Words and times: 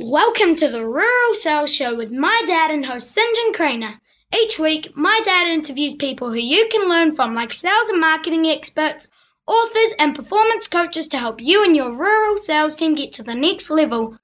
Welcome 0.00 0.54
to 0.54 0.68
the 0.68 0.86
Rural 0.86 1.34
Sales 1.34 1.74
Show 1.74 1.96
with 1.96 2.12
my 2.12 2.44
dad 2.46 2.70
and 2.70 2.86
host 2.86 3.10
St 3.10 3.36
John 3.36 3.52
Craner. 3.52 3.98
Each 4.32 4.56
week, 4.56 4.96
my 4.96 5.20
dad 5.24 5.48
interviews 5.48 5.96
people 5.96 6.30
who 6.30 6.38
you 6.38 6.68
can 6.70 6.88
learn 6.88 7.16
from, 7.16 7.34
like 7.34 7.52
sales 7.52 7.88
and 7.88 7.98
marketing 7.98 8.46
experts, 8.46 9.08
authors, 9.44 9.94
and 9.98 10.14
performance 10.14 10.68
coaches 10.68 11.08
to 11.08 11.18
help 11.18 11.40
you 11.40 11.64
and 11.64 11.74
your 11.74 11.90
rural 11.90 12.38
sales 12.38 12.76
team 12.76 12.94
get 12.94 13.10
to 13.14 13.24
the 13.24 13.34
next 13.34 13.70
level. 13.70 14.16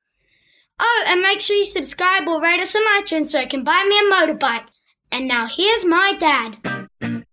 Oh, 0.79 1.05
and 1.09 1.21
make 1.21 1.41
sure 1.41 1.57
you 1.57 1.65
subscribe 1.65 2.29
or 2.29 2.41
rate 2.41 2.61
us 2.61 2.77
on 2.77 3.03
iTunes 3.03 3.27
so 3.27 3.41
you 3.41 3.49
can 3.49 3.65
buy 3.65 3.85
me 3.89 3.99
a 3.99 4.03
motorbike. 4.03 4.67
And 5.11 5.27
now 5.27 5.49
here's 5.49 5.85
my 5.85 6.15
dad. 6.17 7.24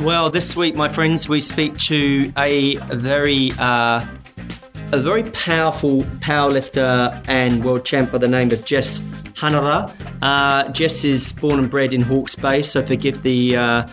Well, 0.00 0.30
this 0.30 0.56
week, 0.56 0.76
my 0.76 0.88
friends, 0.88 1.28
we 1.28 1.40
speak 1.40 1.76
to 1.80 2.32
a 2.38 2.76
very, 2.76 3.52
uh, 3.58 4.06
a 4.92 4.98
very 4.98 5.24
powerful 5.24 6.00
powerlifter 6.20 7.22
and 7.28 7.62
world 7.62 7.84
champ 7.84 8.10
by 8.10 8.16
the 8.16 8.26
name 8.26 8.50
of 8.50 8.64
Jess 8.64 9.00
Hanara. 9.34 9.92
Uh, 10.22 10.72
Jess 10.72 11.04
is 11.04 11.34
born 11.34 11.58
and 11.58 11.70
bred 11.70 11.92
in 11.92 12.00
Hawke's 12.00 12.34
Bay, 12.34 12.62
so 12.62 12.80
forgive 12.80 13.20
the 13.22 13.58
uh, 13.58 13.86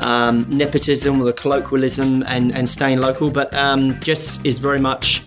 um, 0.00 0.48
nepotism 0.48 1.20
or 1.20 1.26
the 1.26 1.34
colloquialism 1.34 2.24
and, 2.28 2.54
and 2.54 2.66
staying 2.66 3.00
local. 3.00 3.30
But 3.30 3.52
um, 3.52 4.00
Jess 4.00 4.42
is 4.46 4.58
very 4.58 4.80
much 4.80 5.22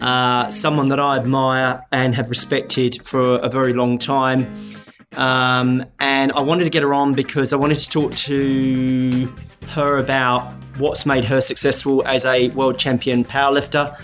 uh, 0.00 0.50
someone 0.50 0.88
that 0.88 0.98
I 0.98 1.18
admire 1.18 1.86
and 1.92 2.16
have 2.16 2.28
respected 2.30 3.00
for 3.06 3.36
a 3.36 3.48
very 3.48 3.74
long 3.74 3.96
time. 3.96 4.71
Um, 5.14 5.84
and 6.00 6.32
I 6.32 6.40
wanted 6.40 6.64
to 6.64 6.70
get 6.70 6.82
her 6.82 6.94
on 6.94 7.14
because 7.14 7.52
I 7.52 7.56
wanted 7.56 7.78
to 7.78 7.88
talk 7.88 8.14
to 8.14 9.32
her 9.68 9.98
about 9.98 10.52
what's 10.78 11.04
made 11.04 11.24
her 11.24 11.40
successful 11.40 12.06
as 12.06 12.24
a 12.24 12.48
world 12.50 12.78
champion 12.78 13.24
powerlifter, 13.24 13.98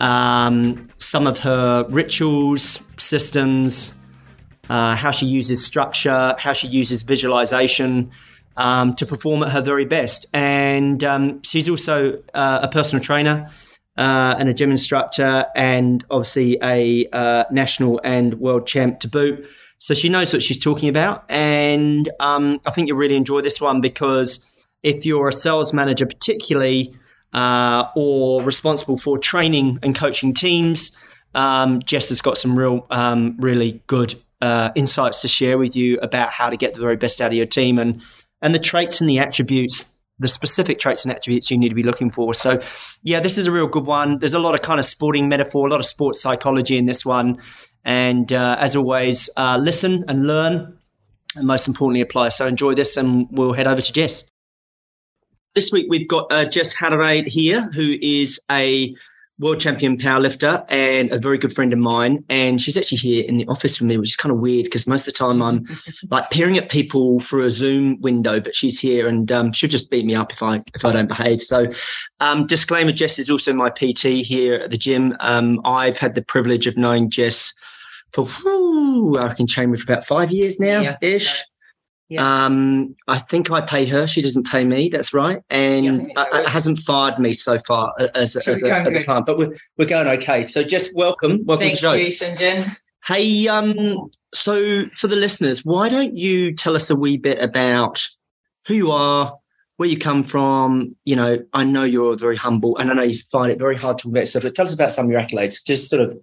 um, 0.00 0.88
some 0.96 1.26
of 1.26 1.38
her 1.40 1.86
rituals, 1.88 2.88
systems, 2.96 4.00
uh, 4.70 4.96
how 4.96 5.10
she 5.10 5.26
uses 5.26 5.64
structure, 5.64 6.34
how 6.38 6.52
she 6.52 6.66
uses 6.66 7.02
visualization 7.02 8.10
um, 8.56 8.94
to 8.94 9.04
perform 9.04 9.42
at 9.42 9.52
her 9.52 9.60
very 9.60 9.84
best. 9.84 10.26
And 10.32 11.04
um, 11.04 11.42
she's 11.42 11.68
also 11.68 12.22
uh, 12.32 12.60
a 12.62 12.68
personal 12.68 13.02
trainer. 13.02 13.50
Uh, 13.96 14.34
and 14.40 14.48
a 14.48 14.52
gym 14.52 14.72
instructor, 14.72 15.46
and 15.54 16.04
obviously 16.10 16.58
a 16.64 17.06
uh, 17.12 17.44
national 17.52 18.00
and 18.02 18.34
world 18.40 18.66
champ 18.66 18.98
to 18.98 19.06
boot. 19.06 19.46
So 19.84 19.92
she 19.92 20.08
knows 20.08 20.32
what 20.32 20.42
she's 20.42 20.58
talking 20.58 20.88
about. 20.88 21.26
And 21.28 22.08
um, 22.18 22.58
I 22.64 22.70
think 22.70 22.88
you'll 22.88 22.96
really 22.96 23.16
enjoy 23.16 23.42
this 23.42 23.60
one 23.60 23.82
because 23.82 24.50
if 24.82 25.04
you're 25.04 25.28
a 25.28 25.32
sales 25.32 25.74
manager, 25.74 26.06
particularly, 26.06 26.96
uh, 27.34 27.88
or 27.94 28.40
responsible 28.40 28.96
for 28.96 29.18
training 29.18 29.78
and 29.82 29.94
coaching 29.94 30.32
teams, 30.32 30.96
um, 31.34 31.82
Jess 31.82 32.08
has 32.08 32.22
got 32.22 32.38
some 32.38 32.58
real, 32.58 32.86
um, 32.88 33.36
really 33.38 33.82
good 33.86 34.14
uh, 34.40 34.70
insights 34.74 35.20
to 35.20 35.28
share 35.28 35.58
with 35.58 35.76
you 35.76 35.98
about 35.98 36.32
how 36.32 36.48
to 36.48 36.56
get 36.56 36.72
the 36.72 36.80
very 36.80 36.96
best 36.96 37.20
out 37.20 37.26
of 37.26 37.34
your 37.34 37.44
team 37.44 37.78
and 37.78 38.00
and 38.40 38.54
the 38.54 38.58
traits 38.58 39.02
and 39.02 39.10
the 39.10 39.18
attributes, 39.18 39.98
the 40.18 40.28
specific 40.28 40.78
traits 40.78 41.04
and 41.04 41.12
attributes 41.12 41.50
you 41.50 41.58
need 41.58 41.68
to 41.68 41.74
be 41.74 41.82
looking 41.82 42.08
for. 42.08 42.32
So, 42.32 42.62
yeah, 43.02 43.20
this 43.20 43.36
is 43.36 43.46
a 43.46 43.52
real 43.52 43.66
good 43.66 43.84
one. 43.84 44.18
There's 44.18 44.34
a 44.34 44.38
lot 44.38 44.54
of 44.54 44.62
kind 44.62 44.80
of 44.80 44.86
sporting 44.86 45.28
metaphor, 45.28 45.66
a 45.66 45.70
lot 45.70 45.80
of 45.80 45.86
sports 45.86 46.22
psychology 46.22 46.78
in 46.78 46.86
this 46.86 47.04
one. 47.04 47.38
And 47.84 48.32
uh, 48.32 48.56
as 48.58 48.74
always, 48.76 49.28
uh, 49.36 49.58
listen 49.60 50.04
and 50.08 50.26
learn, 50.26 50.78
and 51.36 51.46
most 51.46 51.68
importantly, 51.68 52.00
apply. 52.00 52.30
So 52.30 52.46
enjoy 52.46 52.74
this, 52.74 52.96
and 52.96 53.28
we'll 53.30 53.52
head 53.52 53.66
over 53.66 53.80
to 53.80 53.92
Jess. 53.92 54.28
This 55.54 55.70
week, 55.70 55.86
we've 55.88 56.08
got 56.08 56.32
uh, 56.32 56.44
Jess 56.46 56.74
Hatteraid 56.74 57.28
here, 57.28 57.70
who 57.72 57.96
is 58.00 58.40
a 58.50 58.94
world 59.38 59.58
champion 59.58 59.96
powerlifter 59.96 60.64
and 60.68 61.10
a 61.10 61.18
very 61.18 61.38
good 61.38 61.52
friend 61.52 61.72
of 61.72 61.78
mine. 61.78 62.24
And 62.28 62.60
she's 62.60 62.76
actually 62.76 62.98
here 62.98 63.24
in 63.24 63.36
the 63.36 63.46
office 63.48 63.80
with 63.80 63.88
me, 63.88 63.96
which 63.96 64.10
is 64.10 64.16
kind 64.16 64.32
of 64.32 64.38
weird 64.38 64.64
because 64.64 64.86
most 64.86 65.02
of 65.02 65.06
the 65.06 65.18
time 65.18 65.42
I'm 65.42 65.66
like 66.10 66.30
peering 66.30 66.56
at 66.56 66.70
people 66.70 67.20
through 67.20 67.44
a 67.44 67.50
Zoom 67.50 68.00
window, 68.00 68.40
but 68.40 68.54
she's 68.54 68.78
here 68.78 69.08
and 69.08 69.30
um, 69.32 69.52
she'll 69.52 69.70
just 69.70 69.90
beat 69.90 70.06
me 70.06 70.14
up 70.14 70.32
if 70.32 70.42
I 70.42 70.62
if 70.74 70.84
I 70.84 70.92
don't 70.92 71.08
behave. 71.08 71.42
So, 71.42 71.66
um, 72.20 72.46
disclaimer: 72.46 72.92
Jess 72.92 73.18
is 73.18 73.28
also 73.28 73.52
my 73.52 73.70
PT 73.70 74.24
here 74.24 74.54
at 74.54 74.70
the 74.70 74.78
gym. 74.78 75.16
Um, 75.20 75.60
I've 75.64 75.98
had 75.98 76.14
the 76.14 76.22
privilege 76.22 76.66
of 76.66 76.76
knowing 76.76 77.10
Jess 77.10 77.52
for 78.14 78.26
whew, 78.26 79.18
I 79.18 79.34
can 79.34 79.46
train 79.46 79.70
with 79.70 79.80
for 79.80 79.92
about 79.92 80.06
five 80.06 80.30
years 80.30 80.60
now 80.60 80.96
ish. 81.02 81.42
Yeah. 82.08 82.44
Um, 82.44 82.94
I 83.08 83.18
think 83.18 83.50
I 83.50 83.62
pay 83.62 83.86
her. 83.86 84.06
She 84.06 84.20
doesn't 84.20 84.46
pay 84.46 84.64
me. 84.64 84.88
That's 84.88 85.12
right, 85.12 85.40
and 85.50 86.06
yeah, 86.14 86.40
it 86.40 86.48
hasn't 86.48 86.78
fired 86.78 87.18
me 87.18 87.32
so 87.32 87.58
far 87.58 87.94
as, 88.14 88.36
as, 88.36 88.62
a, 88.62 88.72
as 88.72 88.94
a 88.94 89.02
client. 89.02 89.26
But 89.26 89.38
we're 89.38 89.56
we're 89.78 89.86
going 89.86 90.06
okay. 90.08 90.42
So 90.42 90.62
just 90.62 90.94
welcome, 90.94 91.44
welcome 91.44 91.66
Thank 91.66 91.78
to 91.78 91.88
the 91.88 92.10
show. 92.10 92.34
You. 92.38 92.64
Hey, 93.06 93.48
um, 93.48 94.10
so 94.32 94.84
for 94.96 95.08
the 95.08 95.16
listeners, 95.16 95.64
why 95.64 95.88
don't 95.88 96.16
you 96.16 96.54
tell 96.54 96.76
us 96.76 96.90
a 96.90 96.96
wee 96.96 97.16
bit 97.16 97.40
about 97.40 98.06
who 98.66 98.74
you 98.74 98.92
are, 98.92 99.36
where 99.78 99.88
you 99.88 99.98
come 99.98 100.22
from? 100.22 100.94
You 101.04 101.16
know, 101.16 101.38
I 101.54 101.64
know 101.64 101.84
you're 101.84 102.16
very 102.16 102.36
humble, 102.36 102.76
and 102.76 102.90
I 102.90 102.94
know 102.94 103.02
you 103.02 103.18
find 103.32 103.50
it 103.50 103.58
very 103.58 103.76
hard 103.76 103.98
to 103.98 104.08
admit. 104.08 104.28
So 104.28 104.40
tell 104.40 104.66
us 104.66 104.74
about 104.74 104.92
some 104.92 105.06
of 105.06 105.10
your 105.10 105.20
accolades. 105.20 105.64
Just 105.64 105.88
sort 105.88 106.02
of 106.02 106.16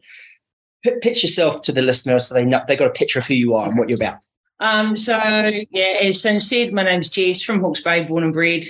pitch 0.83 1.23
yourself 1.23 1.61
to 1.61 1.71
the 1.71 1.81
listener 1.81 2.19
so 2.19 2.33
they 2.33 2.45
know 2.45 2.61
they 2.67 2.75
got 2.75 2.87
a 2.87 2.91
picture 2.91 3.19
of 3.19 3.25
who 3.25 3.33
you 3.33 3.55
are 3.55 3.67
and 3.67 3.77
what 3.77 3.89
you're 3.89 3.97
about. 3.97 4.19
Um, 4.59 4.95
so 4.95 5.17
yeah, 5.71 5.97
as 6.01 6.21
Sin 6.21 6.39
said, 6.39 6.71
my 6.71 6.83
name's 6.83 7.09
Jess 7.09 7.41
from 7.41 7.61
Hawke's 7.61 7.81
Bay, 7.81 8.03
born 8.03 8.23
and 8.23 8.33
bred. 8.33 8.65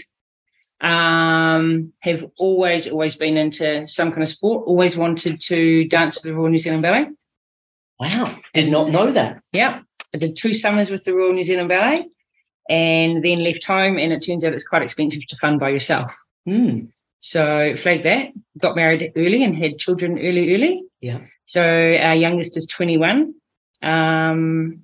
Um, 0.79 1.93
have 1.99 2.25
always, 2.39 2.87
always 2.87 3.15
been 3.15 3.37
into 3.37 3.87
some 3.87 4.09
kind 4.09 4.23
of 4.23 4.29
sport. 4.29 4.65
Always 4.65 4.97
wanted 4.97 5.39
to 5.41 5.87
dance 5.87 6.15
with 6.15 6.23
the 6.23 6.33
Royal 6.33 6.49
New 6.49 6.57
Zealand 6.57 6.81
Ballet. 6.81 7.07
Wow, 7.99 8.37
did 8.53 8.71
not 8.71 8.89
know 8.89 9.11
that. 9.11 9.41
Yeah, 9.51 9.81
I 10.13 10.17
did 10.17 10.35
two 10.35 10.55
summers 10.55 10.89
with 10.89 11.03
the 11.03 11.13
Royal 11.13 11.33
New 11.33 11.43
Zealand 11.43 11.69
Ballet, 11.69 12.07
and 12.67 13.23
then 13.23 13.43
left 13.43 13.63
home. 13.65 13.99
And 13.99 14.11
it 14.11 14.25
turns 14.25 14.43
out 14.43 14.53
it's 14.53 14.67
quite 14.67 14.81
expensive 14.81 15.27
to 15.27 15.37
fund 15.37 15.59
by 15.59 15.69
yourself. 15.69 16.11
Mm. 16.47 16.87
So 17.19 17.75
flagged 17.75 18.05
that. 18.05 18.29
Got 18.57 18.75
married 18.75 19.11
early 19.15 19.43
and 19.43 19.55
had 19.55 19.77
children 19.77 20.17
early, 20.17 20.55
early. 20.55 20.83
Yeah. 21.01 21.19
So 21.51 21.61
our 21.61 22.15
youngest 22.15 22.55
is 22.55 22.65
twenty 22.65 22.97
one. 22.97 23.33
Um, 23.81 24.83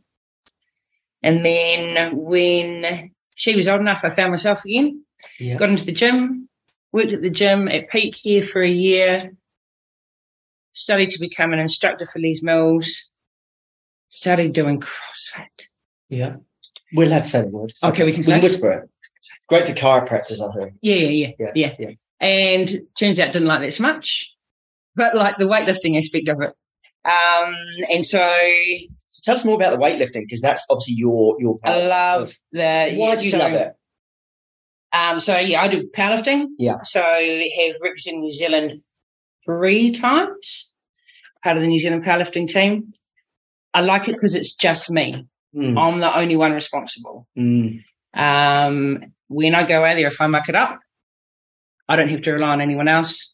and 1.23 1.45
then 1.45 2.17
when 2.17 3.11
she 3.35 3.55
was 3.55 3.69
old 3.69 3.79
enough, 3.79 4.03
I 4.03 4.09
found 4.09 4.31
myself 4.31 4.65
again. 4.65 5.05
Yeah. 5.39 5.55
Got 5.55 5.69
into 5.69 5.85
the 5.85 5.93
gym, 5.93 6.49
worked 6.91 7.13
at 7.13 7.21
the 7.21 7.29
gym 7.29 7.69
at 7.69 7.89
Peak 7.89 8.15
here 8.15 8.41
for 8.41 8.61
a 8.61 8.69
year, 8.69 9.31
studied 10.73 11.11
to 11.11 11.21
become 11.21 11.53
an 11.53 11.59
instructor 11.59 12.05
for 12.05 12.19
Les 12.19 12.43
Mills, 12.43 13.11
started 14.09 14.51
doing 14.51 14.81
CrossFit. 14.81 15.67
Yeah. 16.09 16.35
We'll 16.91 17.11
have 17.11 17.23
to 17.23 17.29
say 17.29 17.41
the 17.43 17.47
word. 17.47 17.71
okay, 17.81 17.91
okay, 17.93 18.03
we 18.03 18.11
can, 18.11 18.19
we 18.19 18.25
can 18.25 18.41
whisper 18.41 18.71
it. 18.73 18.89
Great 19.47 19.67
for 19.67 19.73
chiropractors, 19.73 20.45
I 20.45 20.51
heard. 20.51 20.73
Yeah, 20.81 20.95
yeah, 20.95 21.31
yeah, 21.39 21.51
yeah, 21.55 21.75
yeah. 21.79 21.89
And 22.19 22.81
turns 22.99 23.21
out 23.21 23.31
didn't 23.31 23.47
like 23.47 23.61
that 23.61 23.73
so 23.73 23.83
much, 23.83 24.33
but 24.97 25.15
like 25.15 25.37
the 25.37 25.45
weightlifting 25.45 25.97
aspect 25.97 26.27
of 26.27 26.41
it. 26.41 26.53
Um, 27.05 27.55
and 27.89 28.05
so, 28.05 28.19
so 29.05 29.21
tell 29.23 29.35
us 29.35 29.45
more 29.45 29.55
about 29.55 29.71
the 29.71 29.77
weightlifting 29.77 30.23
because 30.23 30.41
that's 30.41 30.65
obviously 30.69 30.95
your 30.95 31.37
your. 31.39 31.55
I 31.63 31.87
love 31.87 32.33
that. 32.51 32.95
Why 32.95 33.15
do 33.15 33.23
you 33.23 33.31
so, 33.31 33.37
love 33.37 33.53
it? 33.53 33.71
Um, 34.91 35.19
so 35.19 35.37
yeah, 35.37 35.61
I 35.61 35.67
do 35.69 35.89
powerlifting. 35.95 36.47
Yeah. 36.57 36.81
So 36.83 37.01
have 37.01 37.75
represented 37.81 38.21
New 38.21 38.33
Zealand 38.33 38.73
three 39.45 39.91
times, 39.91 40.73
part 41.43 41.55
of 41.55 41.63
the 41.63 41.69
New 41.69 41.79
Zealand 41.79 42.03
powerlifting 42.03 42.47
team. 42.47 42.93
I 43.73 43.81
like 43.81 44.09
it 44.09 44.13
because 44.13 44.35
it's 44.35 44.55
just 44.55 44.89
me. 44.89 45.25
Mm. 45.55 45.79
I'm 45.79 45.99
the 45.99 46.17
only 46.17 46.35
one 46.35 46.51
responsible. 46.51 47.27
Mm. 47.37 47.83
Um, 48.13 49.13
when 49.27 49.55
I 49.55 49.63
go 49.63 49.85
out 49.85 49.95
there, 49.95 50.07
if 50.07 50.19
I 50.19 50.27
muck 50.27 50.49
it 50.49 50.55
up, 50.55 50.79
I 51.87 51.95
don't 51.95 52.09
have 52.09 52.21
to 52.23 52.31
rely 52.33 52.49
on 52.49 52.61
anyone 52.61 52.87
else. 52.87 53.33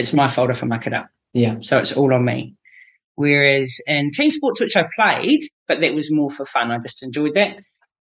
It's 0.00 0.12
my 0.12 0.28
fault 0.28 0.50
if 0.50 0.62
I 0.62 0.66
muck 0.66 0.86
it 0.86 0.94
up. 0.94 1.08
Yeah. 1.32 1.56
So 1.60 1.78
it's 1.78 1.92
all 1.92 2.12
on 2.14 2.24
me. 2.24 2.54
Whereas 3.16 3.78
in 3.86 4.10
team 4.12 4.30
sports, 4.30 4.60
which 4.60 4.76
I 4.76 4.88
played, 4.96 5.42
but 5.68 5.80
that 5.80 5.94
was 5.94 6.12
more 6.12 6.30
for 6.30 6.44
fun. 6.46 6.70
I 6.70 6.78
just 6.78 7.02
enjoyed 7.02 7.34
that. 7.34 7.60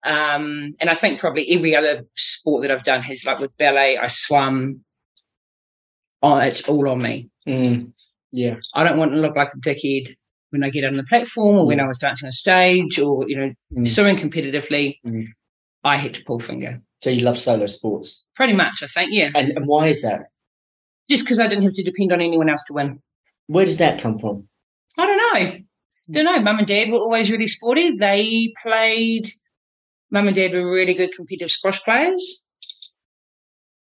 Um, 0.04 0.74
and 0.80 0.90
I 0.90 0.94
think 0.94 1.20
probably 1.20 1.50
every 1.52 1.76
other 1.76 2.04
sport 2.16 2.62
that 2.62 2.72
I've 2.72 2.84
done 2.84 3.02
has, 3.04 3.24
like 3.26 3.40
with 3.40 3.56
ballet, 3.58 3.98
I 3.98 4.08
swam. 4.08 4.84
Oh, 6.24 6.38
it's 6.38 6.62
all 6.62 6.90
on 6.90 7.02
me. 7.02 7.30
Mm. 7.48 7.92
Yeah. 8.32 8.56
I 8.74 8.84
don't 8.84 8.98
want 8.98 9.12
to 9.12 9.18
look 9.18 9.36
like 9.36 9.50
a 9.54 9.60
dickhead 9.60 10.16
when 10.52 10.64
I 10.64 10.70
get 10.70 10.86
on 10.86 10.96
the 10.96 11.04
platform 11.04 11.58
or 11.58 11.64
mm. 11.64 11.68
when 11.68 11.80
I 11.80 11.88
was 11.88 11.98
dancing 11.98 12.28
on 12.28 12.32
stage 12.32 12.98
or, 12.98 13.28
you 13.28 13.38
know, 13.38 13.52
mm. 13.76 13.88
swimming 13.88 14.16
competitively. 14.16 14.98
Mm. 15.06 15.26
I 15.84 15.98
had 15.98 16.14
to 16.14 16.24
pull 16.24 16.40
finger. 16.40 16.80
So 17.02 17.10
you 17.10 17.26
love 17.26 17.40
solo 17.40 17.66
sports? 17.66 18.26
Pretty 18.36 18.54
much, 18.54 18.82
I 18.82 18.88
think, 18.88 19.10
yeah. 19.12 19.32
And, 19.36 19.50
and 19.50 19.66
why 19.66 19.88
is 19.88 20.04
that? 20.04 20.22
Just 21.10 21.24
because 21.26 21.40
I 21.40 21.48
didn't 21.48 21.64
have 21.64 21.74
to 21.74 21.84
depend 21.84 22.12
on 22.14 22.22
anyone 22.22 22.50
else 22.50 22.64
to 22.68 22.74
win. 22.74 23.02
Where 23.48 23.66
does 23.66 23.78
that 23.80 24.00
come 24.02 24.18
from? 24.20 24.48
I 24.98 25.06
don't 25.06 25.18
know. 25.18 25.58
Don't 26.10 26.26
know. 26.26 26.42
Mum 26.42 26.60
and 26.60 26.68
dad 26.68 26.90
were 26.90 26.98
always 27.00 27.32
really 27.32 27.48
sporty. 27.48 27.92
They 27.98 28.54
played. 28.62 29.28
Mum 30.12 30.28
and 30.28 30.36
dad 30.36 30.54
were 30.54 30.70
really 30.72 30.94
good 30.94 31.12
competitive 31.16 31.52
squash 31.52 31.82
players. 31.84 32.44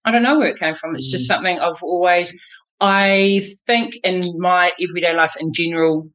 I 0.05 0.11
don't 0.11 0.23
know 0.23 0.37
where 0.37 0.49
it 0.49 0.59
came 0.59 0.75
from. 0.75 0.95
It's 0.95 1.09
just 1.11 1.25
Mm. 1.25 1.27
something 1.35 1.59
I've 1.59 1.81
always. 1.81 2.37
I 2.79 3.55
think 3.67 3.95
in 4.03 4.37
my 4.39 4.71
everyday 4.81 5.13
life 5.15 5.35
in 5.39 5.53
general, 5.53 6.09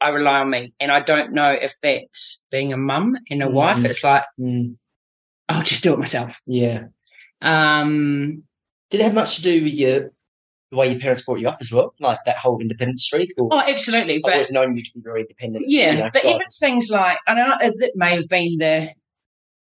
I 0.00 0.08
rely 0.08 0.38
on 0.40 0.50
me, 0.50 0.72
and 0.80 0.90
I 0.90 1.00
don't 1.00 1.32
know 1.32 1.50
if 1.52 1.74
that's 1.82 2.40
being 2.50 2.72
a 2.72 2.76
mum 2.76 3.16
and 3.30 3.42
a 3.42 3.48
wife. 3.48 3.78
Mm. 3.78 3.84
It's 3.86 4.02
like 4.04 4.24
Mm, 4.40 4.76
I'll 5.48 5.62
just 5.62 5.82
do 5.82 5.92
it 5.92 5.98
myself. 5.98 6.34
yeah. 6.46 6.84
Um, 7.42 8.44
Did 8.92 9.00
it 9.00 9.04
have 9.04 9.14
much 9.14 9.36
to 9.36 9.42
do 9.42 9.64
with 9.64 9.72
your 9.72 10.10
the 10.70 10.76
way 10.78 10.90
your 10.90 11.00
parents 11.00 11.22
brought 11.22 11.40
you 11.40 11.48
up 11.48 11.58
as 11.60 11.70
well, 11.72 11.92
like 12.00 12.18
that 12.24 12.36
whole 12.36 12.60
independence 12.60 13.04
streak? 13.04 13.30
Or 13.38 13.48
oh, 13.50 13.60
absolutely. 13.66 14.16
I've 14.16 14.22
But 14.22 14.32
always 14.34 14.50
known 14.52 14.76
you 14.76 14.82
to 14.84 14.90
be 14.94 15.00
very 15.02 15.22
independent. 15.22 15.64
Yeah, 15.68 15.92
you 15.92 15.98
know, 15.98 16.10
but 16.12 16.24
even 16.24 16.40
things 16.60 16.90
like 16.90 17.18
I 17.26 17.34
know 17.34 17.56
it 17.60 17.74
it 17.80 17.92
may 17.96 18.14
have 18.14 18.28
been 18.28 18.58
the 18.58 18.90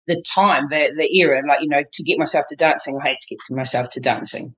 the 0.06 0.22
time, 0.34 0.64
the 0.70 0.92
the 0.96 1.08
era, 1.18 1.42
like 1.48 1.62
you 1.62 1.68
know, 1.68 1.82
to 1.90 2.02
get 2.04 2.18
myself 2.18 2.44
to 2.50 2.56
dancing, 2.56 2.96
I 3.02 3.08
had 3.08 3.16
to 3.20 3.28
get 3.34 3.38
to 3.48 3.54
myself 3.56 3.90
to 3.90 4.00
dancing. 4.00 4.54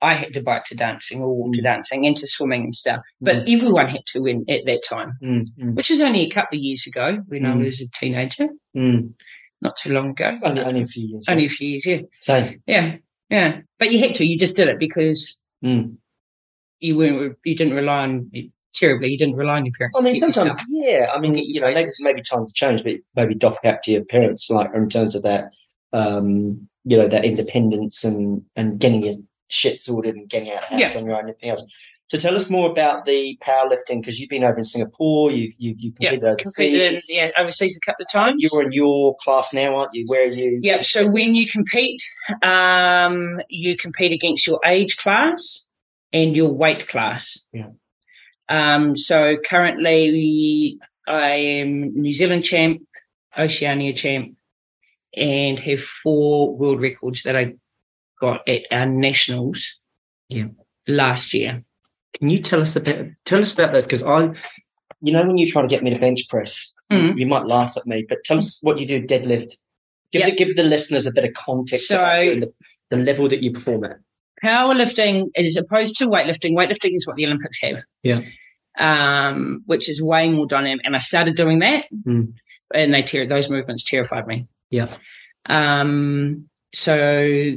I 0.00 0.14
had 0.14 0.32
to 0.34 0.40
bike 0.42 0.62
to 0.66 0.76
dancing 0.76 1.20
or 1.20 1.34
walk 1.34 1.54
to 1.54 1.60
Mm. 1.60 1.64
dancing 1.64 2.04
into 2.04 2.24
swimming 2.26 2.62
and 2.62 2.74
stuff. 2.74 3.00
But 3.20 3.48
everyone 3.48 3.88
had 3.88 4.02
to 4.12 4.20
win 4.20 4.44
at 4.48 4.60
that 4.66 4.84
time, 4.88 5.10
Mm, 5.20 5.44
mm, 5.60 5.74
which 5.74 5.90
is 5.90 6.00
only 6.00 6.20
a 6.20 6.30
couple 6.30 6.56
of 6.56 6.62
years 6.62 6.86
ago 6.86 7.18
when 7.26 7.44
I 7.44 7.54
Mm. 7.54 7.64
was 7.64 7.80
a 7.80 7.88
teenager, 7.98 8.46
mm. 8.76 9.12
not 9.60 9.76
too 9.76 9.90
long 9.92 10.10
ago. 10.10 10.38
Only, 10.44 10.62
only 10.62 10.82
a 10.82 10.86
few 10.86 11.08
years. 11.08 11.24
Only 11.28 11.46
a 11.46 11.48
few 11.48 11.68
years, 11.70 11.84
yeah. 11.86 12.00
Same. 12.20 12.62
Yeah. 12.66 12.96
Yeah. 13.30 13.60
But 13.78 13.92
you 13.92 13.98
had 13.98 14.14
to, 14.16 14.24
you 14.26 14.38
just 14.38 14.56
did 14.56 14.68
it 14.68 14.78
because 14.78 15.36
Mm. 15.64 15.96
you 16.78 16.96
weren't 16.96 17.36
you 17.44 17.56
didn't 17.56 17.74
rely 17.74 18.02
on 18.04 18.30
terribly, 18.74 19.08
you 19.08 19.18
didn't 19.18 19.34
rely 19.34 19.56
on 19.56 19.66
your 19.66 19.72
parents. 19.76 19.98
I 19.98 20.02
mean, 20.02 20.20
sometimes, 20.20 20.60
yeah. 20.68 21.10
I 21.12 21.18
mean, 21.18 21.34
you 21.36 21.60
know, 21.60 21.72
maybe, 21.72 21.90
maybe 22.00 22.22
times 22.22 22.50
have 22.50 22.54
changed, 22.54 22.84
but 22.84 22.94
maybe 23.16 23.34
doff 23.34 23.60
cap 23.62 23.82
to 23.84 23.90
your 23.92 24.04
parents, 24.04 24.48
like 24.50 24.70
in 24.72 24.88
terms 24.88 25.16
of 25.16 25.22
that, 25.24 25.50
um, 25.92 26.68
you 26.84 26.96
know, 26.96 27.08
that 27.08 27.24
independence 27.24 28.04
and 28.04 28.42
and 28.54 28.78
getting 28.78 29.02
your 29.04 29.14
shit 29.48 29.78
sorted 29.80 30.14
and 30.14 30.28
getting 30.30 30.52
out 30.52 30.62
of 30.62 30.68
house 30.68 30.94
Yeah. 30.94 31.00
on 31.00 31.06
your 31.06 31.14
own 31.14 31.20
and 31.22 31.30
everything 31.30 31.50
else. 31.50 31.66
So 32.08 32.18
tell 32.18 32.34
us 32.34 32.48
more 32.48 32.70
about 32.70 33.04
the 33.04 33.38
powerlifting 33.42 34.00
because 34.00 34.18
you've 34.18 34.30
been 34.30 34.42
over 34.44 34.56
in 34.56 34.64
Singapore, 34.64 35.30
you've 35.30 35.52
you've, 35.58 35.78
you've 35.78 35.94
Yeah, 36.00 36.10
competed 36.10 36.38
Competed, 36.38 36.92
overseas. 36.92 37.14
yeah, 37.14 37.30
overseas 37.38 37.76
a 37.76 37.80
couple 37.84 38.02
of 38.04 38.10
times. 38.10 38.36
You're 38.42 38.62
in 38.62 38.72
your 38.72 39.14
class 39.22 39.52
now, 39.52 39.76
aren't 39.76 39.92
you? 39.94 40.04
Where 40.06 40.22
are 40.22 40.32
you? 40.32 40.58
Yeah, 40.62 40.80
so 40.80 41.06
when 41.06 41.34
you 41.34 41.46
compete, 41.46 42.02
um, 42.42 43.40
you 43.50 43.76
compete 43.76 44.12
against 44.12 44.46
your 44.46 44.58
age 44.64 44.96
class 44.96 45.68
and 46.12 46.34
your 46.34 46.50
weight 46.50 46.88
class. 46.88 47.44
Yeah. 47.52 47.66
Um, 48.48 48.96
so 48.96 49.36
currently, 49.44 50.78
I 51.06 51.32
am 51.32 51.92
New 52.00 52.14
Zealand 52.14 52.44
champ, 52.44 52.80
Oceania 53.38 53.92
champ, 53.92 54.34
and 55.14 55.58
have 55.58 55.80
four 56.02 56.56
world 56.56 56.80
records 56.80 57.22
that 57.24 57.36
I 57.36 57.52
got 58.18 58.48
at 58.48 58.62
our 58.70 58.86
nationals. 58.86 59.74
Yeah. 60.30 60.46
last 60.86 61.34
year. 61.34 61.64
Can 62.14 62.28
you 62.30 62.42
tell 62.42 62.60
us 62.60 62.74
a 62.76 62.80
bit? 62.80 63.08
Tell 63.24 63.40
us 63.40 63.54
about 63.54 63.72
those 63.72 63.86
because 63.86 64.02
I, 64.02 64.30
you 65.00 65.12
know, 65.12 65.24
when 65.26 65.38
you 65.38 65.46
try 65.50 65.62
to 65.62 65.68
get 65.68 65.82
me 65.82 65.90
to 65.90 65.98
bench 65.98 66.28
press, 66.28 66.74
Mhm. 66.90 67.18
you 67.18 67.26
might 67.26 67.46
laugh 67.46 67.76
at 67.76 67.86
me, 67.86 68.04
but 68.08 68.18
tell 68.24 68.38
us 68.38 68.58
what 68.62 68.78
you 68.78 68.86
do 68.86 69.02
deadlift. 69.02 69.52
Give, 70.10 70.20
Yeah. 70.20 70.30
the, 70.30 70.36
give 70.36 70.56
the 70.56 70.62
listeners 70.62 71.06
a 71.06 71.12
bit 71.12 71.24
of 71.24 71.32
context 71.34 71.86
So- 71.88 71.96
the, 71.98 72.52
the 72.90 72.96
level 72.96 73.28
that 73.28 73.42
you 73.42 73.52
perform 73.52 73.84
at. 73.84 73.96
powerlifting 74.42 75.28
as 75.36 75.56
opposed 75.56 75.96
to 75.98 76.06
weightlifting 76.06 76.52
weightlifting 76.52 76.94
is 76.94 77.06
what 77.08 77.16
the 77.16 77.26
olympics 77.26 77.60
have 77.60 77.82
Yeah. 78.04 78.20
um 78.78 79.62
which 79.66 79.88
is 79.88 80.00
way 80.00 80.30
more 80.30 80.46
dynamic 80.46 80.86
and 80.86 80.94
i 80.94 80.98
started 80.98 81.34
doing 81.34 81.58
that 81.58 81.86
Mm. 82.06 82.34
and 82.72 82.94
they 82.94 83.02
ter- 83.02 83.26
those 83.26 83.50
movements 83.50 83.82
terrified 83.82 84.28
me 84.28 84.46
Yeah. 84.70 84.94
um 85.46 86.48
so 86.72 87.56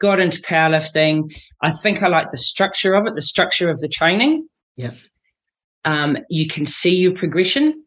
got 0.00 0.20
into 0.20 0.40
powerlifting 0.42 1.32
i 1.62 1.70
think 1.70 2.02
i 2.02 2.08
like 2.08 2.30
the 2.30 2.38
structure 2.38 2.94
of 2.94 3.06
it 3.06 3.14
the 3.14 3.22
structure 3.22 3.68
of 3.70 3.78
the 3.80 3.88
training 3.88 4.46
Yeah. 4.76 4.92
um 5.84 6.16
you 6.30 6.46
can 6.48 6.66
see 6.66 6.96
your 6.96 7.12
progression 7.14 7.84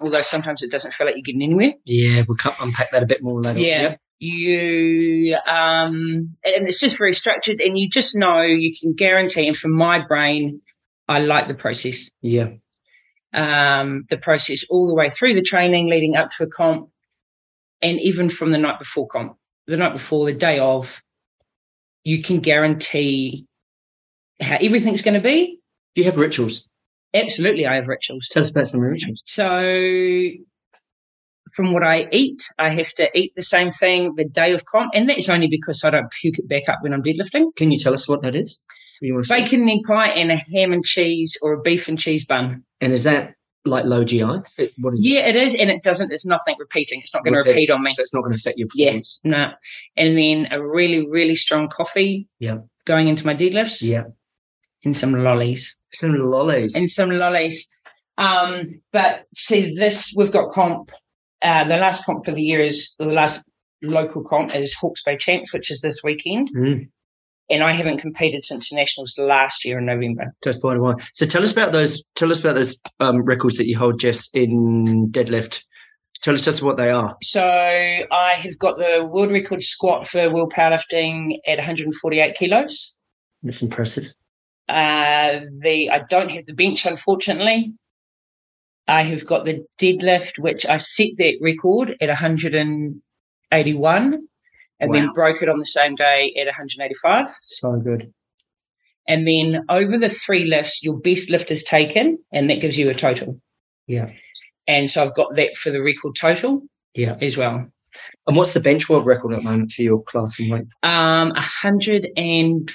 although 0.00 0.22
sometimes 0.22 0.62
it 0.62 0.70
doesn't 0.70 0.92
feel 0.94 1.06
like 1.06 1.16
you're 1.16 1.22
getting 1.22 1.42
anywhere 1.42 1.72
Yeah, 1.84 2.22
we'll 2.28 2.36
unpack 2.60 2.92
that 2.92 3.02
a 3.02 3.06
bit 3.06 3.22
more 3.22 3.42
later. 3.42 3.58
Yeah. 3.60 3.82
Yep. 3.82 4.00
you 4.20 5.36
um 5.46 6.36
and 6.44 6.66
it's 6.68 6.80
just 6.80 6.98
very 6.98 7.14
structured 7.14 7.60
and 7.60 7.78
you 7.78 7.88
just 7.88 8.14
know 8.16 8.42
you 8.42 8.72
can 8.78 8.94
guarantee 8.94 9.46
and 9.48 9.56
from 9.56 9.72
my 9.72 9.98
brain 10.06 10.60
i 11.08 11.18
like 11.18 11.48
the 11.48 11.54
process 11.54 12.10
Yeah. 12.22 12.48
um 13.32 14.04
the 14.10 14.16
process 14.18 14.64
all 14.70 14.86
the 14.86 14.94
way 14.94 15.08
through 15.10 15.34
the 15.34 15.42
training 15.42 15.88
leading 15.88 16.16
up 16.16 16.30
to 16.32 16.44
a 16.44 16.46
comp 16.46 16.88
and 17.82 18.00
even 18.00 18.28
from 18.30 18.52
the 18.52 18.58
night 18.58 18.78
before 18.78 19.06
comp 19.08 19.36
the 19.66 19.76
night 19.76 19.92
before 19.92 20.26
the 20.26 20.32
day 20.38 20.58
of 20.58 21.02
you 22.04 22.22
can 22.22 22.40
guarantee 22.40 23.46
how 24.40 24.56
everything's 24.60 25.02
going 25.02 25.14
to 25.14 25.20
be 25.20 25.58
Do 25.94 26.02
you 26.02 26.04
have 26.10 26.16
rituals? 26.18 26.66
absolutely 27.14 27.66
i 27.66 27.74
have 27.74 27.88
rituals 27.88 28.28
Tell 28.30 28.42
us 28.42 28.50
about 28.50 28.66
some 28.66 28.80
rituals. 28.80 29.22
so 29.24 30.30
from 31.54 31.72
what 31.72 31.82
I 31.82 32.06
eat, 32.12 32.42
I 32.58 32.68
have 32.68 32.92
to 32.92 33.08
eat 33.18 33.32
the 33.34 33.42
same 33.42 33.70
thing 33.70 34.12
the 34.16 34.24
day 34.26 34.52
of 34.52 34.66
comp, 34.66 34.90
and 34.94 35.08
that's 35.08 35.30
only 35.30 35.48
because 35.48 35.82
I 35.82 35.88
don't 35.90 36.10
puke 36.20 36.38
it 36.38 36.46
back 36.46 36.68
up 36.68 36.78
when 36.82 36.92
I'm 36.92 37.02
deadlifting. 37.02 37.56
Can 37.56 37.70
you 37.70 37.78
tell 37.78 37.94
us 37.94 38.06
what 38.06 38.20
that 38.22 38.36
is? 38.36 38.60
You 39.00 39.14
want 39.14 39.26
to? 39.26 39.34
Bacon 39.34 39.62
and 39.62 39.70
egg 39.70 39.78
pie 39.86 40.08
and 40.10 40.30
a 40.30 40.36
ham 40.36 40.72
and 40.74 40.84
cheese 40.84 41.36
or 41.40 41.54
a 41.54 41.60
beef 41.62 41.88
and 41.88 41.98
cheese 41.98 42.24
bun. 42.26 42.64
And 42.82 42.92
is 42.92 43.04
that 43.04 43.32
like 43.64 43.84
low 43.84 44.04
GI? 44.04 44.22
It- 44.58 44.72
What 44.78 44.94
is 44.94 45.04
it? 45.04 45.08
Yeah, 45.08 45.26
it 45.26 45.36
is, 45.36 45.54
and 45.54 45.68
it 45.70 45.82
doesn't. 45.82 46.12
It's 46.12 46.24
nothing 46.26 46.56
repeating. 46.58 47.00
It's 47.00 47.12
not 47.14 47.24
going 47.24 47.34
to 47.34 47.38
Repeat. 47.38 47.50
repeat 47.52 47.70
on 47.70 47.82
me. 47.82 47.92
So 47.94 48.02
it's 48.02 48.14
not 48.14 48.20
going 48.22 48.32
to 48.32 48.38
affect 48.38 48.58
your 48.58 48.68
Yeah. 48.74 48.98
No, 49.24 49.50
and 49.96 50.16
then 50.18 50.48
a 50.50 50.62
really, 50.64 51.06
really 51.08 51.36
strong 51.36 51.68
coffee. 51.68 52.28
Yeah. 52.38 52.58
Going 52.86 53.08
into 53.08 53.26
my 53.26 53.34
deadlifts. 53.34 53.82
Yeah. 53.82 54.04
And 54.84 54.96
some 54.96 55.12
lollies. 55.12 55.76
Some 55.92 56.14
lollies. 56.14 56.74
and 56.74 56.88
some 56.90 57.10
lollies. 57.10 57.66
Um, 58.16 58.80
but 58.92 59.24
see, 59.34 59.74
this 59.74 60.12
we've 60.16 60.32
got 60.32 60.52
comp. 60.52 60.90
Uh, 61.42 61.64
the 61.64 61.76
last 61.76 62.04
comp 62.04 62.24
for 62.24 62.32
the 62.32 62.42
year 62.42 62.60
is 62.60 62.94
the 62.98 63.04
last 63.06 63.42
local 63.82 64.24
comp 64.24 64.54
is 64.56 64.74
Hawke's 64.74 65.02
Bay 65.02 65.16
Champs, 65.16 65.52
which 65.52 65.70
is 65.70 65.80
this 65.82 66.02
weekend, 66.02 66.50
Mm. 66.54 66.88
And 67.50 67.62
I 67.62 67.72
haven't 67.72 67.98
competed 67.98 68.44
since 68.44 68.72
nationals 68.72 69.16
last 69.18 69.64
year 69.64 69.78
in 69.78 69.86
November. 69.86 70.34
Just 70.44 70.60
the 70.60 70.68
way. 70.68 70.94
So 71.12 71.26
tell 71.26 71.42
us 71.42 71.52
about 71.52 71.72
those. 71.72 72.02
Tell 72.14 72.30
us 72.30 72.40
about 72.40 72.56
those 72.56 72.78
um, 73.00 73.22
records 73.22 73.56
that 73.56 73.66
you 73.66 73.78
hold, 73.78 74.00
Jess, 74.00 74.28
in 74.34 75.08
deadlift. 75.10 75.62
Tell 76.22 76.34
us 76.34 76.44
just 76.44 76.62
what 76.62 76.76
they 76.76 76.90
are. 76.90 77.16
So 77.22 77.44
I 77.44 78.34
have 78.34 78.58
got 78.58 78.76
the 78.78 79.08
world 79.08 79.30
record 79.30 79.62
squat 79.62 80.08
for 80.08 80.28
world 80.30 80.52
powerlifting 80.52 81.38
at 81.46 81.58
148 81.58 82.34
kilos. 82.34 82.94
That's 83.42 83.62
impressive. 83.62 84.12
Uh, 84.68 85.40
the 85.60 85.90
I 85.90 86.00
don't 86.10 86.30
have 86.30 86.46
the 86.46 86.54
bench, 86.54 86.84
unfortunately. 86.84 87.72
I 88.86 89.02
have 89.02 89.26
got 89.26 89.44
the 89.44 89.64
deadlift, 89.78 90.38
which 90.38 90.66
I 90.66 90.76
set 90.78 91.10
that 91.18 91.36
record 91.40 91.96
at 92.00 92.08
181 92.08 94.27
and 94.80 94.94
then 94.94 95.10
broke 95.12 95.42
it 95.42 95.48
on 95.48 95.58
the 95.58 95.64
same 95.66 95.94
day 95.94 96.32
at 96.38 96.46
185. 96.46 97.28
So 97.38 97.72
good. 97.78 98.12
And 99.06 99.26
then 99.26 99.64
over 99.68 99.96
the 99.96 100.10
three 100.10 100.44
lifts, 100.44 100.82
your 100.84 100.98
best 100.98 101.30
lift 101.30 101.50
is 101.50 101.62
taken, 101.64 102.18
and 102.32 102.50
that 102.50 102.60
gives 102.60 102.76
you 102.76 102.90
a 102.90 102.94
total. 102.94 103.40
Yeah. 103.86 104.10
And 104.66 104.90
so 104.90 105.04
I've 105.06 105.14
got 105.14 105.34
that 105.36 105.56
for 105.56 105.70
the 105.70 105.80
record 105.82 106.14
total 106.14 106.62
Yeah. 106.94 107.16
as 107.22 107.36
well. 107.36 107.66
And 108.26 108.36
what's 108.36 108.52
the 108.54 108.60
bench 108.60 108.88
world 108.88 109.06
record 109.06 109.32
at 109.32 109.38
the 109.38 109.42
moment 109.42 109.72
for 109.72 109.82
your 109.82 110.02
class 110.04 110.38
and 110.38 110.50
weight? 110.52 110.64
Um, 110.82 111.30
100 111.30 112.06
and 112.16 112.70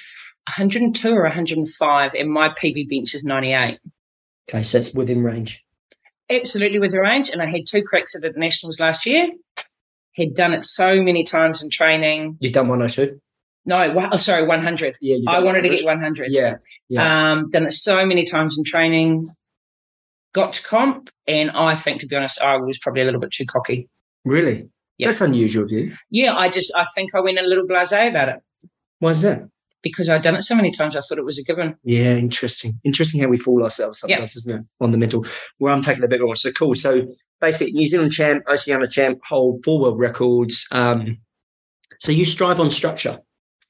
102 0.58 1.12
or 1.12 1.24
105, 1.24 2.14
and 2.16 2.30
my 2.32 2.50
PB 2.50 2.90
bench 2.90 3.14
is 3.14 3.24
98. 3.24 3.80
Okay, 4.50 4.64
so 4.64 4.80
it's 4.80 4.94
within 4.94 5.24
range. 5.24 5.62
absolutely 6.30 6.80
within 6.80 7.00
range. 7.00 7.30
And 7.30 7.42
I 7.42 7.46
had 7.46 7.62
two 7.70 7.84
cracks 7.84 8.16
at 8.16 8.22
the 8.24 8.32
nationals 8.38 8.80
last 8.80 9.06
year. 9.06 9.28
Had 10.16 10.36
done 10.36 10.54
it 10.54 10.64
so 10.66 11.02
many 11.02 11.24
times 11.24 11.64
in 11.64 11.70
training. 11.70 12.38
You've 12.40 12.54
done 12.54 12.68
102? 12.68 13.20
No, 13.66 14.10
oh, 14.12 14.18
sorry, 14.18 14.46
100. 14.46 14.98
Yeah. 15.02 15.18
I 15.28 15.40
wanted 15.40 15.64
to 15.64 15.70
get 15.70 15.86
100. 15.86 16.32
Yeah. 16.32 16.58
yeah. 16.90 17.32
Um, 17.32 17.48
done 17.50 17.66
it 17.66 17.74
so 17.74 18.06
many 18.06 18.26
times 18.26 18.58
in 18.58 18.64
training. 18.64 19.30
Got 20.34 20.54
to 20.54 20.64
comp, 20.64 21.10
and 21.28 21.52
I 21.52 21.76
think, 21.76 22.02
to 22.02 22.08
be 22.08 22.16
honest, 22.16 22.42
I 22.42 22.58
was 22.58 22.78
probably 22.80 23.04
a 23.04 23.06
little 23.06 23.20
bit 23.20 23.32
too 23.32 23.46
cocky. 23.46 23.88
Really? 24.26 24.68
Yeah. 24.98 25.08
That's 25.08 25.22
unusual 25.22 25.66
of 25.66 25.72
you. 25.72 25.96
Yeah, 26.10 26.36
I 26.36 26.50
just, 26.50 26.72
I 26.76 26.86
think 26.96 27.16
I 27.16 27.20
went 27.20 27.40
a 27.40 27.44
little 27.44 27.66
blasé 27.66 28.10
about 28.10 28.30
it 28.30 28.36
Why 29.00 29.12
is 29.12 29.22
that? 29.22 29.44
Because 29.84 30.10
I'd 30.10 30.22
done 30.24 30.36
it 30.36 30.42
so 30.44 30.56
many 30.56 30.72
times. 30.72 30.96
I 30.96 31.02
thought 31.02 31.18
it 31.20 31.26
was 31.26 31.38
a 31.38 31.44
given. 31.44 31.76
Yeah, 31.84 32.16
interesting. 32.16 32.80
Interesting 32.84 33.22
how 33.22 33.28
we 33.28 33.38
fool 33.38 33.62
ourselves 33.64 34.00
sometimes, 34.00 34.36
isn't 34.38 34.56
it? 34.62 34.66
On 34.82 34.90
the 34.92 34.98
mental. 34.98 35.26
We're 35.60 35.72
unpacking 35.72 36.04
a 36.04 36.08
bit 36.08 36.22
more. 36.22 36.36
So 36.36 36.52
cool. 36.52 36.74
So 36.74 37.06
basically, 37.42 37.74
New 37.74 37.88
Zealand 37.88 38.12
champ, 38.14 38.44
Oceania 38.50 38.88
champ, 38.88 39.20
hold 39.28 39.64
four 39.64 39.80
world 39.80 40.00
records. 40.00 40.66
Um, 40.72 41.18
so 42.00 42.12
you 42.12 42.26
strive 42.26 42.60
on 42.60 42.70
structure. 42.72 43.20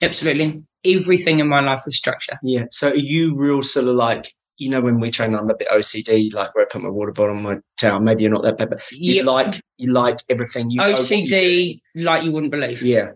Absolutely, 0.02 0.64
everything 0.86 1.40
in 1.40 1.48
my 1.48 1.62
life 1.62 1.82
is 1.88 1.96
structure. 1.98 2.38
Yeah. 2.44 2.66
So 2.72 2.90
are 2.90 2.96
you 2.96 3.36
real 3.36 3.64
sort 3.64 3.88
of 3.88 3.96
like, 3.96 4.34
you 4.58 4.70
know, 4.70 4.82
when 4.82 5.00
we 5.00 5.12
train, 5.12 5.34
I'm 5.34 5.50
a 5.50 5.56
bit 5.56 5.68
OCD, 5.70 6.34
like 6.34 6.54
where 6.54 6.66
I 6.66 6.68
put 6.70 6.82
my 6.82 6.90
water 6.90 7.12
bottle 7.12 7.36
on 7.36 7.42
my 7.44 7.56
towel. 7.80 8.00
Maybe 8.02 8.24
you're 8.24 8.32
not 8.32 8.44
that 8.44 8.58
bad, 8.58 8.70
but 8.70 8.82
you 8.92 9.16
Yep. 9.16 9.26
like 9.26 9.62
you 9.78 9.92
like 9.92 10.20
everything. 10.30 10.70
You 10.72 10.78
know 10.78 10.92
what 10.92 11.10
you 11.12 11.26
do. 11.26 11.32
OCD, 11.34 11.82
like 11.96 12.24
you 12.24 12.32
wouldn't 12.32 12.52
believe. 12.52 12.82
Yeah. 12.82 13.12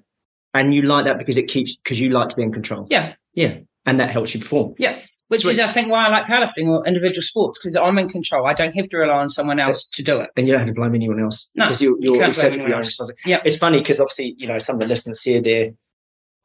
And 0.59 0.73
you 0.73 0.81
like 0.83 1.05
that 1.05 1.17
because 1.17 1.37
it 1.37 1.47
keeps 1.47 1.77
because 1.77 1.99
you 1.99 2.09
like 2.09 2.29
to 2.29 2.35
be 2.35 2.43
in 2.43 2.51
control. 2.51 2.85
Yeah. 2.89 3.13
Yeah. 3.33 3.57
And 3.85 3.99
that 3.99 4.09
helps 4.09 4.33
you 4.33 4.39
perform. 4.39 4.73
Yeah. 4.77 4.99
Which 5.29 5.41
Sweet. 5.41 5.53
is, 5.53 5.59
I 5.59 5.71
think, 5.71 5.89
why 5.91 6.05
I 6.05 6.09
like 6.09 6.25
powerlifting 6.25 6.67
or 6.67 6.85
individual 6.87 7.21
sports 7.21 7.59
because 7.61 7.75
I'm 7.75 7.97
in 7.97 8.07
control. 8.07 8.47
I 8.47 8.53
don't 8.53 8.73
have 8.75 8.87
to 8.89 8.97
rely 8.97 9.15
on 9.15 9.29
someone 9.29 9.59
else 9.59 9.85
to 9.89 10.01
do 10.01 10.19
it. 10.21 10.29
And 10.37 10.47
you 10.47 10.53
don't 10.53 10.61
have 10.61 10.69
to 10.69 10.73
blame 10.73 10.95
anyone 10.95 11.21
else. 11.21 11.51
No, 11.53 11.65
Because 11.65 11.81
you're, 11.81 11.97
you 11.99 12.15
you're 12.15 12.23
accepted 12.23 12.61
for 12.61 12.67
your 12.67 12.77
own 12.77 12.83
responsibility. 12.83 13.29
Yeah. 13.29 13.41
It's 13.43 13.57
funny 13.57 13.79
because 13.79 13.99
obviously, 13.99 14.35
you 14.37 14.47
know, 14.47 14.57
some 14.57 14.77
of 14.77 14.79
the 14.79 14.87
listeners 14.87 15.21
here, 15.21 15.41
they're 15.41 15.71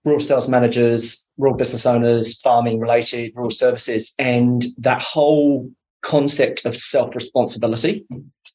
rural 0.05 0.21
sales 0.21 0.49
managers, 0.49 1.29
rural 1.39 1.57
business 1.57 1.87
owners, 1.87 2.41
farming 2.41 2.81
related, 2.81 3.33
rural 3.37 3.51
services, 3.51 4.15
and 4.19 4.67
that 4.79 5.01
whole 5.01 5.71
concept 6.03 6.65
of 6.65 6.77
self 6.77 7.15
responsibility. 7.15 8.05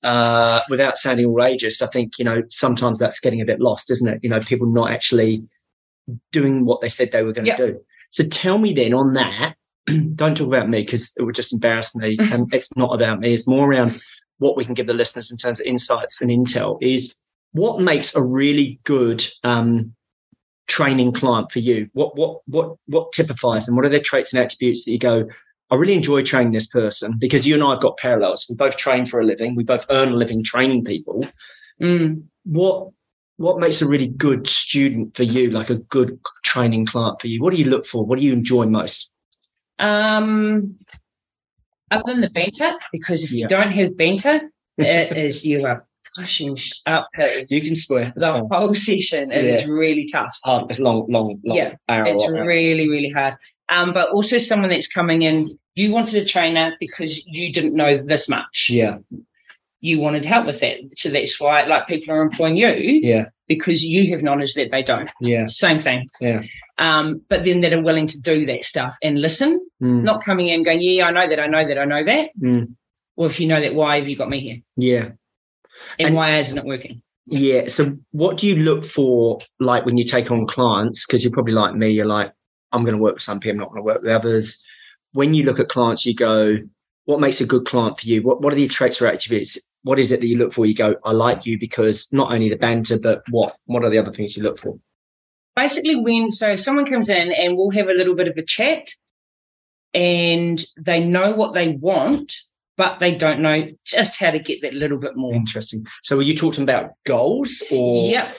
Uh, 0.04 0.62
without 0.70 0.98
sounding 0.98 1.26
outrageous, 1.28 1.82
I 1.82 1.88
think 1.88 2.14
you 2.20 2.26
know 2.26 2.44
sometimes 2.50 3.00
that's 3.00 3.20
getting 3.20 3.42
a 3.42 3.46
bit 3.46 3.60
lost, 3.60 3.90
isn't 3.92 4.08
it? 4.08 4.20
You 4.24 4.30
know, 4.30 4.40
people 4.40 4.68
not 4.68 4.92
actually 4.92 5.44
doing 6.32 6.66
what 6.66 6.82
they 6.82 6.90
said 6.90 7.12
they 7.12 7.24
were 7.24 7.34
going 7.34 7.46
to 7.46 7.52
Yeah. 7.52 7.58
do. 7.58 7.80
So 8.12 8.24
tell 8.28 8.58
me 8.58 8.74
then 8.74 8.94
on 8.94 9.14
that. 9.14 9.56
don't 10.16 10.36
talk 10.36 10.48
about 10.48 10.70
me 10.70 10.82
because 10.84 11.14
it 11.18 11.24
would 11.24 11.36
just 11.36 11.54
embarrass 11.54 11.96
me, 11.96 12.18
and 12.32 12.54
it's 12.54 12.76
not 12.76 12.94
about 12.94 13.20
me. 13.20 13.34
It's 13.34 13.48
more 13.48 13.70
around 13.70 14.00
what 14.40 14.56
we 14.56 14.66
can 14.66 14.74
give 14.76 14.88
the 14.88 14.94
listeners 14.94 15.32
in 15.32 15.38
terms 15.38 15.60
of 15.60 15.66
insights 15.66 16.22
and 16.22 16.30
intel. 16.30 16.78
Is 16.82 17.14
what 17.54 17.82
makes 17.82 18.16
a 18.16 18.22
really 18.22 18.80
good 18.84 19.26
um, 19.44 19.96
training 20.68 21.12
client 21.14 21.52
for 21.52 21.60
you? 21.60 21.90
What 21.94 22.16
what 22.18 22.42
what 22.46 22.76
what 22.86 23.12
typifies 23.14 23.66
them? 23.66 23.76
What 23.76 23.86
are 23.86 23.90
their 23.90 24.00
traits 24.00 24.34
and 24.34 24.44
attributes 24.44 24.86
that 24.86 24.92
you 24.92 25.00
go? 25.00 25.28
I 25.70 25.76
really 25.76 25.94
enjoy 25.94 26.24
training 26.24 26.54
this 26.54 26.68
person 26.68 27.18
because 27.20 27.46
you 27.46 27.54
and 27.56 27.64
I 27.64 27.72
have 27.72 27.82
got 27.82 27.98
parallels. 27.98 28.46
We 28.50 28.56
both 28.56 28.78
train 28.78 29.06
for 29.06 29.20
a 29.20 29.26
living. 29.26 29.56
We 29.56 29.64
both 29.64 29.86
earn 29.90 30.10
a 30.14 30.16
living 30.16 30.44
training 30.44 30.86
people. 30.86 31.28
Mm. 31.82 32.24
What 32.46 32.90
what 33.36 33.60
makes 33.60 33.82
a 33.82 33.88
really 33.88 34.08
good 34.08 34.48
student 34.48 35.16
for 35.16 35.24
you? 35.24 35.52
Like 35.52 35.70
a 35.70 35.76
good 35.76 36.20
training 36.44 36.86
client 36.88 37.22
for 37.22 37.28
you? 37.28 37.42
What 37.42 37.54
do 37.54 37.60
you 37.60 37.66
look 37.70 37.86
for? 37.86 38.04
What 38.06 38.18
do 38.20 38.26
you 38.26 38.34
enjoy 38.34 38.66
most? 38.66 39.12
Um, 39.80 40.76
other 41.92 42.04
than 42.08 42.22
the 42.22 42.30
banter, 42.30 42.74
because 42.92 43.24
if 43.24 43.32
Yeah. 43.32 43.44
you 43.44 43.48
don't 43.48 43.72
have 43.72 43.96
banter, 43.98 44.50
it 44.78 45.16
is 45.18 45.46
you 45.46 45.66
are 45.66 45.86
pushing 46.16 46.56
sh- 46.56 46.80
uphill 46.88 47.46
You 47.50 47.62
can 47.62 47.76
swear. 47.76 48.08
It's 48.16 48.22
the 48.24 48.34
fine. 48.34 48.48
whole 48.52 48.74
session. 48.74 49.32
It 49.32 49.46
is 49.46 49.66
really 49.68 50.08
tough. 50.12 50.28
It's 50.28 50.42
hard. 50.44 50.70
It's 50.72 50.80
long, 50.80 51.06
long, 51.10 51.40
long. 51.46 51.58
Yeah, 51.58 51.76
hour, 51.90 52.06
It's 52.08 52.28
really, 52.28 52.90
really 52.90 53.10
hard. 53.12 53.36
Um, 53.70 53.94
but 53.94 54.10
also 54.12 54.38
someone 54.38 54.70
that's 54.70 54.88
coming 54.88 55.24
in, 55.24 55.58
you 55.76 55.92
wanted 55.92 56.22
a 56.22 56.26
trainer 56.26 56.76
because 56.80 57.24
you 57.26 57.52
didn't 57.52 57.76
know 57.76 57.98
this 58.02 58.30
much. 58.30 58.70
yeah, 58.72 58.98
You 59.82 60.00
wanted 60.00 60.26
help 60.26 60.46
with 60.46 60.60
that. 60.62 60.78
So 60.96 61.10
that's 61.10 61.40
why 61.40 61.64
like 61.66 61.88
people 61.88 62.14
are 62.14 62.22
employing 62.22 62.56
you 62.58 62.68
yeah, 62.70 63.26
because 63.48 63.84
you 63.84 64.10
have 64.12 64.24
knowledge 64.24 64.54
that 64.56 64.72
they 64.72 64.84
don't. 64.84 65.10
yeah, 65.22 65.48
Same 65.48 65.80
thing. 65.80 66.10
Yeah. 66.22 66.44
Um, 66.80 67.22
but 67.30 67.44
then 67.44 67.62
that 67.62 67.74
are 67.74 67.82
willing 67.82 68.08
to 68.08 68.20
do 68.20 68.46
that 68.46 68.64
stuff 68.64 68.96
and 69.04 69.20
listen, 69.22 69.62
Mm, 69.82 70.02
not 70.04 70.24
coming 70.24 70.48
in 70.48 70.64
going, 70.64 70.82
Yeah, 70.82 71.06
I 71.08 71.12
know 71.12 71.28
that, 71.30 71.40
I 71.40 71.46
know 71.46 71.64
that, 71.68 71.78
I 71.78 71.86
know 71.86 72.04
that. 72.04 72.30
mm, 72.42 72.74
Or 73.16 73.28
if 73.28 73.40
you 73.40 73.48
know 73.48 73.62
that, 73.62 73.76
why 73.76 74.00
have 74.00 74.08
you 74.08 74.16
got 74.16 74.30
me 74.30 74.40
here? 74.40 74.58
yeah. 74.76 75.10
And, 76.00 76.08
And- 76.08 76.16
why 76.16 76.36
isn't 76.38 76.58
it 76.58 76.66
working? 76.66 77.02
Yeah. 77.28 77.68
So, 77.68 77.98
what 78.12 78.38
do 78.38 78.48
you 78.48 78.56
look 78.56 78.86
for, 78.86 79.40
like 79.60 79.86
when 79.86 79.98
you 79.98 80.04
take 80.06 80.32
on 80.32 80.48
clients? 80.48 81.06
Because 81.06 81.24
you're 81.24 81.34
probably 81.34 81.54
like 81.54 81.76
me. 81.76 81.90
You're 81.92 82.06
like, 82.08 82.32
I'm 82.72 82.84
going 82.84 82.96
to 82.98 83.02
work 83.02 83.16
with 83.16 83.24
some 83.24 83.40
people. 83.40 83.56
I'm 83.56 83.60
not 83.60 83.70
going 83.70 83.82
to 83.82 83.86
work 83.86 84.02
with 84.02 84.12
others. 84.12 84.64
When 85.14 85.34
you 85.34 85.44
look 85.44 85.60
at 85.60 85.70
clients, 85.70 86.06
you 86.06 86.14
go, 86.14 86.58
what 87.06 87.20
makes 87.20 87.42
a 87.42 87.46
good 87.46 87.66
client 87.66 88.00
for 88.00 88.08
you? 88.08 88.22
What 88.22 88.42
What 88.42 88.54
are 88.54 88.58
the 88.58 88.68
traits 88.68 89.02
or 89.02 89.08
attributes? 89.08 89.58
What 89.84 90.00
is 90.00 90.12
it 90.12 90.20
that 90.20 90.28
you 90.28 90.38
look 90.38 90.54
for? 90.54 90.66
You 90.66 90.74
go, 90.74 90.96
I 91.06 91.12
like 91.12 91.46
you 91.46 91.58
because 91.58 92.12
not 92.12 92.32
only 92.32 92.50
the 92.50 92.58
banter, 92.58 93.00
but 93.00 93.24
what? 93.30 93.56
What 93.66 93.84
are 93.84 93.90
the 93.90 93.98
other 93.98 94.12
things 94.12 94.36
you 94.36 94.44
look 94.44 94.58
for? 94.58 94.78
basically 95.58 95.96
when 95.96 96.32
so 96.32 96.52
if 96.52 96.60
someone 96.60 96.86
comes 96.86 97.10
in 97.10 97.34
and 97.34 97.58
we'll 97.58 97.72
have 97.72 97.90
a 97.90 97.94
little 97.94 98.14
bit 98.16 98.28
of 98.28 98.38
a 98.38 98.44
chat 98.44 98.92
and 99.94 100.64
they 100.80 101.04
know 101.04 101.34
what 101.34 101.54
they 101.54 101.70
want 101.70 102.32
but 102.78 103.00
they 103.00 103.14
don't 103.14 103.42
know 103.42 103.68
just 103.84 104.18
how 104.18 104.30
to 104.30 104.38
get 104.38 104.62
that 104.62 104.76
little 104.76 105.00
bit 105.00 105.18
more 105.18 105.34
Interesting. 105.34 105.84
So, 106.04 106.16
were 106.16 106.22
you 106.22 106.36
talking 106.36 106.62
about 106.64 106.92
goals 107.06 107.64
or? 107.72 108.08
yep 108.08 108.38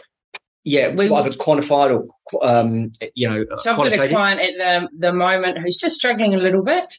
Yeah, 0.65 0.89
We- 0.95 1.11
either 1.11 1.31
quantified 1.31 1.91
or 1.97 2.07
um, 2.43 2.93
you 3.15 3.29
know, 3.29 3.45
so 3.59 3.71
i've 3.71 3.77
got 3.79 3.93
a 3.93 4.09
client 4.09 4.41
at 4.41 4.53
the, 4.59 4.89
the 4.99 5.13
moment 5.15 5.59
who's 5.59 5.79
just 5.79 5.95
struggling 5.97 6.35
a 6.35 6.39
little 6.39 6.63
bit 6.63 6.93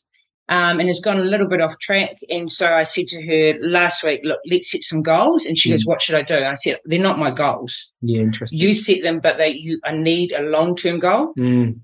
um, 0.47 0.79
and 0.79 0.87
has 0.87 0.99
gone 0.99 1.19
a 1.19 1.23
little 1.23 1.47
bit 1.47 1.61
off 1.61 1.77
track. 1.79 2.15
And 2.29 2.51
so 2.51 2.73
i 2.73 2.81
said 2.81 3.05
to 3.09 3.21
her 3.27 3.53
last 3.61 4.03
week 4.03 4.21
look 4.23 4.39
let's 4.49 4.71
set 4.71 4.81
some 4.81 5.03
goals. 5.03 5.45
And 5.45 5.55
she 5.57 5.69
goes 5.69 5.85
what 5.85 6.01
should 6.01 6.15
i 6.15 6.23
do? 6.23 6.35
And 6.35 6.45
i 6.45 6.53
said 6.55 6.79
they're 6.85 6.99
not 6.99 7.19
my 7.19 7.29
goals. 7.31 7.93
Yeah, 8.01 8.21
interesting. 8.21 8.57
you 8.59 8.73
set 8.73 9.03
them 9.03 9.19
but 9.21 9.37
they 9.37 9.49
you 9.49 9.79
i 9.85 9.91
need 9.95 10.31
a 10.31 10.41
long-term 10.41 10.97
goal. 10.99 11.33
Mm, 11.37 11.79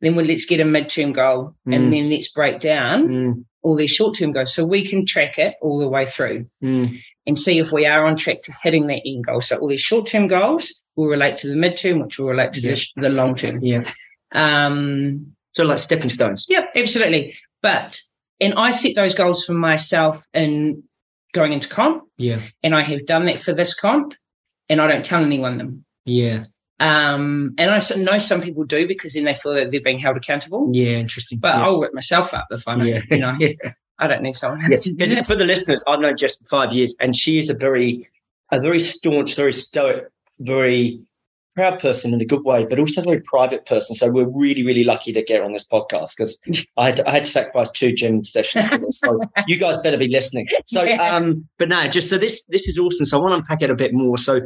then 0.00 0.16
we 0.16 0.24
let's 0.24 0.44
get 0.44 0.58
a 0.60 0.64
mid-term 0.64 1.12
goal 1.12 1.54
Mm. 1.68 1.74
and 1.76 1.92
then 1.92 2.10
let's 2.10 2.30
break 2.32 2.58
down 2.58 3.08
mm, 3.08 3.44
all 3.62 3.76
these 3.76 3.90
short-term 3.92 4.32
goals 4.32 4.52
so 4.54 4.64
we 4.64 4.82
can 4.84 5.06
track 5.06 5.38
it 5.38 5.54
all 5.62 5.78
the 5.78 5.88
way 5.88 6.04
through 6.04 6.46
mm, 6.64 6.98
and 7.26 7.38
see 7.38 7.58
if 7.60 7.70
we 7.70 7.86
are 7.86 8.04
on 8.06 8.16
track 8.16 8.42
to 8.42 8.52
hitting 8.64 8.88
that 8.88 9.02
end 9.06 9.24
goal. 9.26 9.40
So 9.40 9.56
all 9.58 9.68
these 9.68 9.80
short-term 9.80 10.26
goals 10.26 10.72
will 10.98 11.06
relate 11.06 11.36
to 11.38 11.48
the 11.48 11.54
midterm, 11.54 12.02
which 12.04 12.18
will 12.18 12.26
relate 12.28 12.52
to 12.54 12.60
Yeah. 12.60 12.74
the, 12.96 13.02
the 13.02 13.08
long-term. 13.08 13.60
yeah. 13.62 13.84
Um, 14.32 15.34
So, 15.52 15.64
like 15.64 15.78
stepping 15.78 16.10
stones. 16.10 16.46
yep, 16.48 16.70
absolutely. 16.76 17.34
But 17.62 18.00
and 18.40 18.54
I 18.54 18.70
set 18.70 18.94
those 18.94 19.14
goals 19.14 19.44
for 19.44 19.54
myself 19.54 20.24
in 20.34 20.82
going 21.34 21.52
into 21.52 21.68
comp, 21.68 22.04
Yeah, 22.18 22.40
and 22.62 22.74
I 22.74 22.82
have 22.82 23.06
done 23.06 23.26
that 23.26 23.40
for 23.40 23.52
this 23.52 23.74
comp, 23.74 24.14
and 24.68 24.80
I 24.80 24.86
don't 24.86 25.04
tell 25.04 25.22
anyone 25.24 25.58
them. 25.58 25.84
yeah, 26.04 26.44
Um, 26.80 27.54
and 27.58 27.70
I 27.70 27.80
know 27.96 28.18
some 28.18 28.40
people 28.40 28.64
do 28.64 28.86
because 28.86 29.14
then 29.14 29.24
they 29.24 29.34
feel 29.34 29.54
that 29.54 29.70
they're 29.72 29.80
being 29.80 29.98
held 29.98 30.16
accountable. 30.16 30.70
yeah. 30.72 30.92
Interesting. 30.98 31.38
But 31.38 31.54
yeah. 31.56 31.64
I'll 31.66 31.80
rip 31.80 31.94
myself 31.94 32.32
up 32.34 32.46
if 32.50 32.66
I 32.68 32.76
know, 32.76 32.84
yeah, 32.84 33.00
you 33.10 33.18
know, 33.18 33.36
yeah. 33.40 33.54
I 33.98 34.06
don't 34.06 34.22
need 34.22 34.34
someone 34.36 34.60
else 34.60 34.70
Yes, 34.70 34.82
to 34.84 34.90
do 34.90 34.96
because 34.96 35.26
for 35.26 35.34
the 35.34 35.44
listeners, 35.44 35.82
I've 35.88 36.00
known 36.00 36.16
Jess 36.16 36.36
for 36.38 36.44
five 36.44 36.72
years, 36.72 36.94
and 37.00 37.16
she 37.16 37.38
is 37.38 37.50
a 37.50 37.54
very, 37.54 38.08
a 38.52 38.60
very 38.60 38.78
staunch, 38.78 39.34
very 39.34 39.52
stoic, 39.52 40.04
very 40.40 41.00
proud 41.54 41.80
person 41.80 42.14
in 42.14 42.20
a 42.20 42.24
good 42.24 42.44
way, 42.44 42.64
but 42.64 42.78
also 42.78 43.00
a 43.00 43.04
very 43.04 43.20
private 43.22 43.66
person. 43.66 43.94
So 43.96 44.10
we're 44.10 44.28
really, 44.28 44.64
really 44.64 44.84
lucky 44.84 45.12
to 45.12 45.22
get 45.22 45.42
on 45.42 45.52
this 45.52 45.66
podcast 45.66 46.16
because 46.16 46.40
I 46.76 46.86
had 46.86 46.96
to, 46.98 47.08
I 47.08 47.12
had 47.14 47.24
to 47.24 47.30
sacrifice 47.30 47.70
two 47.72 47.92
gym 47.92 48.22
sessions. 48.24 48.68
For 48.68 48.78
this, 48.78 49.00
so 49.00 49.20
you 49.48 49.56
guys 49.58 49.76
better 49.78 49.96
be 49.96 50.08
listening. 50.08 50.46
So, 50.66 50.84
Yeah. 50.84 51.14
um, 51.16 51.48
but 51.58 51.68
no, 51.68 51.88
just 51.88 52.10
so 52.10 52.18
this 52.18 52.44
this 52.44 52.68
is 52.68 52.78
awesome. 52.78 53.06
So 53.06 53.18
I 53.18 53.20
want 53.20 53.32
to 53.32 53.38
unpack 53.38 53.62
it 53.62 53.70
a 53.70 53.74
bit 53.74 53.92
more. 53.92 54.16
So. 54.18 54.40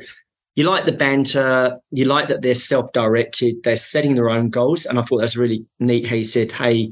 You 0.54 0.64
like 0.64 0.84
the 0.84 0.92
banter. 0.92 1.78
You 1.92 2.04
like 2.04 2.28
that 2.28 2.42
they're 2.42 2.54
self-directed. 2.54 3.62
They're 3.64 3.74
setting 3.74 4.16
their 4.16 4.28
own 4.28 4.50
goals, 4.50 4.84
and 4.84 4.98
I 4.98 5.02
thought 5.02 5.20
that's 5.20 5.34
really 5.34 5.64
neat. 5.80 6.06
How 6.06 6.16
you 6.16 6.24
said, 6.24 6.52
"Hey, 6.52 6.90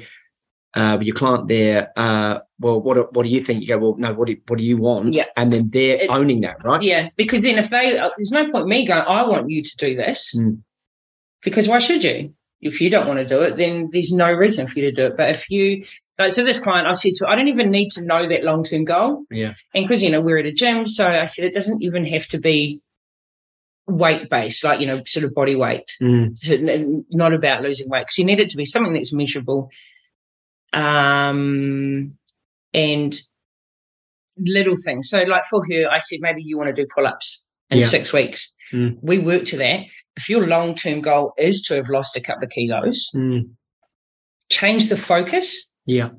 uh, 0.75 0.99
your 1.01 1.15
client 1.17 1.49
there, 1.49 1.91
uh, 1.97 2.39
well, 2.61 2.81
what 2.81 2.95
do- 2.95 3.09
what 3.13 3.25
do 3.25 3.29
you 3.29 3.43
think? 3.43 3.61
You 3.63 3.69
go, 3.69 3.79
well, 3.79 3.97
no, 3.99 4.13
what 4.15 4.29
do 4.29 4.37
what 4.47 4.59
do 4.59 4.65
you 4.65 4.77
want? 4.77 5.15
Yeah. 5.15 5.25
and 5.37 5.53
then 5.53 5.71
they're 5.73 5.97
It- 6.03 6.11
owning 6.11 6.41
that, 6.43 6.63
right? 6.65 6.83
Yeah, 6.83 7.09
because 7.17 7.41
then 7.43 7.59
if 7.59 7.71
they, 7.71 7.99
uh, 7.99 8.11
there's 8.17 8.31
no 8.31 8.51
point 8.53 8.67
me 8.69 8.87
going, 8.87 9.03
I 9.03 9.27
want 9.27 9.51
you 9.51 9.63
to 9.63 9.77
do 9.77 9.97
this, 9.97 10.35
Mm. 10.39 10.59
because 11.43 11.67
why 11.69 11.79
should 11.81 12.05
you? 12.05 12.35
If 12.61 12.81
you 12.81 12.91
don't 12.91 13.09
want 13.09 13.19
to 13.19 13.27
do 13.27 13.41
it, 13.41 13.57
then 13.57 13.89
there's 13.91 14.13
no 14.13 14.31
reason 14.33 14.67
for 14.67 14.79
you 14.79 14.85
to 14.91 14.93
do 14.93 15.07
it. 15.07 15.17
But 15.17 15.31
if 15.31 15.49
you, 15.51 15.83
like, 16.19 16.31
so 16.31 16.45
this 16.45 16.61
client, 16.61 16.87
I 16.87 16.93
said 16.93 17.13
to, 17.17 17.27
I 17.29 17.35
don't 17.35 17.49
even 17.49 17.71
need 17.71 17.89
to 17.93 18.05
know 18.05 18.27
that 18.27 18.45
long 18.45 18.63
term 18.65 18.85
goal, 18.85 19.25
yeah, 19.31 19.55
and 19.75 19.85
because 19.85 20.03
you 20.03 20.11
know 20.11 20.21
we're 20.21 20.39
at 20.39 20.47
a 20.47 20.53
gym, 20.53 20.87
so 20.87 21.07
I 21.09 21.25
said 21.25 21.47
it 21.47 21.55
doesn't 21.55 21.83
even 21.83 22.05
have 22.07 22.27
to 22.29 22.39
be 22.39 22.83
weight 23.87 24.29
based, 24.31 24.63
like 24.63 24.79
you 24.81 24.87
know, 24.87 25.03
sort 25.07 25.25
of 25.25 25.35
body 25.35 25.57
weight. 25.57 25.97
Mm, 26.01 26.37
So 26.37 26.57
not 27.11 27.33
about 27.33 27.63
losing 27.63 27.89
weight 27.89 28.03
because 28.03 28.19
you 28.19 28.25
need 28.25 28.39
it 28.41 28.51
to 28.51 28.57
be 28.57 28.65
something 28.65 28.93
that's 28.93 29.13
measurable 29.13 29.69
um 30.73 32.15
and 32.73 33.21
little 34.39 34.77
things. 34.85 35.09
So 35.11 35.23
like 35.25 35.45
for 35.51 35.63
her 35.71 35.89
i 35.91 35.99
said 35.99 36.19
maybe 36.23 36.43
you 36.45 36.57
want 36.57 36.75
to 36.75 36.83
do 36.83 36.89
pull-ups 36.95 37.45
in 37.71 37.79
Yeah. 37.79 37.85
six 37.87 38.13
weeks. 38.13 38.55
Mm. 38.73 38.99
we 39.03 39.19
work 39.19 39.45
to 39.47 39.57
that. 39.59 39.81
If 40.17 40.29
your 40.29 40.47
long-term 40.47 41.01
goal 41.01 41.33
is 41.37 41.61
to 41.63 41.75
have 41.75 41.89
lost 41.89 42.17
a 42.17 42.21
couple 42.21 42.45
of 42.45 42.51
kilos 42.51 43.11
mm, 43.15 43.43
change 44.51 44.89
the 44.89 44.97
focus 44.97 45.71
yeah, 45.87 46.11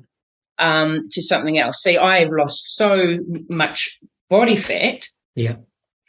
um 0.58 0.98
to 1.12 1.22
something 1.22 1.58
else. 1.58 1.82
See 1.82 1.96
i 1.96 2.18
have 2.18 2.30
lost 2.30 2.76
so 2.76 3.18
much 3.48 3.98
body 4.28 4.56
fat 4.56 5.08
Yeah. 5.34 5.56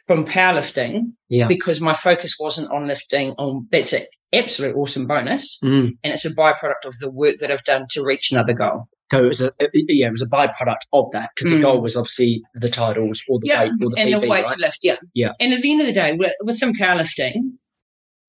from 0.06 0.26
powerlifting 0.26 1.12
yeah, 1.30 1.48
because 1.48 1.80
my 1.80 1.94
focus 1.94 2.36
wasn't 2.38 2.70
on 2.70 2.86
lifting 2.86 3.32
on 3.38 3.66
that's 3.72 3.92
an 3.94 4.04
absolute 4.38 4.74
awesome 4.76 5.06
bonus 5.06 5.58
mm. 5.62 5.88
and 6.02 6.12
it's 6.12 6.24
a 6.24 6.30
byproduct 6.34 6.84
of 6.84 6.98
the 6.98 7.10
work 7.10 7.36
that 7.40 7.50
I've 7.50 7.64
done 7.64 7.86
to 7.90 8.02
reach 8.04 8.30
another 8.32 8.52
goal. 8.52 8.88
So 9.12 9.22
it 9.24 9.28
was 9.28 9.40
a 9.42 9.52
it- 9.58 9.70
yeah, 9.88 10.08
it 10.08 10.10
was 10.12 10.22
a 10.22 10.26
byproduct 10.26 10.82
of 10.92 11.10
that 11.12 11.30
because 11.34 11.50
the 11.52 11.58
Mm. 11.58 11.62
goal 11.62 11.80
was 11.80 11.96
obviously 11.96 12.42
the 12.54 12.70
titles 12.70 13.22
or 13.28 13.38
the 13.40 13.48
Yeah, 13.48 13.60
weight 13.64 13.72
or 13.82 13.90
the 13.90 13.96
and 13.98 14.08
PB, 14.10 14.20
the 14.20 14.28
weight 14.28 14.42
right? 14.44 14.48
to 14.48 14.60
lift, 14.60 14.78
yeah. 14.82 14.96
Yeah. 15.14 15.32
And 15.40 15.52
at 15.52 15.62
the 15.62 15.70
end 15.70 15.80
of 15.82 15.86
the 15.86 15.92
day, 15.92 16.18
with 16.40 16.56
some 16.58 16.72
powerlifting, 16.74 17.52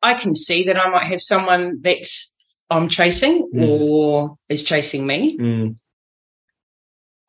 I 0.03 0.13
can 0.15 0.35
see 0.35 0.63
that 0.65 0.77
I 0.77 0.89
might 0.89 1.07
have 1.07 1.21
someone 1.21 1.79
that's 1.81 2.33
I'm 2.69 2.89
chasing 2.89 3.47
Mm. 3.55 3.69
or 3.69 4.38
is 4.50 4.63
chasing 4.63 5.05
me. 5.07 5.38
Mm, 5.39 5.75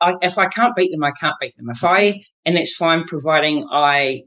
I, 0.00 0.14
if 0.22 0.36
I 0.38 0.46
can't 0.48 0.76
beat 0.76 0.90
them, 0.90 1.04
I 1.04 1.12
can't 1.12 1.36
beat 1.40 1.56
them. 1.56 1.70
If 1.70 1.82
I, 1.84 2.22
and 2.44 2.56
that's 2.56 2.74
fine, 2.74 3.04
providing 3.04 3.66
I 3.70 4.22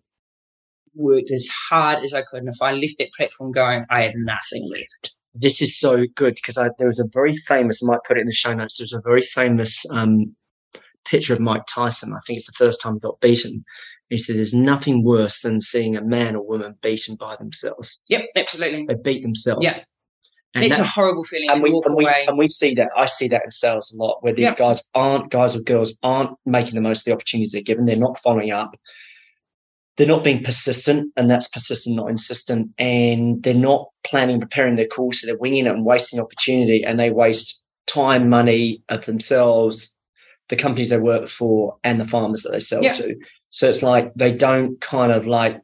worked 0.96 1.31
as 1.31 1.48
hard 1.69 2.03
as 2.03 2.13
I 2.13 2.22
could. 2.22 2.39
And 2.39 2.50
if 2.50 2.62
I 2.62 2.72
left 2.72 2.96
that 3.00 3.13
platform 3.15 3.51
going, 3.51 3.86
I 3.89 4.01
had 4.01 4.13
nothing 4.15 4.69
left. 4.69 5.13
This 5.34 5.62
is 5.62 5.77
so 5.77 6.05
good 6.15 6.36
because 6.36 6.55
there 6.55 6.88
was 6.88 7.00
a 7.00 7.08
very 7.13 7.36
famous, 7.36 7.81
I 7.84 7.88
might 7.88 8.03
put 8.08 8.17
it 8.17 8.22
in 8.22 8.27
the 8.27 8.34
show 8.34 8.53
notes, 8.53 8.77
there's 8.77 8.93
a 8.93 9.01
very 9.01 9.22
famous 9.22 9.86
um, 9.91 10.36
picture 11.05 11.34
of 11.34 11.39
Mike 11.39 11.63
Tyson. 11.67 12.13
I 12.13 12.19
think 12.25 12.38
it's 12.38 12.48
the 12.48 12.53
first 12.58 12.81
time 12.81 12.96
he 12.96 13.00
got 13.00 13.19
beaten. 13.19 13.63
He 14.10 14.17
said, 14.17 14.38
There's 14.38 14.53
nothing 14.53 15.03
worse 15.03 15.41
than 15.41 15.62
seeing 15.62 15.96
a 15.96 16.01
man 16.01 16.36
or 16.36 16.46
woman 16.46 16.75
beaten 16.81 17.15
by 17.15 17.36
themselves. 17.36 18.01
Yep, 18.10 18.25
absolutely. 18.36 18.86
They 18.88 18.96
beat 18.96 19.22
themselves. 19.22 19.63
Yeah. 19.63 19.84
And 20.55 20.63
that's 20.63 20.77
that, 20.77 20.88
a 20.88 20.89
horrible 20.89 21.24
feeling 21.24 21.50
and 21.50 21.58
to 21.58 21.63
we, 21.63 21.72
walk 21.72 21.86
and 21.86 21.93
away. 21.93 22.15
We, 22.22 22.27
and 22.27 22.38
we 22.38 22.50
see 22.50 22.74
that. 22.74 22.89
I 22.98 23.05
see 23.05 23.27
that 23.27 23.43
in 23.43 23.51
sales 23.51 23.93
a 23.93 24.01
lot, 24.01 24.17
where 24.22 24.34
these 24.34 24.53
guys 24.55 24.89
aren't 24.96 25.29
guys 25.29 25.55
or 25.55 25.60
girls 25.60 25.98
aren't 26.01 26.31
making 26.46 26.74
the 26.74 26.81
most 26.81 27.01
of 27.01 27.05
the 27.05 27.13
opportunities 27.13 27.51
they're 27.51 27.62
given. 27.62 27.86
They're 27.86 27.96
not 27.96 28.17
following 28.17 28.50
up. 28.50 28.75
They're 30.00 30.08
not 30.08 30.24
being 30.24 30.41
persistent, 30.41 31.12
and 31.18 31.29
that's 31.29 31.50
persistent, 31.50 31.98
not 31.98 32.10
insistent. 32.10 32.72
And 32.79 33.44
they're 33.44 33.53
not 33.53 33.89
planning, 34.06 34.39
preparing 34.39 34.77
their 34.77 34.88
calls, 34.88 35.20
so 35.20 35.27
they're 35.27 35.36
winging 35.36 35.65
it 35.65 35.74
and 35.74 35.86
wasting 35.86 36.22
opportunity. 36.22 36.86
And 36.86 36.98
they 36.98 37.10
waste 37.10 37.62
time, 37.86 38.29
money 38.29 38.82
of 38.88 39.06
themselves, 39.06 39.94
the 40.48 40.56
companies 40.56 40.89
they 40.89 41.00
work 41.00 41.27
for, 41.27 41.75
and 41.84 42.00
the 42.00 42.08
farmers 42.08 42.44
that 42.44 42.53
they 42.53 42.62
sell 42.62 42.82
to. 42.82 43.15
So 43.50 43.68
it's 43.68 43.84
like 43.84 44.13
they 44.15 44.32
don't 44.32 44.79
kind 44.79 45.12
of 45.12 45.27
like 45.27 45.60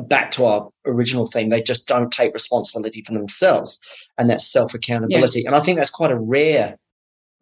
back 0.00 0.32
to 0.32 0.44
our 0.44 0.68
original 0.84 1.28
theme, 1.28 1.48
they 1.48 1.62
just 1.62 1.86
don't 1.86 2.10
take 2.10 2.34
responsibility 2.34 3.04
for 3.06 3.12
themselves. 3.12 3.80
And 4.18 4.28
that's 4.28 4.44
self 4.44 4.74
accountability. 4.74 5.42
Yeah. 5.42 5.50
And 5.50 5.56
I 5.56 5.60
think 5.60 5.78
that's 5.78 5.92
quite 5.92 6.10
a 6.10 6.18
rare. 6.18 6.76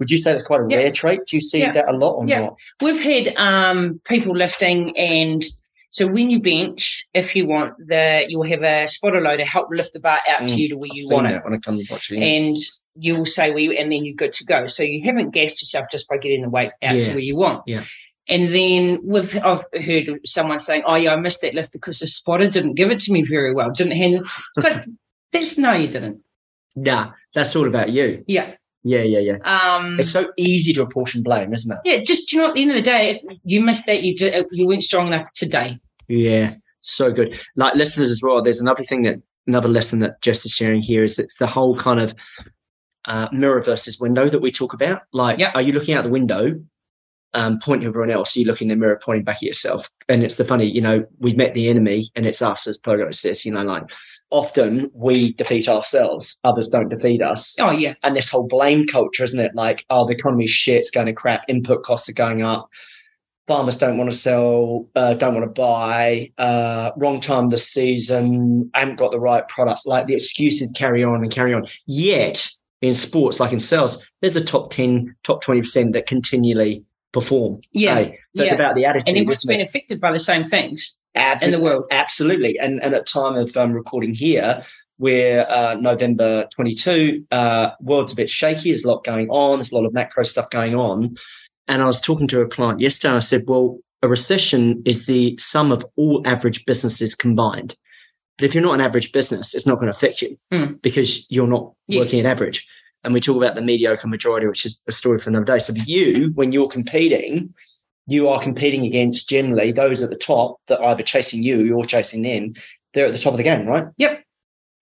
Would 0.00 0.10
you 0.10 0.18
say 0.18 0.32
that's 0.32 0.44
quite 0.44 0.60
a 0.60 0.66
yeah. 0.68 0.76
rare 0.76 0.92
trait? 0.92 1.20
Do 1.26 1.34
you 1.34 1.40
see 1.40 1.60
yeah. 1.60 1.72
that 1.72 1.88
a 1.88 1.96
lot 1.96 2.16
or 2.16 2.26
not? 2.26 2.56
We've 2.82 3.00
had 3.00 3.34
um, 3.38 4.02
people 4.04 4.36
lifting, 4.36 4.94
and 4.98 5.42
so 5.96 6.06
when 6.06 6.28
you 6.28 6.40
bench, 6.40 7.06
if 7.14 7.34
you 7.34 7.46
want, 7.46 7.72
the 7.78 8.26
you'll 8.28 8.42
have 8.42 8.62
a 8.62 8.86
spotter 8.86 9.18
loader 9.18 9.46
help 9.46 9.68
lift 9.70 9.94
the 9.94 9.98
bar 9.98 10.20
out 10.28 10.42
mm, 10.42 10.48
to 10.48 10.54
you 10.56 10.68
to 10.68 10.76
where 10.76 10.90
I've 10.92 10.96
you 10.98 11.08
want 11.10 11.26
it. 11.26 11.42
When 11.42 11.54
I 11.54 11.56
come 11.56 11.80
watching, 11.88 12.22
and 12.22 12.54
you'll 12.96 13.24
say 13.24 13.48
where 13.48 13.60
you, 13.60 13.72
and 13.72 13.90
then 13.90 14.04
you're 14.04 14.14
good 14.14 14.34
to 14.34 14.44
go. 14.44 14.66
So 14.66 14.82
you 14.82 15.02
haven't 15.02 15.30
gassed 15.30 15.62
yourself 15.62 15.86
just 15.90 16.06
by 16.06 16.18
getting 16.18 16.42
the 16.42 16.50
weight 16.50 16.72
out 16.82 16.92
to 16.92 17.12
where 17.12 17.18
you 17.18 17.34
want. 17.34 17.62
Yeah. 17.66 17.84
And 18.28 18.54
then 18.54 19.00
we've 19.04 19.34
I've 19.42 19.64
heard 19.82 20.20
someone 20.26 20.60
saying, 20.60 20.82
"Oh 20.84 20.96
yeah, 20.96 21.14
I 21.14 21.16
missed 21.16 21.40
that 21.40 21.54
lift 21.54 21.72
because 21.72 22.00
the 22.00 22.06
spotter 22.06 22.50
didn't 22.50 22.74
give 22.74 22.90
it 22.90 23.00
to 23.00 23.12
me 23.12 23.22
very 23.22 23.54
well, 23.54 23.70
didn't 23.70 23.96
handle." 23.96 24.22
But 24.54 24.86
that's 25.32 25.56
no, 25.56 25.72
you 25.72 25.88
didn't. 25.88 26.20
Nah, 26.74 27.12
that's 27.34 27.56
all 27.56 27.66
about 27.66 27.88
you. 27.88 28.22
Yeah. 28.26 28.52
Yeah, 28.84 29.02
yeah, 29.02 29.18
yeah. 29.18 29.38
Um, 29.44 29.98
it's 29.98 30.12
so 30.12 30.30
easy 30.36 30.74
to 30.74 30.82
apportion 30.82 31.22
blame, 31.22 31.54
isn't 31.54 31.72
it? 31.72 31.78
Yeah, 31.86 32.02
just 32.02 32.30
you 32.32 32.38
know, 32.38 32.48
at 32.48 32.54
the 32.54 32.60
end 32.60 32.70
of 32.72 32.76
the 32.76 32.82
day, 32.82 33.24
you 33.44 33.62
missed 33.62 33.86
that. 33.86 34.02
You 34.02 34.14
did, 34.14 34.46
you 34.52 34.66
weren't 34.66 34.84
strong 34.84 35.06
enough 35.06 35.32
today. 35.32 35.80
Yeah, 36.08 36.54
so 36.80 37.12
good. 37.12 37.38
Like 37.56 37.74
listeners 37.74 38.10
as 38.10 38.20
well. 38.22 38.42
There's 38.42 38.60
another 38.60 38.84
thing 38.84 39.02
that 39.02 39.16
another 39.46 39.68
lesson 39.68 40.00
that 40.00 40.20
Jess 40.22 40.44
is 40.44 40.52
sharing 40.52 40.82
here 40.82 41.04
is 41.04 41.18
it's 41.18 41.38
the 41.38 41.46
whole 41.46 41.76
kind 41.76 42.00
of 42.00 42.14
uh, 43.06 43.28
mirror 43.32 43.62
versus 43.62 44.00
window 44.00 44.28
that 44.28 44.40
we 44.40 44.50
talk 44.50 44.72
about. 44.72 45.02
Like, 45.12 45.38
yep. 45.38 45.54
are 45.54 45.62
you 45.62 45.72
looking 45.72 45.94
out 45.94 46.04
the 46.04 46.10
window 46.10 46.54
um, 47.36 47.60
pointing 47.62 47.86
everyone 47.86 48.10
else, 48.10 48.34
Are 48.34 48.40
you 48.40 48.46
look 48.46 48.62
in 48.62 48.68
the 48.68 48.76
mirror, 48.76 48.98
pointing 49.04 49.24
back 49.24 49.36
at 49.36 49.42
yourself. 49.42 49.90
And 50.08 50.24
it's 50.24 50.36
the 50.36 50.44
funny, 50.44 50.66
you 50.66 50.80
know, 50.80 51.04
we've 51.20 51.36
met 51.36 51.54
the 51.54 51.68
enemy 51.68 52.08
and 52.16 52.26
it's 52.26 52.40
us 52.40 52.66
as 52.66 52.80
Pogo 52.80 53.14
says, 53.14 53.44
you 53.44 53.52
know, 53.52 53.62
like 53.62 53.84
often 54.30 54.90
we 54.94 55.34
defeat 55.34 55.68
ourselves, 55.68 56.40
others 56.44 56.68
don't 56.68 56.88
defeat 56.88 57.20
us. 57.22 57.54
Oh, 57.60 57.70
yeah. 57.70 57.94
And 58.02 58.16
this 58.16 58.30
whole 58.30 58.46
blame 58.46 58.86
culture, 58.86 59.22
isn't 59.22 59.38
it? 59.38 59.54
Like, 59.54 59.84
oh, 59.90 60.06
the 60.06 60.14
economy's 60.14 60.50
shit, 60.50 60.80
it's 60.80 60.90
going 60.90 61.06
to 61.06 61.12
crap, 61.12 61.44
input 61.46 61.82
costs 61.82 62.08
are 62.08 62.14
going 62.14 62.42
up. 62.42 62.70
Farmers 63.46 63.76
don't 63.76 63.96
want 63.96 64.10
to 64.10 64.16
sell, 64.16 64.88
uh, 64.96 65.14
don't 65.14 65.34
want 65.34 65.44
to 65.44 65.60
buy, 65.60 66.32
uh, 66.38 66.90
wrong 66.96 67.20
time 67.20 67.44
of 67.44 67.50
the 67.50 67.58
season, 67.58 68.70
haven't 68.74 68.98
got 68.98 69.12
the 69.12 69.20
right 69.20 69.46
products. 69.48 69.86
Like 69.86 70.06
the 70.06 70.14
excuses 70.14 70.72
carry 70.72 71.04
on 71.04 71.22
and 71.22 71.30
carry 71.30 71.54
on. 71.54 71.66
Yet 71.86 72.50
in 72.82 72.92
sports, 72.92 73.38
like 73.38 73.52
in 73.52 73.60
sales, 73.60 74.04
there's 74.20 74.36
a 74.36 74.44
top 74.44 74.70
10, 74.70 75.14
top 75.22 75.44
20% 75.44 75.92
that 75.92 76.06
continually 76.06 76.84
perform. 77.12 77.60
Yeah. 77.72 77.94
Hey? 77.94 78.18
So 78.34 78.42
yeah. 78.42 78.50
it's 78.50 78.54
about 78.54 78.74
the 78.74 78.84
attitude. 78.84 79.08
And 79.08 79.16
everyone's 79.18 79.44
been 79.44 79.60
affected 79.60 80.00
by 80.00 80.12
the 80.12 80.20
same 80.20 80.44
things 80.44 81.00
in 81.40 81.50
the 81.50 81.60
world. 81.60 81.84
Absolutely. 81.90 82.58
And 82.58 82.82
and 82.82 82.94
at 82.94 83.06
time 83.06 83.36
of 83.36 83.56
um, 83.56 83.72
recording 83.72 84.14
here, 84.14 84.64
we're 84.98 85.46
uh, 85.48 85.74
November 85.74 86.46
22. 86.54 87.24
Uh, 87.30 87.70
world's 87.80 88.12
a 88.12 88.16
bit 88.16 88.30
shaky. 88.30 88.70
There's 88.70 88.84
a 88.84 88.88
lot 88.88 89.04
going 89.04 89.28
on. 89.30 89.58
There's 89.58 89.72
a 89.72 89.74
lot 89.74 89.84
of 89.84 89.92
macro 89.92 90.24
stuff 90.24 90.50
going 90.50 90.74
on. 90.74 91.16
And 91.68 91.82
I 91.82 91.86
was 91.86 92.00
talking 92.00 92.28
to 92.28 92.40
a 92.40 92.48
client 92.48 92.80
yesterday. 92.80 93.10
And 93.10 93.16
I 93.16 93.20
said, 93.20 93.44
well, 93.46 93.78
a 94.02 94.08
recession 94.08 94.82
is 94.84 95.06
the 95.06 95.36
sum 95.38 95.72
of 95.72 95.84
all 95.96 96.22
average 96.24 96.64
businesses 96.64 97.14
combined. 97.14 97.76
But 98.38 98.44
if 98.44 98.54
you're 98.54 98.62
not 98.62 98.74
an 98.74 98.80
average 98.80 99.12
business, 99.12 99.54
it's 99.54 99.66
not 99.66 99.76
going 99.76 99.90
to 99.90 99.96
affect 99.96 100.20
you 100.20 100.38
mm. 100.52 100.80
because 100.82 101.26
you're 101.30 101.46
not 101.46 101.72
yes. 101.88 102.04
working 102.04 102.20
at 102.20 102.26
average 102.26 102.66
and 103.06 103.14
we 103.14 103.20
talk 103.20 103.36
about 103.36 103.54
the 103.54 103.62
mediocre 103.62 104.08
majority, 104.08 104.48
which 104.48 104.66
is 104.66 104.82
a 104.88 104.92
story 104.92 105.20
for 105.20 105.30
another 105.30 105.44
day. 105.44 105.60
So 105.60 105.72
for 105.72 105.78
you, 105.78 106.32
when 106.34 106.50
you're 106.50 106.68
competing, 106.68 107.54
you 108.08 108.28
are 108.28 108.40
competing 108.40 108.84
against 108.84 109.28
generally 109.28 109.70
those 109.70 110.02
at 110.02 110.10
the 110.10 110.16
top 110.16 110.56
that 110.66 110.80
are 110.80 110.86
either 110.86 111.04
chasing 111.04 111.42
you, 111.44 111.60
you're 111.60 111.84
chasing 111.84 112.22
them. 112.22 112.54
They're 112.94 113.06
at 113.06 113.12
the 113.12 113.18
top 113.20 113.32
of 113.32 113.36
the 113.36 113.44
game, 113.44 113.64
right? 113.64 113.86
Yep. 113.98 114.24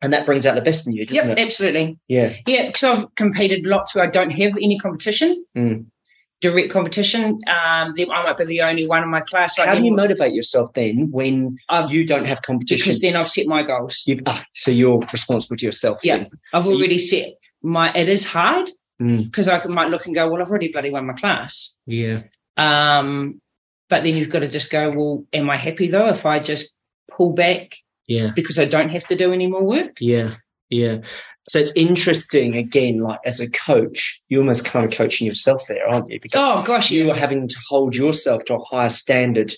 And 0.00 0.12
that 0.14 0.24
brings 0.24 0.46
out 0.46 0.56
the 0.56 0.62
best 0.62 0.86
in 0.86 0.94
you, 0.94 1.04
doesn't 1.04 1.28
yep, 1.28 1.38
it? 1.38 1.40
absolutely. 1.40 1.98
Yeah. 2.08 2.34
Yeah, 2.46 2.66
because 2.66 2.82
I've 2.82 3.14
competed 3.14 3.66
lots 3.66 3.94
where 3.94 4.04
I 4.04 4.10
don't 4.10 4.30
have 4.30 4.52
any 4.56 4.78
competition. 4.78 5.44
Mm. 5.54 5.86
Direct 6.44 6.70
competition. 6.70 7.40
Um, 7.46 7.94
I 7.96 8.04
might 8.06 8.36
be 8.36 8.44
the 8.44 8.60
only 8.60 8.86
one 8.86 9.02
in 9.02 9.08
my 9.08 9.20
class. 9.20 9.56
How 9.56 9.74
do 9.74 9.82
you 9.82 9.94
motivate 9.94 10.34
yourself 10.34 10.70
then 10.74 11.08
when 11.10 11.56
um, 11.70 11.88
you 11.88 12.06
don't 12.06 12.26
have 12.26 12.42
competition? 12.42 12.84
Because 12.84 13.00
then 13.00 13.16
I've 13.16 13.30
set 13.30 13.46
my 13.46 13.62
goals. 13.62 14.02
You've, 14.04 14.20
ah, 14.26 14.44
so 14.52 14.70
you're 14.70 14.98
responsible 15.10 15.56
to 15.56 15.64
yourself. 15.64 16.00
Yeah, 16.02 16.18
then. 16.18 16.30
I've 16.52 16.66
so 16.66 16.72
already 16.72 16.96
you, 16.96 17.00
set 17.00 17.28
my 17.62 17.90
it 17.94 18.08
is 18.08 18.26
hard 18.26 18.70
because 18.98 19.46
mm. 19.46 19.64
I 19.64 19.66
might 19.68 19.88
look 19.88 20.04
and 20.04 20.14
go, 20.14 20.28
well, 20.28 20.42
I've 20.42 20.50
already 20.50 20.68
bloody 20.68 20.90
won 20.90 21.06
my 21.06 21.14
class. 21.14 21.78
Yeah. 21.86 22.24
Um, 22.58 23.40
but 23.88 24.02
then 24.02 24.16
you've 24.16 24.28
got 24.28 24.40
to 24.40 24.48
just 24.48 24.70
go, 24.70 24.90
well, 24.90 25.24
am 25.32 25.48
I 25.48 25.56
happy 25.56 25.88
though 25.88 26.10
if 26.10 26.26
I 26.26 26.40
just 26.40 26.72
pull 27.10 27.32
back? 27.32 27.74
Yeah. 28.06 28.32
Because 28.36 28.58
I 28.58 28.66
don't 28.66 28.90
have 28.90 29.06
to 29.06 29.16
do 29.16 29.32
any 29.32 29.46
more 29.46 29.64
work. 29.64 29.96
Yeah. 29.98 30.34
Yeah. 30.68 30.98
So 31.46 31.58
it's 31.58 31.72
interesting 31.76 32.56
again, 32.56 33.00
like 33.00 33.20
as 33.24 33.38
a 33.38 33.50
coach, 33.50 34.20
you're 34.28 34.40
almost 34.40 34.64
kind 34.64 34.84
of 34.84 34.96
coaching 34.96 35.26
yourself 35.26 35.66
there, 35.68 35.86
aren't 35.86 36.10
you? 36.10 36.18
Because 36.20 36.42
oh 36.42 36.62
gosh, 36.62 36.90
you 36.90 37.10
are 37.10 37.16
having 37.16 37.48
to 37.48 37.56
hold 37.68 37.94
yourself 37.94 38.44
to 38.46 38.54
a 38.54 38.64
higher 38.64 38.90
standard. 38.90 39.52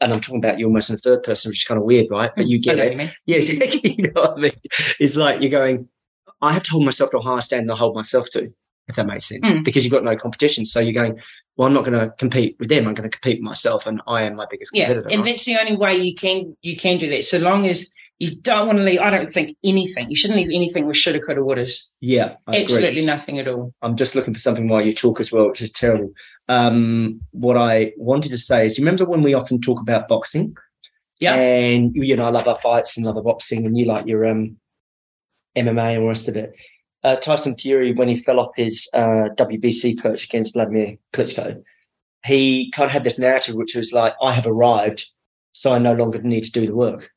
And 0.00 0.12
I'm 0.12 0.20
talking 0.20 0.38
about 0.38 0.58
you 0.58 0.66
almost 0.66 0.90
in 0.90 0.96
the 0.96 1.00
third 1.00 1.22
person, 1.22 1.50
which 1.50 1.60
is 1.60 1.64
kind 1.64 1.78
of 1.78 1.84
weird, 1.84 2.06
right? 2.10 2.30
But 2.34 2.46
you 2.46 2.58
get 2.58 2.78
it. 2.78 3.12
Yeah, 3.26 3.36
you 3.84 4.04
know 4.04 4.22
what 4.22 4.32
I 4.32 4.40
mean. 4.40 4.60
It's 4.98 5.16
like 5.16 5.40
you're 5.40 5.50
going, 5.50 5.88
I 6.40 6.52
have 6.52 6.62
to 6.64 6.70
hold 6.70 6.84
myself 6.84 7.10
to 7.10 7.18
a 7.18 7.22
higher 7.22 7.40
standard 7.40 7.68
than 7.68 7.74
I 7.74 7.78
hold 7.78 7.94
myself 7.94 8.28
to, 8.30 8.52
if 8.88 8.96
that 8.96 9.06
makes 9.06 9.26
sense, 9.26 9.46
mm. 9.46 9.64
because 9.64 9.84
you've 9.84 9.92
got 9.92 10.02
no 10.02 10.16
competition. 10.16 10.66
So 10.66 10.80
you're 10.80 10.92
going, 10.92 11.20
well, 11.56 11.68
I'm 11.68 11.74
not 11.74 11.84
going 11.84 11.98
to 11.98 12.10
compete 12.18 12.56
with 12.58 12.68
them. 12.68 12.88
I'm 12.88 12.94
going 12.94 13.08
to 13.08 13.16
compete 13.16 13.38
with 13.38 13.44
myself, 13.44 13.86
and 13.86 14.00
I 14.06 14.22
am 14.22 14.36
my 14.36 14.46
biggest 14.50 14.72
competitor. 14.72 15.02
Yeah, 15.08 15.14
and 15.14 15.24
right? 15.24 15.30
that's 15.30 15.44
the 15.44 15.58
only 15.58 15.76
way 15.76 15.94
you 15.96 16.14
can 16.14 16.56
you 16.62 16.76
can 16.76 16.98
do 16.98 17.08
that. 17.10 17.24
So 17.24 17.38
long 17.38 17.66
as 17.66 17.92
you 18.18 18.36
don't 18.36 18.66
want 18.66 18.78
to 18.78 18.84
leave. 18.84 19.00
I 19.00 19.10
don't 19.10 19.32
think 19.32 19.56
anything. 19.62 20.08
You 20.08 20.16
shouldn't 20.16 20.38
leave 20.38 20.54
anything 20.54 20.86
with 20.86 20.96
shoulda, 20.96 21.20
coulda, 21.20 21.42
wouldas. 21.42 21.82
Yeah, 22.00 22.36
I 22.46 22.62
absolutely 22.62 23.00
agree. 23.00 23.04
nothing 23.04 23.38
at 23.38 23.48
all. 23.48 23.74
I'm 23.82 23.96
just 23.96 24.14
looking 24.14 24.32
for 24.32 24.40
something 24.40 24.68
while 24.68 24.84
you 24.84 24.94
talk 24.94 25.20
as 25.20 25.30
well, 25.30 25.48
which 25.48 25.60
is 25.60 25.72
terrible. 25.72 26.12
Um, 26.48 27.20
what 27.32 27.58
I 27.58 27.92
wanted 27.98 28.30
to 28.30 28.38
say 28.38 28.64
is, 28.64 28.78
you 28.78 28.84
remember 28.84 29.04
when 29.04 29.22
we 29.22 29.34
often 29.34 29.60
talk 29.60 29.80
about 29.80 30.08
boxing? 30.08 30.56
Yeah, 31.18 31.34
and 31.34 31.94
you 31.94 32.16
know, 32.16 32.26
I 32.26 32.30
love 32.30 32.48
our 32.48 32.58
fights 32.58 32.96
and 32.96 33.04
love 33.04 33.16
our 33.16 33.22
boxing, 33.22 33.66
and 33.66 33.76
you 33.76 33.84
like 33.84 34.06
your 34.06 34.24
um 34.26 34.56
MMA 35.56 35.94
and 35.96 36.02
the 36.02 36.08
rest 36.08 36.28
of 36.28 36.36
it. 36.36 36.54
Uh, 37.04 37.16
Tyson 37.16 37.56
Fury, 37.56 37.92
when 37.92 38.08
he 38.08 38.16
fell 38.16 38.40
off 38.40 38.50
his 38.56 38.88
uh, 38.94 39.28
WBC 39.36 39.98
perch 39.98 40.24
against 40.24 40.54
Vladimir 40.54 40.96
Klitschko, 41.12 41.62
he 42.24 42.70
kind 42.72 42.86
of 42.86 42.90
had 42.90 43.04
this 43.04 43.18
narrative 43.18 43.54
which 43.54 43.76
was 43.76 43.92
like, 43.92 44.14
I 44.20 44.32
have 44.32 44.46
arrived, 44.46 45.06
so 45.52 45.72
I 45.72 45.78
no 45.78 45.92
longer 45.92 46.20
need 46.22 46.42
to 46.44 46.50
do 46.50 46.66
the 46.66 46.74
work. 46.74 47.10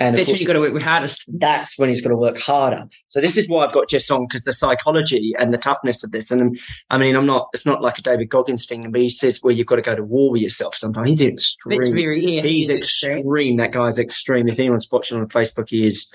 And 0.00 0.16
that's 0.16 0.28
when 0.28 0.38
you've 0.38 0.46
got 0.46 0.54
to 0.54 0.60
work 0.60 0.82
hardest. 0.82 1.24
That's 1.28 1.78
when 1.78 1.90
he's 1.90 2.00
got 2.00 2.08
to 2.08 2.16
work 2.16 2.38
harder. 2.38 2.86
So 3.08 3.20
this 3.20 3.36
is 3.36 3.48
why 3.48 3.66
I've 3.66 3.72
got 3.72 3.88
Jess 3.88 4.10
on 4.10 4.24
because 4.26 4.44
the 4.44 4.52
psychology 4.52 5.34
and 5.38 5.52
the 5.52 5.58
toughness 5.58 6.02
of 6.02 6.10
this. 6.10 6.30
And 6.30 6.58
I 6.88 6.96
mean, 6.96 7.14
I'm 7.14 7.26
not. 7.26 7.48
It's 7.52 7.66
not 7.66 7.82
like 7.82 7.98
a 7.98 8.02
David 8.02 8.30
Goggins 8.30 8.64
thing, 8.64 8.90
but 8.90 9.00
he 9.00 9.10
says 9.10 9.40
"Well, 9.42 9.54
you've 9.54 9.66
got 9.66 9.76
to 9.76 9.82
go 9.82 9.94
to 9.94 10.02
war 10.02 10.32
with 10.32 10.42
yourself. 10.42 10.74
Sometimes 10.74 11.08
he's 11.08 11.22
extreme. 11.22 11.78
It's 11.78 11.88
very 11.88 12.24
yeah, 12.24 12.40
he's, 12.40 12.68
he's 12.68 12.70
extreme. 12.70 13.18
extreme. 13.18 13.56
That 13.58 13.72
guy's 13.72 13.98
extreme. 13.98 14.48
If 14.48 14.58
anyone's 14.58 14.88
watching 14.90 15.18
on 15.18 15.28
Facebook, 15.28 15.68
he 15.68 15.86
is 15.86 16.10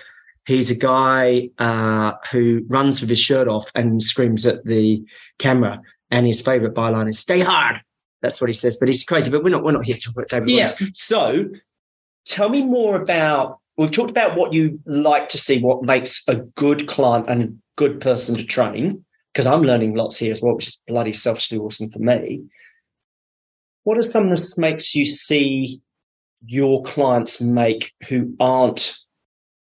He's 0.45 0.69
a 0.69 0.75
guy 0.75 1.49
uh, 1.57 2.13
who 2.31 2.61
runs 2.67 3.01
with 3.01 3.09
his 3.09 3.19
shirt 3.19 3.47
off 3.47 3.69
and 3.73 4.01
screams 4.01 4.45
at 4.45 4.63
the 4.63 5.03
camera. 5.39 5.81
And 6.11 6.27
his 6.27 6.39
favorite 6.39 6.75
byline 6.75 7.09
is 7.09 7.19
"Stay 7.19 7.39
hard." 7.39 7.81
That's 8.21 8.39
what 8.39 8.49
he 8.49 8.53
says. 8.53 8.77
But 8.77 8.87
he's 8.87 9.03
crazy. 9.03 9.31
But 9.31 9.43
we're 9.43 9.49
not. 9.49 9.63
We're 9.63 9.71
not 9.71 9.85
here 9.85 9.95
to 9.95 10.01
talk 10.01 10.15
about 10.15 10.29
David. 10.29 10.49
Yeah. 10.49 10.71
So, 10.93 11.45
tell 12.25 12.49
me 12.49 12.63
more 12.63 12.95
about. 12.95 13.59
We've 13.77 13.91
talked 13.91 14.11
about 14.11 14.37
what 14.37 14.53
you 14.53 14.79
like 14.85 15.27
to 15.29 15.37
see, 15.37 15.61
what 15.61 15.83
makes 15.83 16.25
a 16.27 16.35
good 16.35 16.87
client 16.87 17.29
and 17.29 17.43
a 17.43 17.53
good 17.75 17.99
person 17.99 18.35
to 18.35 18.45
train. 18.45 19.03
Because 19.33 19.47
I'm 19.47 19.63
learning 19.63 19.95
lots 19.95 20.17
here 20.17 20.31
as 20.31 20.41
well, 20.41 20.55
which 20.55 20.69
is 20.69 20.81
bloody 20.87 21.11
selfishly 21.11 21.57
awesome 21.57 21.91
for 21.91 21.99
me. 21.99 22.43
What 23.83 23.97
are 23.97 24.03
some 24.03 24.29
of 24.29 24.31
the 24.31 24.55
makes 24.57 24.95
you 24.95 25.05
see 25.05 25.81
your 26.45 26.81
clients 26.83 27.41
make 27.41 27.91
who 28.07 28.33
aren't 28.39 28.95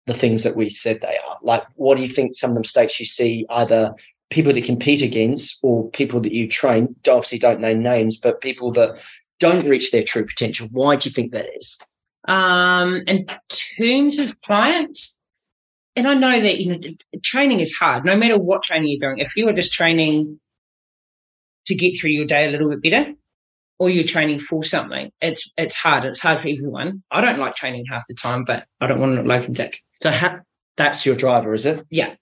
the 0.06 0.14
things 0.14 0.42
that 0.42 0.56
we 0.56 0.68
said 0.68 1.00
they 1.00 1.16
are? 1.28 1.38
Like, 1.42 1.62
what 1.76 1.96
do 1.96 2.02
you 2.02 2.08
think 2.08 2.34
some 2.34 2.50
of 2.50 2.54
the 2.54 2.60
mistakes 2.60 2.98
you 2.98 3.06
see 3.06 3.46
either 3.50 3.94
people 4.30 4.52
that 4.52 4.64
compete 4.64 5.00
against 5.00 5.60
or 5.62 5.88
people 5.90 6.20
that 6.22 6.32
you 6.32 6.48
train? 6.48 6.96
Obviously, 7.08 7.38
don't 7.38 7.60
name 7.60 7.82
names, 7.82 8.16
but 8.16 8.40
people 8.40 8.72
that 8.72 9.00
don't 9.38 9.68
reach 9.68 9.92
their 9.92 10.02
true 10.02 10.26
potential. 10.26 10.68
Why 10.72 10.96
do 10.96 11.08
you 11.08 11.14
think 11.14 11.32
that 11.32 11.46
is? 11.56 11.78
Um, 12.28 13.02
in 13.06 13.26
terms 13.78 14.18
of 14.18 14.40
clients, 14.42 15.18
and 15.96 16.06
I 16.06 16.14
know 16.14 16.40
that 16.40 16.58
you 16.61 16.76
know 16.76 16.88
training 17.22 17.61
is 17.61 17.74
hard. 17.74 18.04
No 18.04 18.16
matter 18.16 18.38
what 18.38 18.62
training 18.62 18.88
you're 18.88 19.11
doing, 19.11 19.18
if 19.18 19.37
you 19.37 19.48
are 19.48 19.52
just 19.52 19.72
training 19.72 20.38
to 21.66 21.74
get 21.74 21.98
through 21.98 22.11
your 22.11 22.26
day 22.26 22.46
a 22.46 22.50
little 22.50 22.68
bit 22.70 22.82
better, 22.82 23.12
or 23.78 23.90
you're 23.90 24.04
training 24.04 24.40
for 24.40 24.62
something, 24.62 25.11
it's 25.20 25.50
it's 25.56 25.74
hard. 25.74 26.04
It's 26.04 26.20
hard 26.20 26.40
for 26.40 26.48
everyone. 26.48 27.02
I 27.11 27.20
don't 27.20 27.38
like 27.38 27.56
training 27.56 27.87
half 27.90 28.04
the 28.08 28.14
time, 28.14 28.44
but 28.44 28.64
I 28.80 28.87
don't 28.87 29.00
want 29.00 29.12
to 29.12 29.16
look 29.16 29.26
like 29.26 29.48
a 29.48 29.52
dick. 29.52 29.80
So 30.02 30.11
ha- 30.11 30.40
that's 30.76 31.04
your 31.04 31.16
driver, 31.16 31.52
is 31.54 31.66
it? 31.66 31.85
Yeah. 31.90 32.14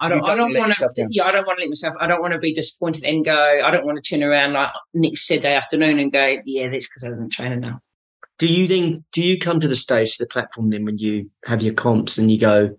I 0.00 0.08
don't, 0.08 0.22
I 0.24 0.36
don't 0.36 0.52
don't 0.52 0.60
want 0.60 0.74
to, 0.74 1.08
yeah, 1.10 1.24
I 1.24 1.32
don't 1.32 1.44
want 1.44 1.58
to 1.58 1.64
let 1.64 1.70
myself, 1.70 1.94
I 1.98 2.06
don't 2.06 2.20
want 2.20 2.32
to 2.32 2.38
be 2.38 2.54
disappointed 2.54 3.02
and 3.02 3.24
go, 3.24 3.60
I 3.64 3.68
don't 3.72 3.84
want 3.84 4.02
to 4.02 4.08
turn 4.08 4.22
around 4.22 4.52
like 4.52 4.70
next 4.94 5.26
Saturday 5.26 5.54
afternoon 5.54 5.98
and 5.98 6.12
go, 6.12 6.36
yeah, 6.46 6.68
that's 6.68 6.86
because 6.86 7.02
I 7.02 7.08
didn't 7.08 7.30
train 7.30 7.50
enough. 7.50 7.80
Do 8.38 8.46
you 8.46 8.66
then 8.68 9.04
do 9.12 9.24
you 9.24 9.38
come 9.38 9.58
to 9.60 9.68
the 9.68 9.74
stage 9.76 10.16
to 10.16 10.24
the 10.24 10.28
platform 10.28 10.70
then 10.70 10.84
when 10.84 10.96
you 10.98 11.30
have 11.44 11.62
your 11.62 11.74
comps 11.74 12.18
and 12.18 12.30
you 12.30 12.38
go, 12.38 12.76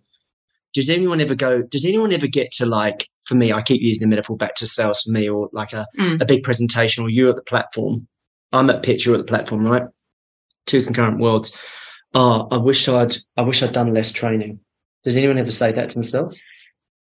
does 0.73 0.89
anyone 0.89 1.19
ever 1.21 1.35
go, 1.35 1.61
does 1.63 1.85
anyone 1.85 2.13
ever 2.13 2.27
get 2.27 2.51
to 2.53 2.65
like 2.65 3.09
for 3.25 3.35
me, 3.35 3.51
I 3.53 3.61
keep 3.61 3.81
using 3.81 4.01
the 4.07 4.15
metaphor 4.15 4.37
back 4.37 4.55
to 4.55 4.65
sales 4.67 5.01
for 5.01 5.11
me 5.11 5.29
or 5.29 5.49
like 5.53 5.73
a, 5.73 5.85
Mm. 5.99 6.21
a 6.21 6.25
big 6.25 6.43
presentation 6.43 7.03
or 7.03 7.09
you're 7.09 7.29
at 7.29 7.35
the 7.35 7.41
platform. 7.43 8.07
I'm 8.53 8.69
at 8.71 8.81
pitch, 8.83 9.05
you're 9.05 9.15
at 9.15 9.19
the 9.19 9.23
platform, 9.29 9.67
right? 9.67 9.83
Two 10.65 10.83
concurrent 10.83 11.19
worlds. 11.19 11.55
Oh, 12.15 12.47
I 12.51 12.57
wish 12.57 12.87
I'd 12.87 13.17
I 13.37 13.41
wish 13.43 13.61
I'd 13.61 13.73
done 13.73 13.93
less 13.93 14.11
training. 14.11 14.59
Does 15.03 15.15
anyone 15.17 15.37
ever 15.37 15.51
say 15.51 15.71
that 15.71 15.89
to 15.89 15.93
themselves? 15.95 16.39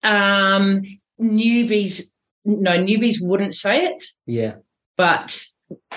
Um, 0.02 0.82
newbies, 1.20 2.02
no, 2.44 2.72
newbies 2.72 3.16
wouldn't 3.20 3.54
say 3.54 3.86
it, 3.86 4.04
Yeah. 4.26 4.56
but 4.96 5.44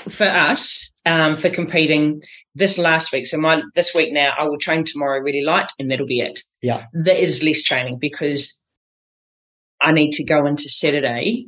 for 0.10 0.26
us, 0.26 0.96
um, 1.08 1.38
for 1.38 1.50
competing 1.50 2.22
this 2.54 2.78
last 2.78 3.12
week, 3.12 3.26
so 3.28 3.38
my 3.38 3.62
this 3.76 3.94
week 3.96 4.14
now, 4.14 4.34
I 4.38 4.44
will 4.44 4.60
train 4.60 4.86
tomorrow 4.86 5.20
really 5.20 5.42
light, 5.42 5.72
and 5.80 5.90
that'll 5.90 6.08
be 6.08 6.20
it. 6.20 6.42
Yeah. 6.62 6.86
That 6.94 7.22
is 7.22 7.44
less 7.44 7.64
training 7.64 7.98
because 8.00 8.60
I 9.82 9.92
need 9.92 10.12
to 10.14 10.24
go 10.24 10.46
into 10.46 10.70
Saturday 10.70 11.48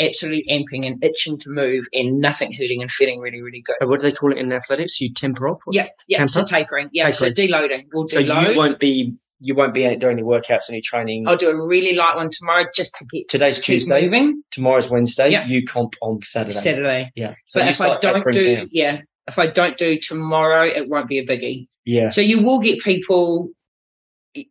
absolutely 0.00 0.44
amping 0.50 0.86
and 0.86 1.02
itching 1.04 1.38
to 1.38 1.50
move 1.50 1.86
and 1.92 2.20
nothing 2.20 2.52
hurting 2.52 2.82
and 2.82 2.90
feeling 2.90 3.20
really, 3.20 3.42
really 3.42 3.62
good. 3.62 3.76
What 3.86 4.00
do 4.00 4.06
they 4.08 4.12
call 4.12 4.32
it 4.32 4.38
in 4.38 4.52
athletics? 4.52 5.00
You 5.00 5.12
temper 5.12 5.48
off? 5.48 5.60
Yeah, 5.70 5.88
yeah. 6.08 6.26
So 6.26 6.44
tapering. 6.44 6.88
Yeah, 6.92 7.10
so 7.10 7.30
deloading. 7.30 7.86
We'll 7.92 8.08
So 8.08 8.18
you 8.18 8.56
won't 8.56 8.78
be 8.78 9.14
you 9.42 9.54
won't 9.54 9.74
be 9.74 9.82
doing 9.96 10.12
any 10.18 10.22
workouts, 10.22 10.70
any 10.70 10.80
training. 10.80 11.26
I'll 11.26 11.36
do 11.36 11.50
a 11.50 11.66
really 11.66 11.94
light 11.96 12.16
one 12.16 12.30
tomorrow 12.30 12.64
just 12.74 12.94
to 12.96 13.04
get 13.12 13.28
Today's 13.28 13.56
keep 13.56 13.80
Tuesday. 13.80 14.04
moving. 14.04 14.42
Tomorrow's 14.52 14.88
Wednesday. 14.90 15.30
Yeah. 15.30 15.46
You 15.46 15.64
comp 15.64 15.94
on 16.00 16.22
Saturday. 16.22 16.52
Saturday. 16.56 17.12
Yeah. 17.16 17.34
So 17.46 17.60
but 17.60 17.68
if 17.68 17.80
I 17.80 17.98
don't 17.98 18.32
do, 18.32 18.56
down. 18.56 18.68
yeah, 18.70 19.00
if 19.26 19.38
I 19.38 19.46
don't 19.48 19.76
do 19.76 19.98
tomorrow, 19.98 20.64
it 20.64 20.88
won't 20.88 21.08
be 21.08 21.18
a 21.18 21.26
biggie. 21.26 21.66
Yeah. 21.84 22.10
So 22.10 22.20
you 22.20 22.42
will 22.42 22.60
get 22.60 22.80
people, 22.80 23.50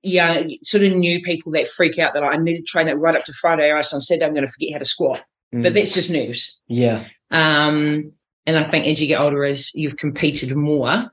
yeah, 0.03 0.43
sort 0.63 0.83
of 0.83 0.93
new 0.93 1.21
people 1.21 1.51
that 1.53 1.67
freak 1.67 1.97
out 1.97 2.13
that 2.13 2.23
I 2.23 2.37
need 2.37 2.57
to 2.57 2.63
train 2.63 2.87
it 2.87 2.93
right 2.93 3.15
up 3.15 3.25
to 3.25 3.33
Friday, 3.33 3.69
or 3.69 3.77
else 3.77 3.93
on 3.93 4.01
Saturday 4.01 4.25
I'm 4.25 4.33
going 4.33 4.45
to 4.45 4.51
forget 4.51 4.73
how 4.73 4.79
to 4.79 4.85
squat. 4.85 5.21
But 5.51 5.59
Mm. 5.61 5.73
that's 5.73 5.93
just 5.93 6.09
nerves. 6.09 6.59
yeah. 6.67 7.05
Um, 7.31 8.11
and 8.45 8.57
I 8.57 8.63
think 8.63 8.87
as 8.87 8.99
you 9.01 9.07
get 9.07 9.19
older, 9.21 9.45
as 9.45 9.73
you've 9.73 9.95
competed 9.97 10.53
more, 10.55 11.09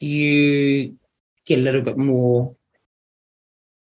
you 0.00 0.94
get 1.46 1.58
a 1.58 1.62
little 1.62 1.80
bit 1.82 1.96
more 1.96 2.54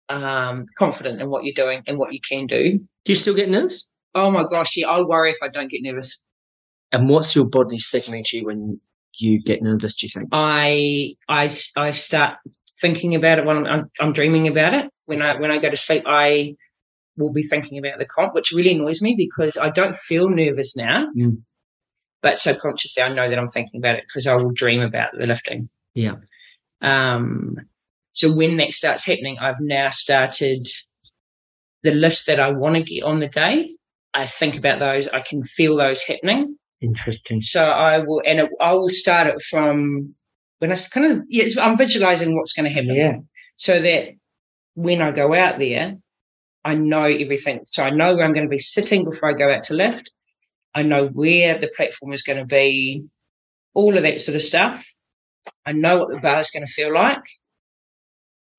um, 0.09 0.67
confident 0.77 1.21
in 1.21 1.31
what 1.31 1.45
you're 1.45 1.55
doing 1.55 1.83
and 1.87 1.99
what 1.99 2.13
you 2.13 2.21
can 2.27 2.47
do. 2.47 2.79
Do 3.05 3.13
you 3.13 3.17
still 3.17 3.35
get 3.35 3.49
nervous? 3.49 3.87
Oh 4.15 4.31
my 4.31 4.45
gosh, 4.45 4.77
yeah, 4.77 4.89
I 4.89 5.03
worry 5.03 5.31
if 5.31 5.39
I 5.43 5.49
don't 5.49 5.71
get 5.71 5.83
nervous. 5.83 6.19
And 6.93 7.09
what's 7.09 7.37
your 7.37 7.45
body 7.45 7.79
signaling 7.79 8.25
to 8.27 8.39
you 8.39 8.47
when 8.47 8.81
you 9.19 9.43
get 9.43 9.63
nervous? 9.63 9.95
Do 9.97 10.07
you 10.07 10.11
think? 10.11 10.29
I 10.33 11.15
I 11.29 11.51
I 11.77 11.91
start 11.91 12.39
thinking 12.81 13.15
about 13.15 13.39
it 13.39 13.45
when 13.45 13.59
I'm, 13.59 13.67
I'm 13.67 13.91
I'm 14.01 14.13
dreaming 14.13 14.49
about 14.49 14.75
it. 14.75 14.91
When 15.07 15.23
I 15.23 15.39
when 15.39 15.51
I 15.51 15.59
go 15.59 15.71
to 15.71 15.77
sleep, 15.77 16.05
I 16.07 16.55
will 17.17 17.33
be 17.33 17.43
thinking 17.43 17.79
about 17.79 17.99
the 17.99 18.07
comp, 18.07 18.35
which 18.35 18.53
really 18.53 18.75
annoys 18.75 19.03
me 19.03 19.15
because 19.17 19.57
I 19.57 19.71
don't 19.71 19.97
feel 19.97 20.31
nervous 20.31 20.77
now. 20.77 21.07
Mm. 21.17 21.43
But 22.23 22.39
subconsciously, 22.39 23.03
I 23.03 23.13
know 23.13 23.29
that 23.29 23.39
I'm 23.39 23.49
thinking 23.49 23.81
about 23.81 23.97
it 23.97 24.05
because 24.09 24.27
I 24.27 24.35
will 24.35 24.51
dream 24.51 24.81
about 24.81 25.11
the 25.17 25.27
lifting. 25.27 25.69
Yeah. 25.95 26.17
Um. 26.81 27.57
So 28.19 28.33
when 28.33 28.57
that 28.57 28.73
starts 28.73 29.07
happening, 29.07 29.39
I've 29.39 29.61
now 29.61 29.91
started 29.91 30.67
the 31.85 31.93
lifts 31.93 32.25
that 32.25 32.41
I 32.41 32.51
want 32.51 32.75
to 32.75 32.83
get 32.83 33.05
on 33.05 33.21
the 33.21 33.29
day. 33.29 33.71
I 34.13 34.27
think 34.27 34.57
about 34.57 34.81
those. 34.81 35.07
I 35.07 35.21
can 35.21 35.45
feel 35.45 35.77
those 35.77 36.03
happening. 36.03 36.57
Interesting. 36.81 37.41
So 37.41 37.67
I 37.67 38.01
will, 38.01 38.21
and 38.27 38.41
it, 38.41 38.51
I 38.61 38.73
will 38.73 38.89
start 38.89 39.29
it 39.29 39.41
from 39.49 40.17
when 40.59 40.73
I 40.73 40.77
kind 40.91 41.13
of, 41.13 41.23
yes, 41.29 41.57
I'm 41.57 41.79
visualizing 41.79 42.35
what's 42.35 42.55
going 42.55 42.65
to 42.65 42.73
happen. 42.73 42.93
Yeah. 42.93 43.19
So 43.57 43.81
that 43.81 44.09
when 44.75 45.01
I 45.01 45.13
go 45.13 45.33
out 45.33 45.61
there, 45.61 45.95
I 46.65 46.75
know 46.75 47.05
everything. 47.05 47.61
So 47.67 47.85
I 47.85 47.91
know 47.91 48.17
where 48.17 48.25
I'm 48.25 48.33
going 48.33 48.47
to 48.47 48.51
be 48.51 48.59
sitting 48.59 49.05
before 49.05 49.31
I 49.31 49.35
go 49.35 49.49
out 49.49 49.63
to 49.65 49.75
lift. 49.75 50.11
I 50.75 50.83
know 50.83 51.07
where 51.07 51.57
the 51.57 51.71
platform 51.77 52.13
is 52.13 52.25
going 52.25 52.41
to 52.41 52.45
be, 52.45 53.05
all 53.75 53.97
of 53.97 54.03
that 54.03 54.21
sort 54.21 54.35
of 54.35 54.43
stuff. 54.43 54.85
I 55.65 55.71
know 55.71 55.99
what 55.99 56.09
the 56.09 56.19
bar 56.19 56.41
is 56.41 56.51
going 56.51 56.67
to 56.67 56.73
feel 56.73 56.93
like. 56.93 57.23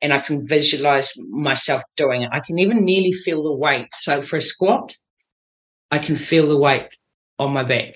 And 0.02 0.14
I 0.14 0.20
can 0.20 0.48
visualize 0.48 1.12
myself 1.30 1.84
doing 1.98 2.22
it. 2.22 2.30
I 2.32 2.40
can 2.40 2.58
even 2.60 2.86
nearly 2.86 3.12
feel 3.12 3.44
the 3.44 3.52
weight. 3.54 3.88
So 3.94 4.22
for 4.22 4.38
a 4.38 4.42
squat, 4.42 4.96
I 5.92 5.98
can 6.00 6.16
feel 6.16 6.48
the 6.48 6.58
weight 6.58 6.88
on 7.38 7.52
my 7.52 7.64
back 7.64 7.96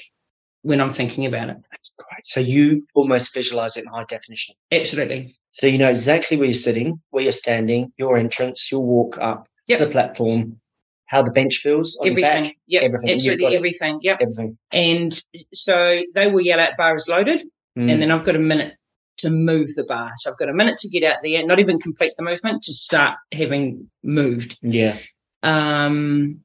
when 0.64 0.82
I'm 0.82 0.90
thinking 0.90 1.26
about 1.26 1.50
it. 1.50 1.58
That's 1.72 1.94
great. 1.98 2.26
So 2.26 2.40
you 2.40 2.86
almost 2.94 3.34
visualize 3.34 3.78
it 3.78 3.86
in 3.86 3.88
high 3.92 4.06
definition. 4.10 4.56
Absolutely. 4.72 5.38
So 5.54 5.68
you 5.68 5.78
know 5.78 5.90
exactly 5.90 6.36
where 6.36 6.48
you're 6.48 6.54
sitting, 6.54 7.00
where 7.12 7.24
you're 7.24 7.32
standing, 7.32 7.94
your 7.98 8.18
entrance, 8.18 8.72
your 8.72 8.82
walk 8.82 9.18
up 9.20 9.48
Yep. 9.68 9.80
the 9.80 9.88
platform, 9.90 10.60
how 11.06 11.22
the 11.22 11.32
bench 11.32 11.58
feels 11.58 11.96
on 12.02 12.08
your 12.08 12.14
everything. 12.14 12.44
back, 12.44 12.56
Yep. 12.68 12.84
everything. 12.84 13.10
Absolutely 13.12 13.56
everything. 13.56 14.00
Yep. 14.02 14.18
everything. 14.22 14.58
And 14.72 15.22
so 15.54 16.02
they 16.16 16.30
will 16.30 16.42
yell 16.42 16.60
out 16.60 16.76
bar 16.78 16.96
is 16.96 17.08
loaded. 17.08 17.44
Mm. 17.78 17.92
And 17.92 18.02
then 18.02 18.12
I've 18.12 18.26
got 18.26 18.36
a 18.36 18.40
minute 18.40 18.74
to 19.18 19.30
move 19.30 19.76
the 19.76 19.84
bar. 19.84 20.12
So 20.18 20.32
I've 20.32 20.38
got 20.38 20.50
a 20.50 20.54
minute 20.54 20.78
to 20.80 20.90
get 20.90 21.04
out 21.04 21.18
there, 21.24 21.46
not 21.46 21.60
even 21.60 21.80
complete 21.80 22.14
the 22.18 22.24
movement, 22.24 22.64
just 22.64 22.84
start 22.84 23.18
having 23.32 23.90
moved. 24.04 24.58
yeah. 24.62 24.98
Um, 25.44 26.40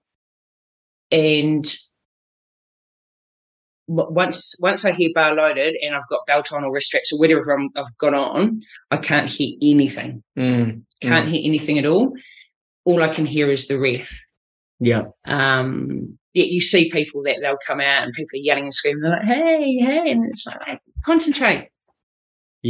and 1.11 1.75
once 3.87 4.55
once 4.61 4.85
I 4.85 4.93
hear 4.93 5.11
bar 5.15 5.35
loaded 5.35 5.77
and 5.83 5.95
I've 5.95 6.09
got 6.11 6.27
belt 6.27 6.53
on 6.53 6.65
or 6.65 6.73
wrist 6.73 6.89
straps 6.89 7.13
or 7.13 7.19
whatever 7.19 7.51
I'm, 7.53 7.71
I've 7.77 7.97
got 7.97 8.13
on, 8.13 8.61
I 8.91 8.99
can't 8.99 9.31
hear 9.31 9.57
anything. 9.63 10.23
Mm. 10.39 10.83
Can't 11.01 11.29
hear 11.29 11.41
anything 11.45 11.79
at 11.79 11.87
all. 11.87 12.13
All 12.85 13.03
I 13.03 13.09
can 13.09 13.25
hear 13.25 13.51
is 13.51 13.69
the 13.69 13.79
ref. 13.79 14.09
Yeah. 14.81 15.05
um 15.27 16.19
yet 16.35 16.49
you 16.49 16.61
see 16.61 16.91
people 16.93 17.23
that 17.25 17.39
they'll 17.41 17.57
come 17.67 17.81
out 17.81 18.05
and 18.05 18.13
people 18.13 18.37
are 18.39 18.43
yelling 18.43 18.65
and 18.65 18.75
screaming 18.75 19.03
they're 19.03 19.11
like 19.11 19.25
hey 19.25 19.77
hey 19.79 20.13
and 20.13 20.25
it's 20.27 20.47
like 20.47 20.59
"Hey, 20.65 20.79
concentrate 21.05 21.69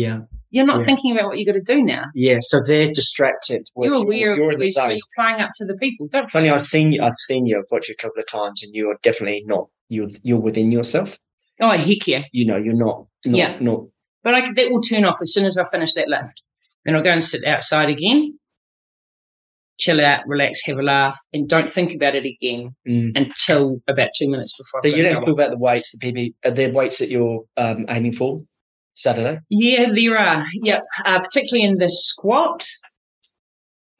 Yeah. 0.05 0.19
you're 0.51 0.65
not 0.73 0.79
Yeah. 0.81 0.87
thinking 0.89 1.11
about 1.13 1.27
what 1.29 1.39
you've 1.39 1.47
got 1.53 1.59
to 1.65 1.73
do 1.75 1.83
now 1.83 2.05
Yeah. 2.15 2.39
So 2.41 2.61
they're 2.69 2.91
distracted. 3.01 3.63
you're 3.77 3.95
aware 4.05 4.37
you're 4.37 4.53
of 4.55 4.61
it 4.63 4.73
so 4.73 4.89
you're 4.89 5.13
playing 5.19 5.41
up 5.45 5.51
to 5.59 5.65
the 5.71 5.77
people 5.77 6.07
don't 6.11 6.31
Funny, 6.31 6.49
I've 6.51 6.65
seen 6.75 6.93
you. 6.93 7.03
I've 7.03 7.21
seen 7.29 7.47
you. 7.47 7.59
I've 7.59 7.71
watched 7.71 7.89
you 7.89 7.97
a 7.99 8.03
couple 8.03 8.21
of 8.21 8.27
times, 8.27 8.63
and 8.63 8.75
you 8.75 8.85
are 8.91 8.99
definitely 9.03 9.43
not. 9.47 9.65
You're 9.89 10.09
you're 10.23 10.41
within 10.49 10.71
yourself. 10.73 11.19
oh 11.61 11.71
heck 11.71 12.07
yeah 12.07 12.23
You 12.33 12.45
know, 12.47 12.57
you're 12.65 12.75
not. 12.87 12.97
not 13.27 13.37
Yeah. 13.43 13.59
Not. 13.61 13.81
but 14.25 14.35
I, 14.35 14.41
could- 14.43 14.57
that 14.57 14.71
will 14.71 14.83
turn 14.91 15.05
off 15.05 15.17
as 15.21 15.33
soon 15.35 15.47
as 15.47 15.57
I 15.59 15.65
finish 15.75 15.93
that 15.95 16.09
lift 16.09 16.37
then 16.85 16.95
I'll 16.97 17.03
go 17.03 17.11
and 17.19 17.25
sit 17.33 17.45
outside 17.45 17.89
again 17.97 18.39
chill 19.79 20.01
out 20.05 20.21
relax 20.27 20.61
have 20.67 20.79
a 20.79 20.83
laugh 20.83 21.17
and 21.33 21.49
don't 21.49 21.69
think 21.71 21.95
about 21.95 22.15
it 22.17 22.27
again 22.27 22.75
Mm. 22.89 23.13
until 23.17 23.81
about 23.87 24.09
two 24.19 24.29
minutes 24.29 24.53
before 24.59 24.81
So 24.83 24.89
you 24.97 25.03
don't 25.05 25.25
feel 25.25 25.35
about 25.35 25.51
the 25.51 25.59
weights, 25.59 25.89
the 25.97 25.99
PB, 26.05 26.35
uh, 26.45 26.51
the 26.51 26.71
weights 26.73 26.99
that 26.99 27.11
you're 27.11 27.45
um, 27.57 27.87
aiming 27.89 28.13
for 28.13 28.43
Saturday. 28.99 29.39
Yeah, 29.49 29.91
there 29.95 30.19
are. 30.19 30.45
Yep, 30.55 30.85
uh, 31.07 31.21
particularly 31.21 31.65
in 31.71 31.79
the 31.79 31.89
squat. 31.89 32.67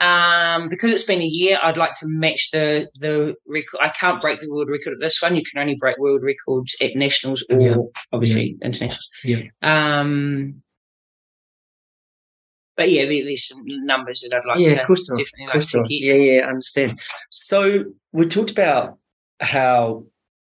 Um, 0.01 0.69
because 0.69 0.93
it's 0.93 1.03
been 1.05 1.21
a 1.21 1.27
year, 1.27 1.59
I'd 1.61 1.77
like 1.77 1.95
to 1.95 2.07
match 2.07 2.51
the 2.53 2.89
the 3.01 3.35
record. 3.47 3.79
I 3.81 3.89
can't 3.89 4.21
break 4.21 4.41
the 4.41 4.49
world 4.51 4.69
record 4.69 4.93
at 4.93 5.01
this 5.01 5.21
one. 5.21 5.35
You 5.37 5.43
can 5.43 5.61
only 5.61 5.75
break 5.77 5.99
world 5.99 6.23
records 6.23 6.77
at 6.81 6.95
nationals 6.95 7.45
or 7.51 7.61
Yeah. 7.61 7.77
obviously 8.13 8.57
internationals. 8.63 9.09
Yeah. 9.25 9.43
Um, 9.63 10.63
but 12.77 12.91
yeah, 12.91 13.07
there, 13.07 13.25
there's 13.25 13.49
some 13.49 13.63
numbers 13.67 14.21
that 14.23 14.37
I'd 14.37 14.47
like 14.49 14.59
yeah, 14.61 14.75
to 14.77 14.81
of 14.83 14.87
course. 14.87 15.09
definitely 15.09 15.47
Of 15.47 15.55
like 15.55 15.69
to 15.69 15.83
get. 15.83 15.91
Yeah, 16.01 16.15
yeah, 16.15 16.47
I 16.47 16.49
understand. 16.49 17.01
So 17.31 17.85
we 18.13 18.27
talked 18.29 18.53
about 18.53 18.99
how 19.41 20.05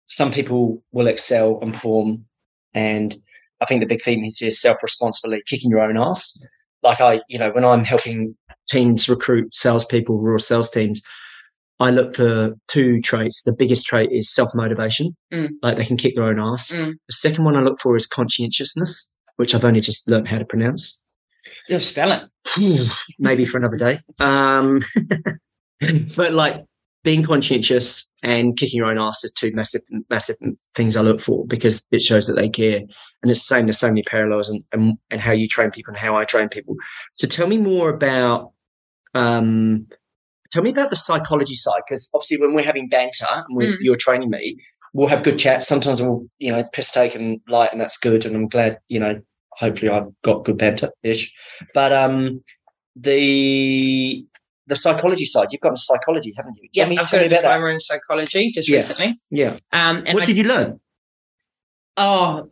some 0.07 0.31
people 0.31 0.81
will 0.93 1.07
excel 1.07 1.59
and 1.61 1.73
perform, 1.73 2.25
and 2.73 3.17
I 3.61 3.65
think 3.65 3.81
the 3.81 3.87
big 3.87 4.01
theme 4.01 4.23
is, 4.25 4.41
is 4.41 4.59
self 4.59 4.77
responsibility, 4.83 5.43
kicking 5.47 5.69
your 5.71 5.81
own 5.81 5.97
ass. 5.97 6.41
Like 6.83 6.99
I, 6.99 7.21
you 7.29 7.37
know, 7.37 7.51
when 7.51 7.63
I'm 7.63 7.83
helping 7.83 8.35
teams 8.69 9.07
recruit 9.07 9.53
salespeople, 9.53 10.17
rural 10.19 10.39
sales 10.39 10.69
teams, 10.71 11.01
I 11.79 11.91
look 11.91 12.15
for 12.15 12.51
two 12.67 13.01
traits. 13.01 13.43
The 13.43 13.53
biggest 13.53 13.85
trait 13.85 14.09
is 14.11 14.33
self 14.33 14.49
motivation, 14.55 15.15
Mm. 15.33 15.49
like 15.61 15.77
they 15.77 15.85
can 15.85 15.97
kick 15.97 16.15
their 16.15 16.25
own 16.25 16.39
ass. 16.39 16.71
Mm. 16.71 16.93
The 17.07 17.13
second 17.13 17.43
one 17.45 17.55
I 17.55 17.61
look 17.61 17.79
for 17.79 17.95
is 17.95 18.07
conscientiousness, 18.07 19.11
which 19.37 19.53
I've 19.55 19.65
only 19.65 19.81
just 19.81 20.09
learned 20.09 20.27
how 20.27 20.37
to 20.39 20.45
pronounce. 20.45 21.01
Just 21.69 21.89
spell 21.89 22.11
it. 22.11 22.23
Maybe 23.19 23.45
for 23.45 23.57
another 23.57 23.77
day. 23.77 23.99
Um, 24.19 24.83
but 26.15 26.33
like 26.33 26.65
being 27.03 27.23
conscientious 27.23 28.11
and 28.23 28.57
kicking 28.57 28.77
your 28.77 28.87
own 28.87 28.99
ass 28.99 29.23
is 29.23 29.33
two 29.33 29.51
massive, 29.53 29.81
massive 30.09 30.35
things 30.75 30.95
I 30.95 31.01
look 31.01 31.19
for 31.19 31.45
because 31.47 31.85
it 31.91 32.01
shows 32.01 32.27
that 32.27 32.35
they 32.35 32.49
care. 32.49 32.77
And 33.21 33.31
it's 33.31 33.39
the 33.41 33.55
same. 33.55 33.65
There's 33.65 33.79
so 33.79 33.87
many 33.87 34.03
parallels 34.03 34.49
and, 34.49 34.63
and, 34.71 34.97
and 35.09 35.19
how 35.19 35.31
you 35.31 35.47
train 35.47 35.71
people 35.71 35.91
and 35.91 35.99
how 35.99 36.15
I 36.15 36.25
train 36.25 36.49
people. 36.49 36.75
So 37.13 37.27
tell 37.27 37.47
me 37.47 37.57
more 37.57 37.89
about, 37.89 38.51
um, 39.15 39.87
tell 40.51 40.61
me 40.61 40.69
about 40.69 40.89
the 40.91 40.95
psychology 40.95 41.55
side 41.55 41.81
because 41.87 42.09
obviously 42.13 42.39
when 42.39 42.53
we're 42.53 42.63
having 42.65 42.87
banter 42.87 43.25
and 43.31 43.57
Mm. 43.57 43.77
you're 43.81 43.95
training 43.95 44.29
me, 44.29 44.57
we'll 44.93 45.07
have 45.07 45.23
good 45.23 45.39
chats. 45.39 45.67
Sometimes 45.67 46.01
we'll, 46.01 46.25
you 46.37 46.51
know, 46.51 46.63
piss 46.73 46.91
take 46.91 47.15
and 47.15 47.39
light, 47.47 47.71
and 47.71 47.79
that's 47.81 47.97
good. 47.97 48.25
And 48.25 48.35
I'm 48.35 48.47
glad, 48.47 48.77
you 48.89 48.99
know, 48.99 49.19
hopefully 49.53 49.89
I've 49.89 50.09
got 50.23 50.45
good 50.45 50.57
banter 50.57 50.89
ish. 51.03 51.33
But 51.73 51.93
um, 51.93 52.43
the 52.95 54.25
the 54.71 54.75
psychology 54.77 55.25
side, 55.25 55.49
you've 55.51 55.61
got 55.61 55.77
psychology, 55.77 56.33
haven't 56.35 56.55
you? 56.61 56.69
Tell 56.73 56.87
me, 56.89 56.97
I've 56.97 57.07
tell 57.07 57.19
got 57.19 57.23
a 57.25 57.27
about 57.27 57.41
that. 57.43 57.49
diploma 57.55 57.73
in 57.73 57.79
psychology 57.81 58.51
just 58.55 58.67
Yeah. 58.69 58.77
recently. 58.77 59.19
Yeah. 59.29 59.57
Um, 59.73 60.03
and 60.07 60.13
what 60.15 60.23
I, 60.23 60.25
did 60.25 60.37
you 60.37 60.45
learn? 60.45 60.79
oh, 61.97 62.49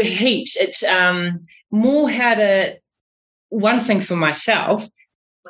heaps. 0.00 0.56
It's 0.56 0.82
um 0.84 1.46
more 1.70 2.08
how 2.10 2.34
to 2.34 2.76
one 3.50 3.80
thing 3.80 4.00
for 4.00 4.16
myself, 4.16 4.88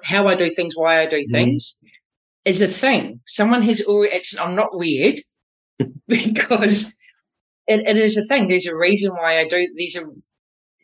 how 0.03 0.27
I 0.27 0.35
do 0.35 0.51
things, 0.51 0.75
why 0.77 1.01
I 1.01 1.07
do 1.07 1.19
Mhm. 1.19 1.31
things, 1.31 1.81
is 2.45 2.61
a 2.63 2.69
thing. 2.69 3.21
Someone 3.27 3.63
has 3.63 3.81
already. 3.83 4.17
It's 4.17 4.39
I'm 4.39 4.57
not 4.57 4.77
weird 4.77 5.21
because 6.09 6.95
it, 7.67 7.81
it 7.87 7.97
is 7.97 8.17
a 8.17 8.25
thing. 8.25 8.49
There's 8.49 8.67
a 8.67 8.77
reason 8.77 9.13
why 9.13 9.39
I 9.41 9.47
do. 9.47 9.69
These 9.77 9.97
are 9.97 10.07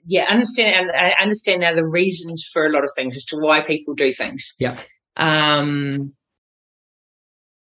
yeah. 0.06 0.26
Understand 0.28 0.74
and 0.76 0.90
I 0.92 1.14
understand 1.20 1.60
now 1.60 1.74
the 1.74 1.86
reasons 1.86 2.44
for 2.52 2.66
a 2.66 2.70
lot 2.70 2.84
of 2.84 2.90
things 2.96 3.16
as 3.16 3.24
to 3.26 3.36
why 3.36 3.60
people 3.60 3.94
do 3.94 4.12
things. 4.14 4.54
Yeah. 4.58 4.80
Um. 5.16 6.14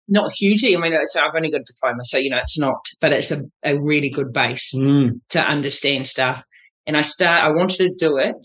Not 0.09 0.33
hugely. 0.33 0.75
I 0.75 0.79
mean, 0.79 0.91
it's, 0.93 1.15
I've 1.15 1.31
only 1.33 1.49
got 1.49 1.61
a 1.61 1.63
diploma, 1.63 2.03
so 2.03 2.17
you 2.17 2.29
know 2.29 2.37
it's 2.37 2.59
not, 2.59 2.85
but 2.99 3.13
it's 3.13 3.31
a, 3.31 3.43
a 3.63 3.79
really 3.79 4.09
good 4.09 4.33
base 4.33 4.73
Mm. 4.75 5.21
to 5.29 5.41
understand 5.41 6.07
stuff. 6.07 6.43
And 6.85 6.97
I 6.97 7.01
start. 7.01 7.43
I 7.43 7.49
wanted 7.51 7.77
to 7.77 7.93
do 7.97 8.17
it 8.17 8.35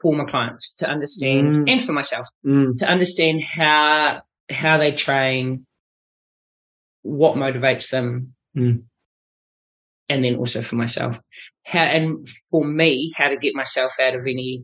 for 0.00 0.14
my 0.14 0.24
clients 0.24 0.74
to 0.76 0.88
understand, 0.88 1.56
Mm. 1.66 1.70
and 1.72 1.84
for 1.84 1.92
myself 1.92 2.26
Mm. 2.46 2.74
to 2.78 2.86
understand 2.86 3.42
how 3.42 4.22
how 4.50 4.78
they 4.78 4.92
train, 4.92 5.66
what 7.02 7.36
motivates 7.36 7.90
them, 7.90 8.34
Mm. 8.56 8.84
and 10.08 10.24
then 10.24 10.36
also 10.36 10.62
for 10.62 10.76
myself, 10.76 11.16
how 11.64 11.82
and 11.82 12.28
for 12.50 12.64
me, 12.64 13.12
how 13.16 13.28
to 13.28 13.36
get 13.36 13.54
myself 13.54 13.92
out 14.00 14.14
of 14.14 14.22
any 14.22 14.62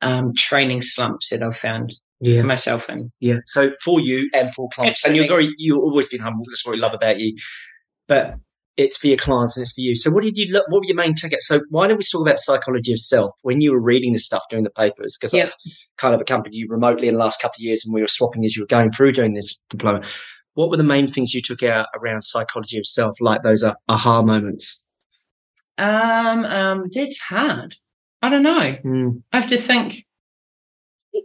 um, 0.00 0.32
training 0.36 0.80
slumps 0.82 1.30
that 1.30 1.42
I've 1.42 1.56
found 1.56 1.94
Yeah. 2.20 2.42
myself 2.42 2.88
in. 2.88 3.10
Yeah. 3.20 3.38
So 3.46 3.70
for 3.84 4.00
you 4.00 4.28
and 4.34 4.52
for 4.54 4.68
clients, 4.74 5.04
and 5.04 5.14
you're 5.16 5.28
very, 5.28 5.50
you've 5.58 5.78
always 5.78 6.08
been 6.08 6.20
humble. 6.20 6.44
That's 6.48 6.64
what 6.66 6.72
we 6.72 6.78
love 6.80 6.94
about 6.94 7.18
you. 7.20 7.34
But 8.08 8.34
it's 8.76 8.96
for 8.96 9.06
your 9.06 9.16
clients 9.18 9.56
and 9.56 9.62
it's 9.62 9.72
for 9.74 9.80
you. 9.82 9.94
So 9.94 10.10
what 10.10 10.22
did 10.24 10.36
you? 10.38 10.52
lo- 10.52 10.62
What 10.68 10.80
were 10.80 10.86
your 10.86 10.96
main 10.96 11.14
tickets? 11.14 11.46
So 11.46 11.60
why 11.70 11.86
don't 11.86 11.98
we 11.98 12.04
talk 12.04 12.22
about 12.22 12.38
psychology 12.38 12.92
of 12.92 12.98
self 12.98 13.32
when 13.42 13.60
you 13.60 13.70
were 13.70 13.80
reading 13.80 14.12
this 14.14 14.24
stuff 14.24 14.42
doing 14.48 14.64
the 14.64 14.70
papers? 14.70 15.16
Because 15.20 15.34
Yeah. 15.34 15.44
I've 15.44 15.54
kind 15.98 16.14
of 16.14 16.20
accompanied 16.20 16.56
you 16.56 16.66
remotely 16.70 17.06
in 17.08 17.14
the 17.14 17.20
last 17.20 17.40
couple 17.40 17.56
of 17.56 17.60
years, 17.60 17.84
and 17.84 17.92
we 17.94 18.00
were 18.00 18.08
swapping 18.08 18.44
as 18.44 18.56
you 18.56 18.62
were 18.62 18.66
going 18.68 18.90
through 18.90 19.12
doing 19.12 19.34
this 19.34 19.62
diploma. 19.68 20.02
What 20.54 20.70
were 20.70 20.76
the 20.76 20.82
main 20.84 21.10
things 21.10 21.32
you 21.34 21.40
took 21.42 21.62
out 21.62 21.86
around 21.94 22.22
psychology 22.22 22.78
of 22.78 22.86
self, 22.86 23.20
like 23.20 23.42
those 23.42 23.62
aha 23.88 24.22
moments? 24.22 24.81
Um, 25.78 26.44
um, 26.44 26.84
that's 26.92 27.18
hard. 27.18 27.76
I 28.20 28.28
don't 28.28 28.42
know. 28.42 28.76
Mm. 28.84 29.22
I 29.32 29.40
have 29.40 29.50
to 29.50 29.58
think 29.58 30.04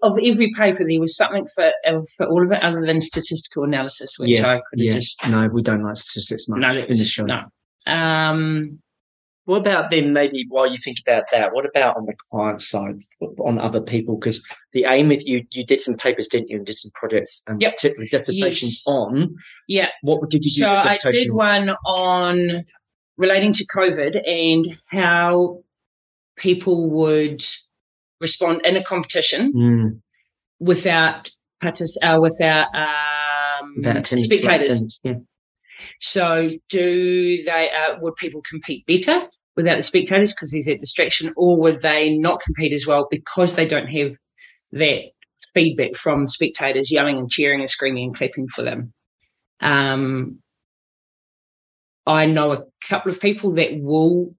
of 0.01 0.17
every 0.23 0.51
paper. 0.55 0.83
There 0.88 0.99
was 0.99 1.15
something 1.15 1.47
for 1.53 1.71
uh, 1.86 2.01
for 2.17 2.25
all 2.27 2.43
of 2.43 2.51
it, 2.51 2.63
other 2.63 2.86
than 2.86 3.01
statistical 3.01 3.63
analysis, 3.63 4.15
which 4.17 4.29
Yeah, 4.29 4.47
I 4.47 4.55
could 4.69 4.79
have 4.79 4.86
Yeah. 4.86 4.93
just 4.93 5.19
No, 5.27 5.47
we 5.47 5.62
don't 5.62 5.83
like 5.83 5.97
statistics 5.97 6.47
much 6.47 6.60
no, 6.60 6.69
in 6.69 6.75
that 6.75 6.88
this 6.89 6.99
was, 6.99 7.10
show. 7.10 7.25
no. 7.25 7.43
Um, 7.91 8.79
What 9.45 9.60
about 9.60 9.91
then, 9.91 10.12
maybe 10.12 10.45
while 10.49 10.69
you 10.69 10.77
think 10.77 10.97
about 11.05 11.23
that, 11.31 11.53
what 11.53 11.65
about 11.65 11.95
on 11.95 12.05
the 12.05 12.15
client 12.31 12.60
side, 12.62 12.97
on 13.39 13.60
other 13.60 13.79
people? 13.79 14.17
Because 14.17 14.43
the 14.73 14.83
aim 14.86 15.10
of 15.12 15.21
you, 15.21 15.45
you 15.51 15.65
did 15.65 15.79
some 15.79 15.95
papers, 15.95 16.27
didn't 16.27 16.49
you, 16.49 16.57
and 16.57 16.65
did 16.65 16.75
some 16.75 16.91
projects, 16.95 17.43
and 17.47 17.62
Yep. 17.62 17.75
particularly 17.75 18.10
dissertations 18.10 18.83
Yes. 18.86 18.88
on. 18.88 19.36
yeah. 19.69 19.88
What 20.01 20.29
did 20.29 20.43
you 20.43 20.51
do? 20.51 20.60
So 20.62 20.69
I 20.73 20.97
did 21.12 21.31
one 21.31 21.69
on 21.86 22.65
relating 23.17 23.53
to 23.53 23.65
COVID 23.65 24.21
and 24.27 24.65
how 24.89 25.63
people 26.38 26.89
would 26.89 27.43
respond 28.21 28.62
in 28.65 28.75
a 28.75 28.84
competition 28.84 29.53
Mm, 29.53 30.01
without 30.60 31.32
partic- 31.62 31.97
uh, 32.03 32.19
without 32.21 32.67
um, 32.75 33.75
spectators. 34.19 34.99
Yeah. 35.03 35.13
So, 35.99 36.49
do 36.69 37.43
they 37.43 37.69
uh, 37.69 37.95
would 38.01 38.15
people 38.15 38.41
compete 38.41 38.86
better 38.86 39.27
without 39.56 39.77
the 39.77 39.84
spectators 39.84 40.34
because 40.34 40.51
there's 40.51 40.65
that 40.65 40.82
distraction, 40.82 41.34
or 41.36 41.60
would 41.60 41.82
they 41.82 42.17
not 42.17 42.41
compete 42.41 42.73
as 42.73 42.88
well 42.88 43.08
because 43.10 43.56
they 43.56 43.65
don't 43.65 43.88
have 43.88 44.12
that 44.71 45.01
feedback 45.53 45.95
from 45.95 46.27
spectators 46.27 46.91
yelling 46.91 47.17
and 47.17 47.30
cheering 47.30 47.60
and 47.60 47.69
screaming 47.69 48.06
and 48.06 48.15
clapping 48.15 48.47
for 48.47 48.63
them? 48.63 48.93
Um, 49.60 50.39
I 52.08 52.26
know 52.26 52.52
a 52.54 52.63
couple 52.88 53.12
of 53.12 53.20
people 53.20 53.52
that 53.56 53.72
will 53.80 54.34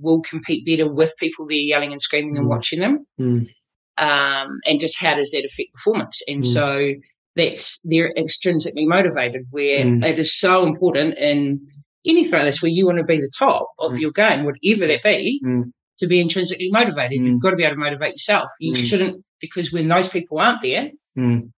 will 0.00 0.20
compete 0.20 0.64
better 0.66 0.86
with 0.90 1.12
people 1.18 1.46
there 1.48 1.56
yelling 1.56 1.92
and 1.92 2.00
screaming 2.02 2.36
and 2.36 2.46
Mm. 2.46 2.50
watching 2.50 2.80
them 2.80 3.06
Mm, 3.18 3.48
um, 3.96 4.60
and 4.66 4.78
just 4.80 4.98
how 5.00 5.14
does 5.14 5.30
that 5.32 5.44
affect 5.44 5.72
performance? 5.72 6.22
And 6.28 6.44
Mm. 6.44 6.46
so 6.46 6.92
that's 7.34 7.80
they're 7.84 8.12
extrinsically 8.14 8.86
motivated, 8.86 9.46
where 9.50 9.84
Mm. 9.84 10.04
it 10.04 10.18
is 10.18 10.38
so 10.38 10.66
important 10.66 11.16
in 11.18 11.66
anything 12.06 12.32
like 12.32 12.44
this, 12.44 12.62
where 12.62 12.70
you 12.70 12.86
want 12.86 12.98
to 12.98 13.04
be 13.04 13.16
the 13.20 13.30
top 13.36 13.68
of 13.78 13.92
Mm. 13.92 14.00
your 14.00 14.12
game, 14.12 14.44
whatever 14.44 14.86
that 14.86 15.02
be, 15.02 15.40
Mm. 15.44 15.72
to 15.98 16.06
be 16.06 16.20
intrinsically 16.20 16.70
motivated. 16.70 17.18
You've 17.20 17.40
got 17.40 17.50
to 17.50 17.56
be 17.56 17.64
able 17.64 17.76
to 17.76 17.80
motivate 17.80 18.12
yourself. 18.12 18.50
You 18.60 18.74
shouldn't 18.74 19.24
because 19.40 19.72
when 19.72 19.88
those 19.88 20.08
people 20.08 20.38
aren't 20.38 20.62
there, 20.62 20.92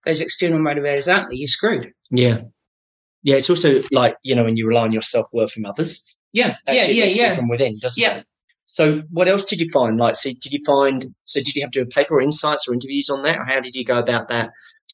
those 0.06 0.20
external 0.22 0.60
motivators 0.60 1.12
aren't 1.12 1.28
there, 1.28 1.36
you're 1.36 1.46
screwed. 1.48 1.92
Yeah. 2.10 2.44
Yeah. 3.22 3.36
It's 3.36 3.50
also 3.50 3.82
like, 3.92 4.16
you 4.22 4.34
know, 4.34 4.44
when 4.44 4.56
you 4.56 4.66
rely 4.66 4.82
on 4.82 4.92
your 4.92 5.02
self 5.02 5.26
worth 5.32 5.52
from 5.52 5.66
others, 5.66 6.04
Yeah, 6.32 6.56
actually 6.66 6.94
yeah, 6.98 7.04
yeah, 7.04 7.14
yeah. 7.28 7.34
from 7.34 7.48
within, 7.48 7.78
doesn't 7.78 8.00
Yeah. 8.00 8.18
it? 8.18 8.26
So, 8.66 9.02
what 9.10 9.26
else 9.26 9.44
did 9.46 9.60
you 9.60 9.68
find? 9.70 9.98
Like, 9.98 10.14
so 10.14 10.30
did 10.40 10.52
you 10.52 10.60
find? 10.64 11.12
So, 11.24 11.40
did 11.40 11.56
you 11.56 11.62
have 11.62 11.72
to 11.72 11.80
do 11.80 11.82
a 11.82 11.86
paper 11.86 12.14
or 12.14 12.20
insights 12.20 12.68
or 12.68 12.72
interviews 12.74 13.10
on 13.10 13.22
that, 13.24 13.36
or 13.36 13.44
how 13.44 13.58
did 13.60 13.74
you 13.74 13.84
go 13.84 13.98
about 13.98 14.28
that? 14.28 14.50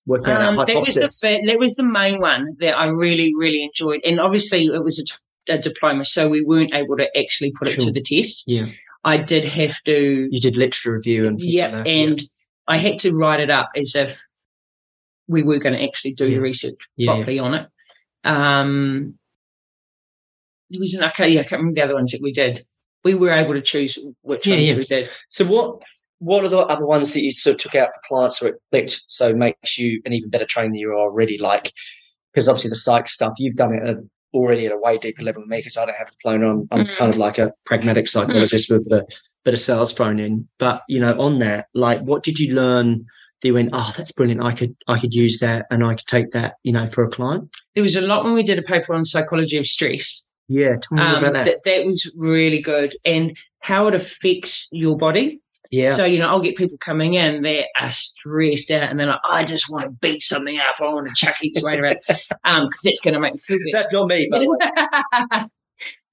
Working 0.07 0.33
Um, 0.33 0.57
that 0.57 0.67
that 0.69 0.77
was 0.77 0.95
the 0.95 1.43
that 1.47 1.59
was 1.59 1.75
the 1.75 1.83
main 1.85 2.21
one 2.21 2.57
that 2.61 2.79
I 2.79 2.87
really 2.87 3.33
really 3.37 3.63
enjoyed, 3.65 4.01
and 4.05 4.19
obviously 4.21 4.65
it 4.67 4.83
was 4.83 5.05
a 5.49 5.59
diploma, 5.59 6.05
so 6.07 6.27
we 6.29 6.43
weren't 6.43 6.75
able 6.75 6.97
to 6.97 7.07
actually 7.19 7.53
put 7.59 7.69
it 7.69 7.79
to 7.81 7.91
the 7.93 8.01
test. 8.01 8.45
yeah, 8.47 8.67
I 9.05 9.19
did 9.19 9.45
have 9.45 9.77
to 9.85 10.29
you 10.31 10.41
did 10.41 10.57
literature 10.57 10.93
review 10.93 11.27
and 11.27 11.39
yeah, 11.41 11.79
like 11.79 11.87
and 11.89 12.23
I 12.67 12.77
had 12.79 12.99
to 13.01 13.13
write 13.15 13.41
it 13.41 13.51
up 13.51 13.71
as 13.77 13.95
if 13.95 14.19
we 15.29 15.43
were 15.43 15.59
going 15.59 15.75
to 15.75 15.83
actually 15.83 16.15
do 16.15 16.25
Yeah. 16.29 16.35
the 16.37 16.41
research 16.41 16.79
Yeah, 16.97 17.13
properly 17.13 17.39
on 17.41 17.55
it. 17.55 17.67
Um, 18.27 19.15
there 20.71 20.81
was 20.81 20.95
an, 20.95 21.05
okay, 21.05 21.29
yeah, 21.29 21.41
I 21.41 21.45
can't 21.45 21.61
remember 21.61 21.77
the 21.81 21.85
other 21.85 21.95
ones 21.95 22.13
that 22.13 22.21
we 22.23 22.33
did. 22.33 22.65
We 23.05 23.15
were 23.15 23.31
able 23.31 23.55
to 23.55 23.63
choose 23.63 23.99
which 24.23 24.47
Yeah, 24.47 24.57
ones 24.57 24.69
yeah. 24.69 24.75
we 24.77 24.83
did. 24.83 25.11
So, 25.29 25.45
what 25.45 25.81
what 26.19 26.45
are 26.45 26.49
the 26.49 26.59
other 26.59 26.87
ones 26.87 27.13
that 27.13 27.21
you 27.23 27.31
sort 27.31 27.55
of 27.55 27.61
took 27.61 27.75
out 27.75 27.89
for 27.95 28.01
clients 28.09 28.41
where 28.41 28.53
it 28.53 28.61
clicked? 28.73 29.03
So 29.07 29.35
makes 29.35 29.79
you 29.79 30.01
an 30.07 30.13
even 30.15 30.31
better 30.31 30.47
trainer 30.47 30.69
than 30.69 30.77
you 30.77 30.91
are 30.91 30.95
already. 30.99 31.39
Like, 31.39 31.73
because 32.33 32.49
obviously 32.49 32.71
the 32.71 32.75
psych 32.77 33.07
stuff 33.09 33.35
you've 33.39 33.55
done 33.57 33.75
it 33.75 33.87
at, 33.87 33.97
already 34.35 34.67
at 34.67 34.73
a 34.73 34.79
way 34.79 34.97
deeper 34.99 35.23
level 35.23 35.43
than 35.43 35.51
me. 35.51 35.59
Because 35.59 35.77
I 35.77 35.85
don't 35.87 35.95
have 35.97 36.09
a 36.09 36.11
diploma. 36.13 36.51
I'm, 36.51 36.69
I'm 36.73 36.87
Mm. 36.87 36.97
kind 36.97 37.13
of 37.15 37.19
like 37.19 37.39
a 37.39 37.53
pragmatic 37.65 38.09
psychologist 38.09 38.71
with 38.71 38.91
a 38.91 39.05
bit 39.45 39.55
of 39.55 39.61
sales 39.61 39.93
thrown 39.93 40.19
in. 40.19 40.49
But 40.59 40.83
you 40.89 41.01
know, 41.01 41.13
on 41.21 41.39
that, 41.41 41.67
like, 41.75 42.01
what 42.01 42.23
did 42.25 42.39
you 42.41 42.55
learn? 42.55 43.05
You 43.43 43.55
went, 43.55 43.71
oh, 43.73 43.93
that's 43.97 44.13
brilliant. 44.13 44.43
I 44.43 44.53
could 44.55 44.75
I 44.89 44.99
could 44.99 45.15
use 45.15 45.39
that, 45.41 45.67
and 45.71 45.85
I 45.85 45.95
could 45.95 46.07
take 46.07 46.33
that, 46.33 46.55
you 46.65 46.73
know, 46.73 46.87
for 46.89 47.05
a 47.05 47.09
client. 47.11 47.49
There 47.75 47.83
was 47.83 47.95
a 47.97 48.01
lot 48.01 48.25
when 48.25 48.35
we 48.35 48.43
did 48.43 48.59
a 48.59 48.63
paper 48.63 48.93
on 48.95 49.05
psychology 49.05 49.57
of 49.59 49.67
stress. 49.67 50.25
Yeah, 50.49 50.77
tell 50.81 50.97
me 50.97 51.03
Um, 51.03 51.23
about 51.25 51.33
that. 51.35 51.45
that, 51.45 51.63
that 51.65 51.85
was 51.85 52.11
really 52.17 52.61
good, 52.61 52.97
and 53.05 53.37
how 53.61 53.87
it 53.89 53.95
affects 53.95 54.69
your 54.73 54.97
body. 54.97 55.41
yeah, 55.73 55.95
So, 55.97 56.05
you 56.05 56.19
know, 56.19 56.29
I'll 56.29 56.41
get 56.41 56.57
people 56.57 56.79
coming 56.79 57.15
in, 57.15 57.43
they 57.43 57.67
are 57.81 57.91
stressed 57.91 58.71
out 58.71 58.89
and 58.89 58.99
they're 59.01 59.09
like, 59.09 59.21
I 59.29 59.43
just 59.45 59.69
want 59.69 59.85
to 59.85 59.91
beat 59.91 60.23
something 60.23 60.57
up. 60.59 60.77
I 60.81 60.85
want 60.85 61.09
to 61.09 61.15
chuck 61.17 61.37
each 61.43 61.61
weight 61.63 61.81
around. 61.81 61.99
Um, 62.45 62.67
because 62.67 62.83
that's 62.85 63.01
going 63.01 63.15
to 63.15 63.21
make 63.21 63.33
me 63.35 63.39
feel 63.41 63.59
better. 63.59 63.83
that's 63.83 63.93
not 63.93 64.07
me. 64.09 64.29
But 64.31 65.49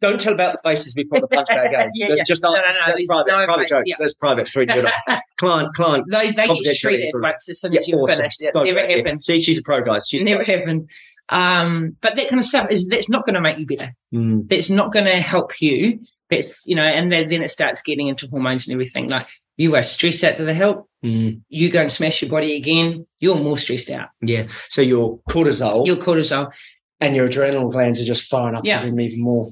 Don't 0.03 0.19
tell 0.19 0.33
about 0.33 0.51
the 0.53 0.69
faces 0.69 0.93
we 0.95 1.05
put 1.05 1.21
the 1.21 1.27
punch 1.27 1.47
bag 1.47 1.71
games. 1.71 1.91
Yeah, 1.95 2.09
That's 2.09 2.19
yeah. 2.19 2.23
just 2.25 2.43
No, 2.43 2.51
not, 2.51 2.63
no, 2.65 2.71
no, 2.73 2.79
that's 2.85 2.97
there's 2.97 3.07
private. 3.07 3.31
no 3.31 3.45
private 3.45 3.67
joke. 3.69 3.83
yeah. 3.87 3.95
That's 3.97 4.13
private 4.13 4.45
between 4.45 4.69
you 4.69 4.85
Client, 5.37 5.73
client. 5.73 6.05
They, 6.11 6.31
they 6.31 6.47
get 6.47 6.77
for- 7.11 7.21
once 7.21 7.49
as 7.49 7.59
soon 7.61 7.75
as 7.75 7.87
you've 7.87 7.99
awesome. 8.01 8.17
finished. 8.17 8.41
Never 8.53 8.79
happened. 8.87 9.23
See, 9.23 9.39
she's 9.41 9.57
a 9.59 9.63
pro, 9.63 9.81
guys. 9.81 10.07
She's 10.07 10.21
never 10.23 10.43
happened. 10.43 10.89
Um, 11.29 11.95
but 12.01 12.15
that 12.17 12.27
kind 12.29 12.39
of 12.39 12.45
stuff 12.45 12.69
is 12.69 12.87
that's 12.89 13.09
not 13.09 13.25
going 13.25 13.35
to 13.35 13.41
make 13.41 13.57
you 13.57 13.65
better. 13.65 13.93
Mm, 14.13 14.47
That's 14.49 14.69
not 14.69 14.91
going 14.91 15.05
to 15.05 15.19
help 15.21 15.61
you. 15.61 15.99
That's 16.29 16.65
you 16.67 16.75
know, 16.75 16.83
and 16.83 17.11
then, 17.11 17.29
then 17.29 17.41
it 17.43 17.49
starts 17.49 17.81
getting 17.81 18.07
into 18.07 18.27
hormones 18.27 18.67
and 18.67 18.73
everything. 18.73 19.07
Like 19.09 19.27
you 19.57 19.75
are 19.75 19.83
stressed 19.83 20.23
out 20.23 20.37
to 20.37 20.43
the 20.43 20.53
hilt. 20.53 20.87
mm, 21.03 21.39
You 21.49 21.69
go 21.71 21.81
and 21.81 21.91
smash 21.91 22.21
your 22.21 22.29
body 22.31 22.57
again. 22.57 23.05
You're 23.19 23.35
more 23.37 23.57
stressed 23.57 23.89
out. 23.89 24.09
yeah. 24.21 24.47
So 24.69 24.81
your 24.81 25.19
cortisol 25.29 25.85
Your 25.87 25.95
cortisol, 25.95 26.51
and 26.99 27.15
your 27.15 27.25
adrenal 27.25 27.69
glands 27.69 28.01
are 28.01 28.05
just 28.05 28.29
firing 28.29 28.55
up 28.55 28.65
Yeah. 28.65 28.81
even, 28.85 28.99
even 28.99 29.21
more. 29.21 29.51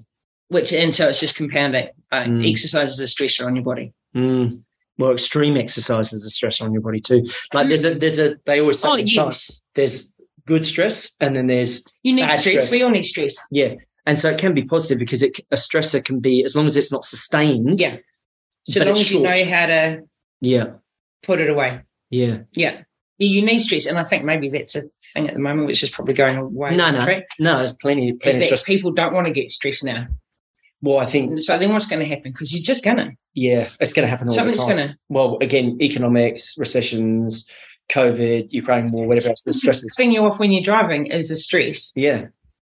Which 0.52 0.72
and 0.74 0.94
so 0.94 1.08
it's 1.10 1.20
just 1.20 1.36
compounding. 1.36 1.88
Uh, 2.12 2.24
Mm. 2.26 2.50
Exercise 2.50 2.92
is 2.92 3.00
a 3.00 3.04
stressor 3.04 3.46
on 3.46 3.56
your 3.56 3.64
body. 3.64 3.94
Mm. 4.16 4.62
Well, 4.98 5.12
extreme 5.14 5.56
exercise 5.58 6.12
is 6.14 6.26
a 6.26 6.30
stress 6.30 6.62
on 6.62 6.74
your 6.74 6.82
body 6.82 7.00
too. 7.02 7.26
Like 7.54 7.70
there's 7.70 7.86
a 7.86 7.94
there's 7.96 8.20
a 8.20 8.36
they 8.46 8.60
always 8.60 8.80
say 8.80 8.88
Oh 8.90 8.96
yes, 8.98 9.64
there's 9.76 10.14
good 10.46 10.66
stress 10.66 11.16
and 11.22 11.36
then 11.36 11.48
there's 11.48 11.86
you 12.04 12.14
need 12.14 12.28
Bad 12.28 12.40
stress. 12.40 12.66
stress. 12.66 12.72
We 12.72 12.84
all 12.84 12.92
need 12.92 13.04
stress. 13.06 13.36
yeah, 13.52 13.76
and 14.06 14.20
so 14.20 14.30
it 14.30 14.38
can 14.40 14.54
be 14.54 14.64
positive 14.64 15.00
because 15.00 15.24
it 15.24 15.40
a 15.52 15.56
stressor 15.56 16.04
can 16.04 16.20
be 16.20 16.44
as 16.44 16.56
long 16.56 16.66
as 16.66 16.76
it's 16.78 16.92
not 16.92 17.06
sustained. 17.06 17.80
Yeah. 17.80 17.98
So 18.68 18.84
long 18.84 18.90
as 18.98 19.12
you 19.12 19.22
know 19.22 19.46
how 19.46 19.66
to 19.68 20.02
yeah, 20.42 20.74
put 21.24 21.40
it 21.40 21.50
away. 21.50 21.82
yeah. 22.10 22.40
Yeah. 22.54 22.82
You 23.18 23.46
need 23.46 23.60
stress, 23.60 23.86
and 23.86 24.00
I 24.00 24.04
think 24.04 24.24
maybe 24.26 24.50
that's 24.50 24.76
a 24.76 24.82
thing 25.14 25.28
at 25.28 25.36
the 25.36 25.40
moment, 25.40 25.68
which 25.68 25.84
is 25.84 25.92
probably 25.92 26.16
going 26.16 26.38
away. 26.38 26.76
No, 26.76 26.90
no, 26.90 27.06
no. 27.40 27.58
There's 27.60 27.78
plenty, 27.78 28.10
Is 28.10 28.16
plenty 28.20 28.38
of 28.38 28.42
that 28.42 28.46
stress. 28.48 28.64
people 28.64 28.92
don't 28.92 29.14
want 29.14 29.28
to 29.28 29.32
get 29.32 29.52
stressed 29.52 29.84
now. 29.84 30.08
Well, 30.82 30.98
I 31.00 31.06
think 31.06 31.42
so 31.42 31.58
then 31.58 31.72
what's 31.72 31.86
going 31.88 32.00
to 32.00 32.06
happen? 32.06 32.32
Because 32.32 32.52
you're 32.54 32.64
just 32.64 32.84
gonna 32.84 33.12
yeah, 33.34 33.70
it's 33.80 33.94
going 33.94 34.06
to 34.06 34.10
happen 34.10 34.28
all 34.28 34.34
something's 34.34 34.58
the 34.58 34.64
time. 34.64 34.78
gonna 34.78 34.98
Well, 35.10 35.38
again, 35.42 35.78
economics, 35.82 36.58
recessions, 36.58 37.50
COVID, 37.90 38.52
Ukraine 38.52 38.92
war, 38.92 39.08
whatever 39.08 39.30
else. 39.30 39.44
The 39.44 39.54
stresses. 39.54 39.94
thing 39.96 40.12
you 40.12 40.24
off 40.26 40.40
when 40.40 40.52
you're 40.52 40.64
driving 40.64 41.08
is 41.08 41.30
a 41.32 41.36
stress. 41.38 41.94
Yeah, 41.96 42.28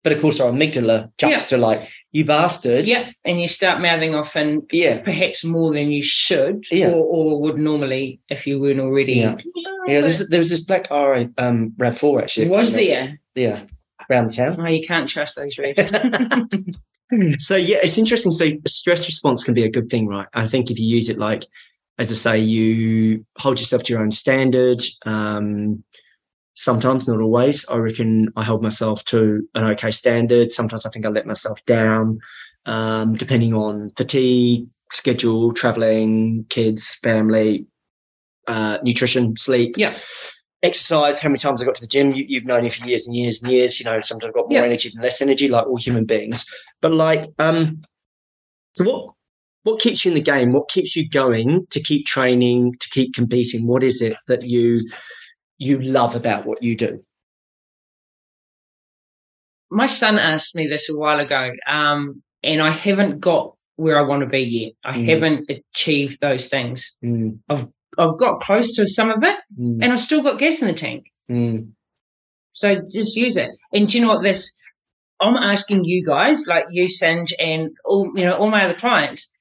but 0.04 0.12
of 0.12 0.22
course, 0.22 0.40
our 0.40 0.52
amygdala 0.52 1.12
jumps 1.18 1.48
to 1.48 1.58
like 1.58 1.88
you 2.12 2.26
bastard. 2.26 2.86
Yeah, 2.86 3.10
and 3.26 3.42
you 3.42 3.48
start 3.48 3.82
mouthing 3.82 4.14
off 4.16 4.36
and 4.36 4.64
yeah. 4.72 5.02
perhaps 5.02 5.44
more 5.44 5.74
than 5.74 5.92
you 5.92 6.04
should, 6.04 6.66
Yeah. 6.72 6.90
or, 6.90 7.04
or 7.04 7.42
would 7.42 7.58
normally 7.58 8.20
if 8.30 8.46
you 8.46 8.60
weren't 8.60 8.80
already. 8.80 9.14
Yeah. 9.14 9.38
Yeah, 9.88 10.00
there's, 10.00 10.26
there 10.30 10.40
was 10.40 10.50
this 10.50 10.62
black 10.62 10.90
RA 10.90 11.26
um, 11.38 11.72
RAV4 11.78 12.22
actually. 12.22 12.48
was 12.48 12.72
there? 12.74 13.20
Yeah, 13.36 13.64
around 14.10 14.30
the 14.30 14.36
town. 14.36 14.54
Oh, 14.58 14.66
you 14.68 14.82
can't 14.82 15.10
trust 15.10 15.36
those 15.36 15.56
regs. 15.58 16.76
so 17.40 17.56
yeah, 17.56 17.78
it's 17.84 17.98
interesting. 17.98 18.32
So 18.32 18.52
stress 18.68 19.08
response 19.08 19.44
can 19.44 19.54
be 19.54 19.64
a 19.64 19.72
good 19.72 19.90
thing, 19.90 20.08
right? 20.08 20.28
I 20.34 20.48
think 20.48 20.72
if 20.72 20.80
you 20.80 20.88
use 20.88 21.10
it 21.10 21.18
like, 21.18 21.46
as 22.00 22.12
I 22.12 22.16
say, 22.16 22.40
you 22.40 23.26
hold 23.38 23.60
yourself 23.60 23.84
to 23.84 23.94
your 23.94 24.02
own 24.02 24.12
standard. 24.12 24.82
Um, 25.06 25.84
sometimes, 26.56 27.08
not 27.08 27.22
always. 27.22 27.68
I 27.70 27.78
reckon 27.78 28.30
I 28.36 28.44
hold 28.44 28.64
myself 28.64 29.04
to 29.06 29.48
an 29.56 29.64
okay 29.66 29.92
standard. 29.92 30.52
Sometimes 30.52 30.86
I 30.86 30.90
think 30.90 31.06
I 31.06 31.10
let 31.10 31.28
myself 31.28 31.64
down, 31.66 32.20
um, 32.66 33.16
depending 33.16 33.54
on 33.54 33.92
fatigue, 33.92 34.68
schedule, 34.92 35.54
traveling, 35.54 36.46
kids, 36.50 36.96
family, 37.04 37.68
uh, 38.48 38.78
nutrition, 38.84 39.36
sleep. 39.38 39.76
Yeah. 39.78 39.98
Exercise, 40.64 41.20
how 41.22 41.28
many 41.30 41.38
times 41.38 41.62
I 41.62 41.66
got 41.66 41.76
to 41.76 41.82
the 41.82 41.88
gym? 41.88 42.14
You, 42.14 42.26
you've 42.28 42.46
known 42.46 42.64
me 42.64 42.70
for 42.70 42.86
years 42.88 43.06
and 43.06 43.16
years 43.16 43.44
and 43.44 43.52
years. 43.52 43.80
You 43.80 43.86
know, 43.86 44.00
sometimes 44.00 44.30
I've 44.30 44.34
got 44.34 44.50
more 44.50 44.60
Yeah. 44.60 44.66
energy 44.66 44.90
than 44.90 45.04
less 45.04 45.22
energy, 45.22 45.50
like 45.50 45.68
all 45.68 45.78
human 45.78 46.06
beings. 46.06 46.46
But 46.82 46.94
like, 46.94 47.26
um, 47.38 47.82
so 48.74 48.86
what 48.86 49.14
what 49.64 49.80
keeps 49.80 50.04
you 50.04 50.12
in 50.12 50.16
the 50.16 50.22
game? 50.22 50.52
What 50.54 50.70
keeps 50.70 50.96
you 50.96 51.08
going 51.08 51.68
to 51.70 51.80
keep 51.82 52.06
training, 52.06 52.76
to 52.80 52.90
keep 52.90 53.14
competing? 53.14 53.68
What 53.68 53.84
is 53.84 54.02
it 54.02 54.16
that 54.28 54.44
you 54.44 54.80
you 55.58 55.82
love 55.82 56.16
about 56.16 56.46
what 56.46 56.64
you 56.64 56.76
do? 56.78 57.04
My 59.70 59.86
son 59.86 60.18
asked 60.20 60.56
me 60.56 60.68
this 60.68 60.90
a 60.90 60.98
while 60.98 61.20
ago, 61.20 61.52
um, 61.68 62.22
and 62.44 62.62
I 62.62 62.72
haven't 62.72 63.20
got 63.20 63.56
where 63.76 63.98
I 63.98 64.04
want 64.04 64.22
to 64.22 64.28
be 64.28 64.40
yet. 64.42 64.74
I 64.84 64.98
Mm. 64.98 65.08
haven't 65.10 65.50
achieved 65.50 66.20
those 66.22 66.48
things. 66.48 66.98
Mm, 67.04 67.40
I've 67.50 67.68
got 67.98 68.42
close 68.42 68.74
to 68.76 68.88
some 68.88 69.10
of 69.10 69.24
it, 69.24 69.38
mm, 69.60 69.80
and 69.82 69.92
I've 69.94 70.02
still 70.02 70.22
got 70.22 70.40
gas 70.40 70.62
in 70.62 70.68
the 70.68 70.74
tank. 70.74 71.06
mm, 71.30 71.72
So 72.54 72.76
just 72.92 73.16
use 73.16 73.38
it. 73.38 73.50
And 73.74 73.88
do 73.88 73.98
you 73.98 74.06
know 74.06 74.14
what 74.14 74.24
this? 74.24 74.60
I'm 75.22 75.36
asking 75.38 75.86
you 75.86 76.06
guys, 76.06 76.48
like 76.48 76.66
you, 76.72 76.86
Sinj, 76.86 77.32
and 77.40 77.70
all 77.86 78.12
you 78.16 78.24
know, 78.26 78.36
all 78.36 78.50
my 78.50 78.66
other 78.66 78.74
clients, 78.80 79.32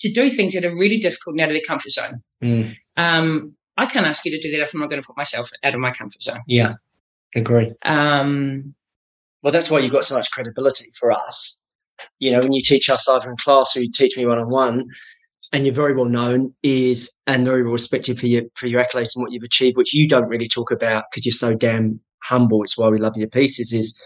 to 0.00 0.12
do 0.12 0.30
things 0.30 0.54
that 0.54 0.64
are 0.64 0.74
really 0.74 0.98
difficult 0.98 1.34
and 1.34 1.40
out 1.42 1.48
of 1.50 1.54
their 1.54 1.62
comfort 1.66 1.92
zone. 1.92 2.22
mm. 2.42 2.74
Um, 2.96 3.54
I 3.76 3.86
can't 3.86 4.06
ask 4.06 4.24
you 4.24 4.30
to 4.32 4.40
do 4.40 4.50
that 4.52 4.62
if 4.62 4.74
I'm 4.74 4.80
not 4.80 4.90
going 4.90 5.00
to 5.00 5.06
put 5.06 5.16
myself 5.16 5.48
out 5.62 5.72
of 5.74 5.80
my 5.80 5.90
comfort 5.92 6.22
zone. 6.22 6.40
Yeah, 6.46 6.74
agree. 7.34 7.72
Um, 7.84 8.74
Well, 9.42 9.52
that's 9.52 9.70
why 9.70 9.78
you've 9.78 9.92
got 9.92 10.04
so 10.04 10.16
much 10.16 10.30
credibility 10.30 10.90
for 10.98 11.10
us. 11.12 11.62
You 12.18 12.30
know, 12.30 12.40
when 12.40 12.52
you 12.52 12.60
teach 12.62 12.90
us 12.90 13.08
either 13.08 13.30
in 13.30 13.36
class 13.36 13.74
or 13.76 13.80
you 13.80 13.90
teach 13.90 14.16
me 14.18 14.26
one 14.26 14.38
on 14.38 14.50
one, 14.50 14.84
and 15.52 15.64
you're 15.66 15.74
very 15.74 15.94
well 15.94 16.04
known, 16.06 16.54
is 16.62 17.10
and 17.26 17.44
very 17.44 17.62
well 17.62 17.72
respected 17.72 18.18
for 18.20 18.26
your 18.26 18.42
for 18.54 18.66
your 18.66 18.82
accolades 18.84 19.14
and 19.14 19.22
what 19.22 19.32
you've 19.32 19.42
achieved, 19.42 19.76
which 19.76 19.94
you 19.94 20.06
don't 20.08 20.28
really 20.28 20.46
talk 20.46 20.70
about 20.70 21.04
because 21.10 21.24
you're 21.26 21.32
so 21.32 21.54
damn 21.54 22.00
humble. 22.22 22.62
It's 22.62 22.76
why 22.78 22.88
we 22.88 22.98
love 22.98 23.16
your 23.16 23.28
pieces. 23.28 23.72
Is 23.72 24.00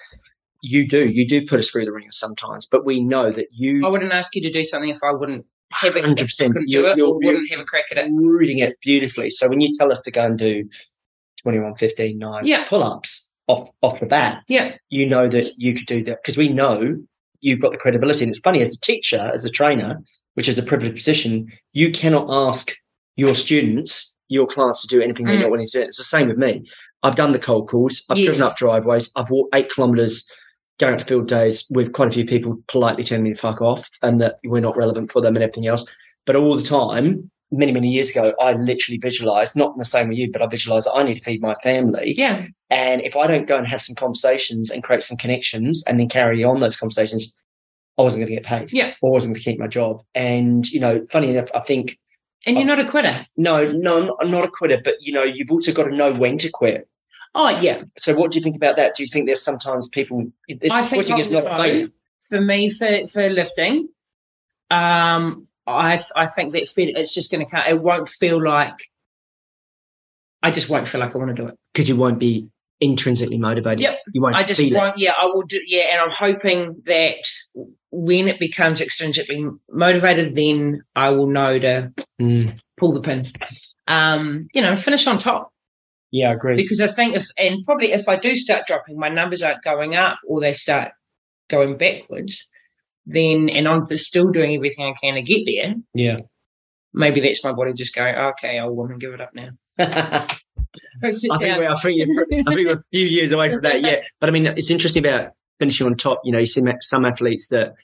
you 0.63 0.89
do 0.89 1.07
you 1.11 1.27
do 1.29 1.45
put 1.47 1.59
us 1.59 1.69
through 1.69 1.85
the 1.85 1.93
ringer 1.93 2.13
sometimes, 2.13 2.67
but 2.67 2.85
we 2.85 3.01
know 3.01 3.31
that 3.31 3.47
you 3.53 3.85
I 3.87 3.91
wouldn't 3.91 4.13
ask 4.13 4.35
you 4.35 4.43
to 4.43 4.53
do 4.53 4.65
something 4.65 4.89
if 4.91 4.99
I 5.05 5.13
wouldn't 5.13 5.45
have 5.73 5.97
it, 5.97 6.05
100%. 6.05 6.55
You're- 6.67 6.95
do 6.95 7.01
it, 7.03 7.05
or 7.05 7.15
wouldn't 7.17 7.51
have 7.51 7.59
a 7.61 7.65
crack 7.65 7.87
at 7.91 7.99
it. 7.99 8.09
reading 8.15 8.59
it 8.61 8.75
beautifully. 8.81 9.29
So 9.31 9.49
when 9.49 9.61
you 9.61 9.71
tell 9.77 9.91
us 9.91 10.01
to 10.03 10.11
go 10.13 10.25
and 10.25 10.39
do 10.39 10.65
21, 11.43 11.75
15, 11.75 12.17
9 12.19 12.47
Yeah. 12.47 12.65
pull 12.65 12.83
ups 12.83 13.31
off 13.49 13.69
off 13.83 13.99
the 14.01 14.07
bat, 14.07 14.43
Yeah, 14.49 14.77
you 14.89 15.07
know 15.07 15.29
that 15.29 15.51
you 15.59 15.75
could 15.75 15.87
do 15.87 16.03
that 16.05 16.19
because 16.23 16.37
we 16.37 16.49
know 16.49 16.97
you've 17.41 17.61
got 17.61 17.73
the 17.73 17.79
credibility. 17.79 18.25
And 18.25 18.31
it's 18.31 18.39
funny, 18.39 18.63
as 18.63 18.75
a 18.77 18.81
teacher, 18.81 19.31
as 19.35 19.45
a 19.45 19.51
trainer, 19.51 19.99
which 20.35 20.49
is 20.49 20.59
a 20.59 20.63
privileged 20.63 20.97
position, 20.97 21.51
you 21.73 21.91
cannot 21.91 22.27
ask 22.29 22.73
your 23.17 23.35
students, 23.35 24.15
your 24.29 24.47
class 24.47 24.81
to 24.83 24.89
do 24.89 25.01
anything 25.01 25.27
they're 25.27 25.37
Mm. 25.37 25.43
not 25.43 25.51
willing 25.51 25.67
to 25.67 25.79
do. 25.81 25.83
It's 25.83 25.99
the 25.99 26.05
same 26.05 26.29
with 26.29 26.39
me. 26.39 26.63
I've 27.03 27.17
done 27.17 27.33
the 27.33 27.39
cold 27.39 27.69
calls, 27.69 28.03
I've 28.11 28.19
Yes. 28.19 28.27
driven 28.27 28.43
up 28.43 28.57
driveways, 28.57 29.11
I've 29.17 29.31
walked 29.31 29.55
eight 29.55 29.71
kilometers 29.73 30.29
going 30.81 30.95
up 30.95 30.99
to 31.01 31.05
field 31.05 31.29
days 31.29 31.67
with 31.71 31.93
quite 31.93 32.09
a 32.09 32.11
few 32.11 32.25
people 32.25 32.59
politely 32.69 33.05
telling 33.05 33.23
me 33.25 33.33
to 33.33 33.41
fuck 33.41 33.61
off 33.63 33.89
and 34.03 34.21
that 34.21 34.37
we're 34.45 34.61
not 34.61 34.77
relevant 34.77 35.13
for 35.13 35.21
them 35.23 35.37
and 35.37 35.43
everything 35.45 35.67
else. 35.69 35.85
But 36.27 36.35
all 36.37 36.57
the 36.57 36.63
time, 36.63 37.31
many, 37.53 37.71
many 37.71 37.89
years 37.89 38.11
ago, 38.11 38.33
I 38.41 38.55
literally 38.55 38.99
visualized, 38.99 39.55
not 39.55 39.73
in 39.75 39.79
the 39.79 39.85
same 39.85 40.09
with 40.09 40.19
you, 40.19 40.33
but 40.33 40.43
I 40.43 40.47
visualized 40.49 40.87
that 40.89 40.95
I 40.95 41.05
need 41.05 41.15
to 41.15 41.21
feed 41.21 41.41
my 41.43 41.55
family. 41.63 42.15
yeah, 42.19 42.47
And 42.71 43.03
if 43.03 43.15
I 43.17 43.29
don't 43.29 43.47
go 43.47 43.57
and 43.57 43.67
have 43.69 43.83
some 43.83 43.95
conversations 43.95 44.71
and 44.73 44.83
create 44.83 45.05
some 45.05 45.17
connections 45.19 45.85
and 45.87 46.01
then 46.01 46.09
carry 46.09 46.43
on 46.43 46.59
those 46.59 46.77
conversations, 46.77 47.37
I 47.99 48.03
wasn't 48.03 48.23
going 48.23 48.35
to 48.35 48.41
get 48.41 48.45
paid. 48.45 48.73
Yeah. 48.73 48.95
Or 49.01 49.11
I 49.11 49.13
wasn't 49.13 49.35
going 49.35 49.43
to 49.43 49.51
keep 49.51 49.59
my 49.59 49.67
job. 49.69 50.03
And, 50.15 50.69
you 50.71 50.81
know, 50.81 51.07
funny 51.11 51.31
enough, 51.31 51.51
I 51.55 51.61
think, 51.61 51.99
and 52.47 52.57
you're 52.57 52.67
not 52.67 52.81
a 52.81 52.85
quitter. 52.85 53.27
no, 53.37 53.71
no, 53.73 53.99
I'm 53.99 54.07
not, 54.07 54.17
I'm 54.21 54.31
not 54.31 54.45
a 54.45 54.49
quitter, 54.49 54.79
but, 54.83 54.97
you 55.01 55.13
know, 55.13 55.23
you've 55.23 55.51
also 55.51 55.73
got 55.73 55.85
to 55.85 55.95
know 55.95 56.13
when 56.13 56.37
to 56.39 56.51
quit. 56.51 56.89
Oh 57.35 57.49
yeah, 57.49 57.83
So 57.97 58.15
what 58.15 58.31
do 58.31 58.39
you 58.39 58.43
think 58.43 58.55
about 58.55 58.77
that? 58.77 58.95
Do 58.95 59.03
you 59.03 59.09
think 59.09 59.27
there's 59.27 59.43
sometimes 59.43 59.89
people, 59.89 60.31
it, 60.47 60.71
I 60.71 60.83
think 60.83 61.05
quitting 61.05 61.19
is 61.19 61.31
not 61.31 61.47
a 61.47 61.51
failure? 61.51 61.89
for 62.29 62.41
me 62.41 62.71
for 62.71 63.07
for 63.07 63.29
lifting 63.29 63.89
um 64.71 65.47
i 65.67 66.03
i 66.17 66.27
think 66.27 66.53
that 66.53 66.69
feel 66.69 66.91
it's 66.97 67.13
just 67.15 67.31
going 67.31 67.45
to 67.45 67.51
come 67.51 67.63
it 67.69 67.81
won't 67.81 68.09
feel 68.09 68.43
like 68.43 68.91
i 70.43 70.51
just 70.51 70.69
won't 70.69 70.89
feel 70.89 71.01
like 71.01 71.15
i 71.15 71.19
want 71.19 71.35
to 71.35 71.43
do 71.43 71.49
it 71.49 71.55
Because 71.73 71.89
you 71.89 71.97
won't 71.97 72.19
be 72.19 72.49
intrinsically 72.81 73.39
motivated. 73.39 73.81
Yep. 73.81 73.99
You 74.13 74.23
won't 74.23 74.37
i 74.37 74.43
just 74.43 74.61
won't 74.73 74.99
yeah 74.99 75.13
i 75.21 75.27
will 75.27 75.43
do 75.43 75.61
yeah 75.67 75.89
and 75.93 76.01
i'm 76.01 76.11
hoping 76.11 76.83
that 76.87 77.19
when 77.97 78.29
it 78.29 78.39
becomes 78.41 78.81
extrinsically 78.81 79.41
motivated 79.71 80.35
then 80.37 80.83
i 80.97 81.11
will 81.11 81.27
know 81.29 81.59
to 81.59 81.93
Mm. 82.21 82.59
pull 82.79 82.93
the 82.93 83.01
pin 83.01 83.31
um 83.89 84.47
you 84.55 84.63
know 84.63 84.77
finish 84.77 85.07
on 85.07 85.19
top 85.19 85.53
Yeah, 86.11 86.31
I 86.31 86.35
agree. 86.35 86.57
because 86.57 86.81
i 86.81 86.87
think 86.89 87.15
if 87.17 87.27
and 87.37 87.65
probably 87.65 87.93
if 87.93 88.09
i 88.09 88.17
do 88.17 88.35
start 88.37 88.67
dropping 88.67 88.99
my 88.99 89.09
numbers 89.09 89.43
aren't 89.43 89.63
going 89.65 89.95
up 89.95 90.19
or 90.29 90.41
they 90.41 90.53
start 90.53 90.93
going 91.51 91.77
backwards 91.77 92.49
then 93.07 93.49
and 93.51 93.69
i'm 93.69 93.87
just 93.87 94.07
still 94.07 94.31
doing 94.31 94.55
everything 94.55 94.87
i 94.87 94.95
can 95.01 95.15
to 95.15 95.23
get 95.23 95.43
there 95.47 95.75
Yeah. 95.95 96.19
maybe 96.93 97.21
that's 97.21 97.45
my 97.45 97.53
body 97.53 97.73
just 97.75 97.95
going, 97.95 98.15
okay, 98.15 98.61
old 98.61 98.77
woman, 98.77 98.99
give 98.99 99.13
it 99.15 99.21
up 99.21 99.31
now. 99.35 99.51
I 99.79 100.37
So 101.01 101.11
sit 101.11 101.31
think, 101.39 101.53
I, 101.53 101.75
think 101.75 102.01
I 102.49 102.55
think 102.55 102.69
we're 102.69 102.77
a 102.77 102.83
few 102.93 103.07
years 103.07 103.31
away 103.33 103.51
from 103.53 103.63
that 103.63 103.83
yet. 103.83 104.03
But 104.21 104.29
I 104.29 104.33
mean, 104.33 104.47
it's 104.47 104.71
interesting 104.71 105.05
about 105.07 105.33
finishing 105.59 105.87
on 105.87 105.97
top. 105.97 106.21
You 106.25 106.33
know, 106.33 106.39
you 106.39 106.47
see 106.47 106.63
some 106.81 107.05
athletes 107.05 107.49
that 107.49 107.75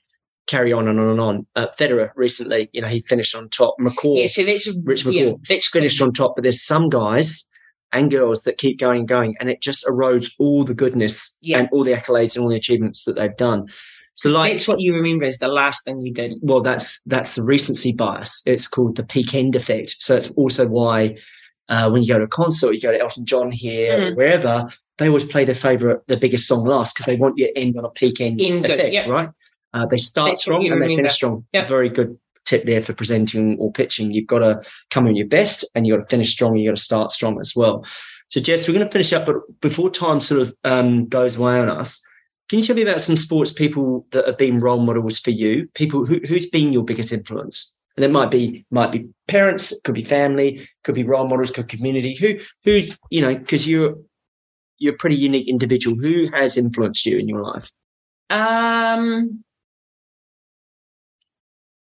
carry 0.46 0.72
on 0.72 0.88
and 0.88 0.98
on 0.98 1.08
and 1.08 1.20
on. 1.20 1.46
Uh, 1.54 1.66
Federer 1.78 2.10
recently, 2.16 2.68
you 2.72 2.80
know, 2.80 2.88
he 2.88 3.00
finished 3.02 3.34
on 3.36 3.48
top. 3.50 3.76
McCaw 3.80 4.20
yeah, 4.20 4.26
so 4.26 4.42
that's 4.44 4.68
Rich 4.84 5.04
yeah, 5.06 5.32
that's 5.48 5.68
finished 5.68 6.00
on 6.02 6.12
top. 6.12 6.34
But 6.36 6.42
there's 6.42 6.62
some 6.62 6.88
guys 6.88 7.48
and 7.92 8.10
girls 8.10 8.42
that 8.44 8.58
keep 8.58 8.78
going 8.78 9.00
and 9.00 9.08
going, 9.08 9.34
and 9.40 9.50
it 9.50 9.60
just 9.60 9.84
erodes 9.86 10.32
all 10.38 10.64
the 10.64 10.74
goodness 10.74 11.38
Yeah. 11.42 11.58
and 11.58 11.68
all 11.72 11.84
the 11.84 11.92
accolades 11.92 12.34
and 12.36 12.42
all 12.44 12.50
the 12.50 12.56
achievements 12.56 13.04
that 13.04 13.14
they've 13.16 13.36
done. 13.36 13.66
So 14.14 14.28
like 14.30 14.52
That's 14.52 14.68
what 14.68 14.80
you 14.80 14.94
remember 14.94 15.24
is 15.24 15.38
the 15.38 15.48
last 15.48 15.84
thing 15.84 16.00
you 16.00 16.12
did. 16.12 16.32
well 16.42 16.60
that's 16.62 17.00
that's 17.04 17.36
the 17.36 17.42
recency 17.44 17.92
bias 17.96 18.42
it's 18.44 18.66
called 18.68 18.96
the 18.96 19.04
peak 19.04 19.34
end 19.34 19.54
effect 19.56 19.94
so 19.98 20.14
it's 20.16 20.28
also 20.32 20.66
why 20.66 21.16
uh, 21.70 21.88
when 21.88 22.02
you 22.02 22.08
go 22.12 22.18
to 22.18 22.24
a 22.24 22.28
concert 22.28 22.72
you 22.72 22.80
go 22.80 22.90
to 22.92 23.00
elton 23.00 23.24
john 23.24 23.50
here 23.50 23.96
or 23.96 24.10
Mhm. 24.10 24.16
wherever 24.16 24.68
they 25.00 25.08
always 25.08 25.24
play 25.24 25.44
their 25.44 25.54
favorite 25.54 26.06
their 26.06 26.18
biggest 26.18 26.46
song 26.46 26.64
last 26.64 26.94
because 26.94 27.06
they 27.06 27.16
want 27.16 27.36
you 27.36 27.46
to 27.46 27.58
end 27.58 27.76
on 27.76 27.84
a 27.84 27.90
peak 27.90 28.20
end 28.20 28.38
good, 28.38 28.70
effect 28.70 28.92
yeah. 28.92 29.08
right 29.08 29.30
uh, 29.74 29.86
they 29.86 29.98
start 29.98 30.30
That's 30.30 30.42
strong 30.42 30.66
and 30.66 30.80
they 30.80 30.94
finish 30.94 31.14
strong 31.14 31.44
Yeah. 31.52 31.66
very 31.66 31.88
good 31.88 32.16
tip 32.44 32.64
there 32.64 32.82
for 32.82 32.92
presenting 32.92 33.58
or 33.58 33.72
pitching 33.72 34.12
you've 34.12 34.26
got 34.26 34.38
to 34.38 34.62
come 34.90 35.06
in 35.06 35.16
your 35.16 35.26
best 35.26 35.64
and 35.74 35.86
you've 35.86 35.98
got 35.98 36.04
to 36.04 36.10
finish 36.10 36.30
strong 36.30 36.52
and 36.52 36.60
you've 36.60 36.70
got 36.70 36.76
to 36.76 36.82
start 36.82 37.10
strong 37.10 37.40
as 37.40 37.56
well 37.56 37.84
so 38.28 38.40
jess 38.40 38.68
we're 38.68 38.74
going 38.74 38.86
to 38.86 38.92
finish 38.92 39.12
up 39.12 39.26
but 39.26 39.36
before 39.60 39.90
time 39.90 40.20
sort 40.20 40.40
of 40.40 40.54
um, 40.64 41.06
goes 41.08 41.36
away 41.36 41.58
on 41.58 41.68
us 41.68 42.00
can 42.50 42.58
you 42.58 42.64
tell 42.64 42.74
me 42.74 42.82
about 42.82 43.00
some 43.00 43.16
sports 43.16 43.52
people 43.52 44.04
that 44.10 44.26
have 44.26 44.36
been 44.36 44.58
role 44.58 44.80
models 44.80 45.20
for 45.20 45.30
you? 45.30 45.68
People 45.74 46.04
who, 46.04 46.18
who's 46.26 46.50
been 46.50 46.72
your 46.72 46.82
biggest 46.82 47.12
influence? 47.12 47.72
And 47.96 48.04
it 48.04 48.10
might 48.10 48.32
be 48.32 48.66
might 48.72 48.90
be 48.90 49.08
parents, 49.28 49.78
could 49.82 49.94
be 49.94 50.02
family, 50.02 50.68
could 50.82 50.96
be 50.96 51.04
role 51.04 51.28
models, 51.28 51.52
could 51.52 51.68
be 51.68 51.76
community. 51.76 52.16
Who 52.16 52.40
who 52.64 52.92
you 53.08 53.20
know 53.20 53.36
because 53.36 53.68
you're 53.68 53.94
you're 54.80 54.94
a 54.94 54.98
pretty 54.98 55.16
unique 55.16 55.48
individual. 55.48 55.96
Who 55.96 56.26
has 56.32 56.56
influenced 56.56 57.06
you 57.06 57.18
in 57.18 57.28
your 57.28 57.42
life? 57.42 57.70
Um, 58.30 59.44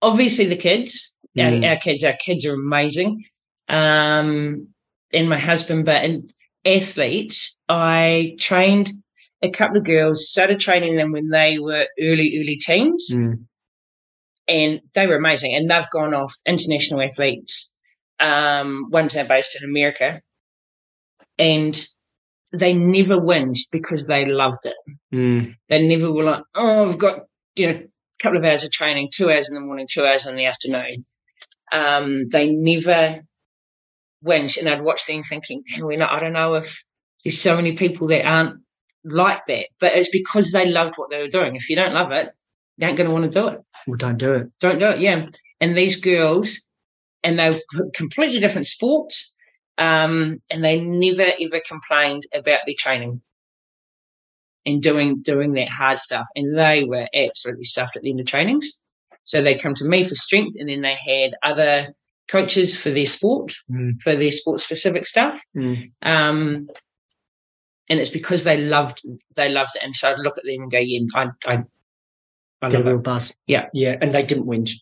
obviously 0.00 0.46
the 0.46 0.56
kids. 0.56 1.16
Mm. 1.36 1.64
Our, 1.64 1.70
our 1.70 1.76
kids, 1.76 2.04
our 2.04 2.12
kids 2.12 2.46
are 2.46 2.54
amazing. 2.54 3.24
Um, 3.68 4.68
and 5.12 5.28
my 5.28 5.38
husband, 5.38 5.86
but 5.86 6.04
in 6.04 6.30
athletes, 6.64 7.60
I 7.68 8.36
trained 8.38 8.92
a 9.42 9.50
couple 9.50 9.78
of 9.78 9.84
girls. 9.84 10.28
Started 10.28 10.60
training 10.60 10.96
them 10.96 11.12
when 11.12 11.30
they 11.30 11.58
were 11.58 11.86
early, 12.00 12.38
early 12.40 12.58
teens, 12.60 13.08
Mm. 13.12 13.44
and 14.48 14.80
they 14.94 15.06
were 15.06 15.16
amazing. 15.16 15.54
And 15.54 15.70
they've 15.70 15.90
gone 15.90 16.14
off 16.14 16.32
international 16.46 17.02
athletes. 17.02 17.74
Um, 18.20 18.88
one's 18.90 19.16
now 19.16 19.26
based 19.26 19.56
in 19.60 19.68
America, 19.68 20.20
and 21.38 21.86
they 22.52 22.72
never 22.72 23.16
whinged 23.16 23.60
because 23.70 24.06
they 24.06 24.24
loved 24.26 24.64
it. 24.64 24.74
Mm. 25.12 25.56
They 25.68 25.86
never 25.86 26.12
were 26.12 26.24
like, 26.24 26.42
oh, 26.54 26.88
we've 26.88 26.98
got, 26.98 27.20
you 27.54 27.66
know, 27.66 27.78
a 27.78 28.22
couple 28.22 28.38
of 28.38 28.44
hours 28.44 28.64
of 28.64 28.72
training, 28.72 29.10
two 29.12 29.30
hours 29.30 29.48
in 29.48 29.54
the 29.54 29.60
morning, 29.60 29.86
two 29.90 30.04
hours 30.04 30.26
in 30.26 30.36
the 30.36 30.46
afternoon. 30.46 31.04
Um, 31.72 32.28
they 32.28 32.50
never 32.50 33.22
went. 34.22 34.56
And 34.56 34.68
I'd 34.68 34.82
watch 34.82 35.06
them 35.06 35.22
thinking, 35.22 35.62
"Man, 35.72 35.86
we're 35.86 35.98
not, 35.98 36.12
I 36.12 36.20
don't 36.20 36.34
know 36.34 36.54
if 36.54 36.82
there's 37.24 37.40
so 37.40 37.56
many 37.56 37.76
people 37.76 38.08
that 38.08 38.26
aren't 38.26 38.62
like 39.04 39.46
that. 39.46 39.66
But 39.80 39.94
it's 39.94 40.10
because 40.10 40.50
they 40.50 40.66
loved 40.66 40.94
what 40.96 41.10
they 41.10 41.20
were 41.20 41.28
doing. 41.28 41.56
If 41.56 41.68
you 41.68 41.76
don't 41.76 41.94
love 41.94 42.12
it, 42.12 42.30
you 42.76 42.86
ain't 42.86 42.96
going 42.96 43.08
to 43.08 43.12
want 43.12 43.30
to 43.30 43.40
do 43.40 43.48
it. 43.48 43.60
Well, 43.86 43.96
don't 43.96 44.18
do 44.18 44.34
it. 44.34 44.48
Don't 44.60 44.78
do 44.78 44.90
it. 44.90 45.00
Yeah. 45.00 45.26
And 45.60 45.76
these 45.76 45.96
girls, 45.96 46.60
and 47.22 47.38
they're 47.38 47.60
completely 47.94 48.40
different 48.40 48.66
sports. 48.66 49.31
Um, 49.78 50.40
and 50.50 50.62
they 50.64 50.80
never 50.80 51.30
ever 51.40 51.60
complained 51.66 52.24
about 52.34 52.60
their 52.66 52.74
training 52.78 53.22
and 54.66 54.82
doing 54.82 55.22
doing 55.22 55.52
that 55.54 55.68
hard 55.68 55.98
stuff. 55.98 56.26
And 56.36 56.58
they 56.58 56.84
were 56.84 57.08
absolutely 57.14 57.64
stuffed 57.64 57.96
at 57.96 58.02
the 58.02 58.10
end 58.10 58.20
of 58.20 58.26
trainings. 58.26 58.78
So 59.24 59.40
they'd 59.40 59.60
come 59.62 59.74
to 59.76 59.84
me 59.84 60.04
for 60.04 60.14
strength, 60.14 60.56
and 60.58 60.68
then 60.68 60.82
they 60.82 60.94
had 60.94 61.32
other 61.42 61.94
coaches 62.28 62.76
for 62.76 62.90
their 62.90 63.06
sport, 63.06 63.54
Mm. 63.70 64.00
for 64.02 64.14
their 64.16 64.30
sport 64.32 64.60
specific 64.60 65.06
stuff. 65.06 65.40
Mm. 65.56 65.92
Um, 66.02 66.68
and 67.88 68.00
it's 68.00 68.10
because 68.10 68.44
they 68.44 68.56
loved 68.58 69.02
they 69.36 69.48
loved 69.48 69.70
it. 69.76 69.82
And 69.82 69.94
so 69.94 70.10
I'd 70.12 70.18
look 70.18 70.38
at 70.38 70.44
them 70.44 70.62
and 70.62 70.70
go, 70.70 70.78
Yeah, 70.78 71.00
I 71.14 71.26
I, 71.46 71.64
I 72.62 72.68
love 72.68 72.84
real 72.86 72.96
it. 72.96 73.02
buzz. 73.02 73.34
Yeah. 73.46 73.66
yeah. 73.72 73.96
And 74.00 74.14
they 74.14 74.22
didn't 74.22 74.46
whinge. 74.46 74.72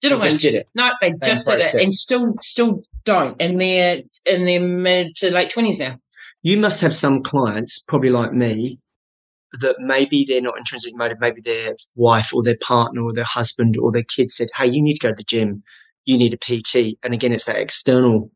Didn't 0.00 0.20
They 0.20 0.28
whinge. 0.28 0.40
did 0.40 0.54
it. 0.54 0.68
No, 0.74 0.90
they 1.00 1.12
just 1.24 1.46
did 1.46 1.60
it, 1.60 1.74
it. 1.74 1.82
and 1.82 1.92
still 1.94 2.34
still 2.40 2.82
don't. 3.12 3.36
And 3.40 3.60
they're 3.60 4.02
in 4.26 4.44
their 4.46 4.60
mid 4.60 5.16
to 5.16 5.30
late 5.30 5.50
twenties 5.50 5.78
now. 5.78 5.96
You 6.42 6.56
must 6.56 6.80
have 6.80 6.94
some 6.94 7.22
clients, 7.22 7.78
probably 7.80 8.10
like 8.10 8.32
me, 8.32 8.78
that 9.60 9.76
maybe 9.80 10.24
they're 10.26 10.40
not 10.48 10.58
intrinsically 10.58 10.96
motivated. 10.96 11.20
Maybe 11.20 11.40
their 11.40 11.74
wife 11.96 12.32
or 12.34 12.42
their 12.42 12.58
partner 12.62 13.02
or 13.02 13.12
their 13.12 13.24
husband 13.24 13.76
or 13.76 13.90
their 13.90 14.04
kid 14.04 14.30
said, 14.30 14.48
"Hey, 14.56 14.66
you 14.66 14.80
need 14.82 14.94
to 14.94 15.06
go 15.06 15.10
to 15.10 15.16
the 15.16 15.24
gym. 15.24 15.62
You 16.04 16.16
need 16.16 16.32
a 16.34 16.36
PT." 16.38 16.98
And 17.02 17.12
again, 17.14 17.32
it's 17.32 17.46
that 17.46 17.56
external 17.56 18.30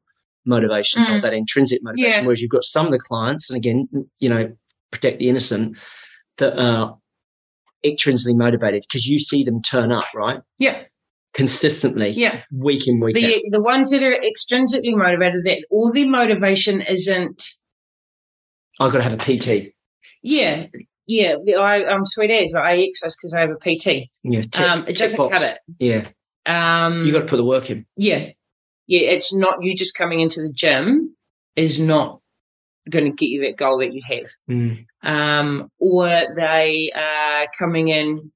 motivation, 0.44 1.02
not 1.02 1.10
Mm. 1.18 1.22
that 1.22 1.34
intrinsic 1.34 1.80
motivation. 1.82 2.20
Yeah. 2.20 2.26
Whereas 2.26 2.40
you've 2.42 2.50
got 2.50 2.64
some 2.64 2.86
of 2.86 2.92
the 2.92 2.98
clients, 2.98 3.48
and 3.50 3.56
again, 3.56 3.88
you 4.18 4.28
know, 4.28 4.50
protect 4.90 5.20
the 5.20 5.28
innocent, 5.28 5.76
that 6.38 6.58
are 6.58 6.98
intrinsically 7.84 8.34
motivated 8.34 8.82
because 8.88 9.06
you 9.06 9.18
see 9.18 9.42
them 9.44 9.60
turn 9.62 9.90
up 9.92 10.06
right 10.14 10.40
Yeah, 10.58 10.82
consistently, 11.34 12.10
yeah. 12.10 12.42
week 12.52 12.86
in 12.86 13.00
week 13.00 13.16
out. 13.16 13.20
The 13.20 13.42
the 13.50 13.62
ones 13.62 13.90
that 13.90 14.02
are 14.02 14.12
extrinsically 14.12 14.94
motivated, 14.96 15.44
that 15.44 15.64
all 15.70 15.92
their 15.92 16.08
motivation 16.08 16.80
isn't. 16.82 17.44
I've 18.80 18.92
got 18.92 18.98
to 18.98 19.04
have 19.04 19.14
a 19.14 19.16
PT. 19.18 19.72
Yeah, 20.22 20.66
yeah. 21.06 21.34
I 21.58 21.84
I'm 21.86 22.04
sweet 22.04 22.30
as 22.30 22.54
I 22.54 22.76
exercise 22.78 23.16
because 23.16 23.34
I 23.34 23.40
have 23.40 23.50
a 23.50 23.56
PT. 23.56 24.08
Yeah, 24.22 24.42
tick- 24.42 24.60
Um, 24.60 24.84
it 24.88 24.96
doesn't 24.96 25.16
box. 25.16 25.38
cut 25.42 25.50
it. 25.52 25.58
Yeah, 25.78 26.08
Um, 26.46 27.04
you 27.06 27.12
got 27.12 27.20
to 27.20 27.26
put 27.26 27.36
the 27.36 27.44
work 27.44 27.70
in. 27.70 27.86
yeah, 27.96 28.28
yeah. 28.86 29.00
It's 29.10 29.34
not 29.34 29.62
you 29.62 29.76
just 29.76 29.96
coming 29.96 30.20
into 30.20 30.40
the 30.42 30.52
gym 30.52 31.14
is 31.56 31.78
not 31.78 32.20
going 32.90 33.04
to 33.04 33.10
get 33.12 33.28
you 33.28 33.42
that 33.42 33.56
goal 33.56 33.78
that 33.78 33.92
you 33.92 34.00
have. 34.08 34.26
Mm. 34.50 34.86
um, 35.02 35.68
or 35.78 36.06
they 36.36 36.90
are 36.94 37.46
coming 37.58 37.88
in. 37.88 38.32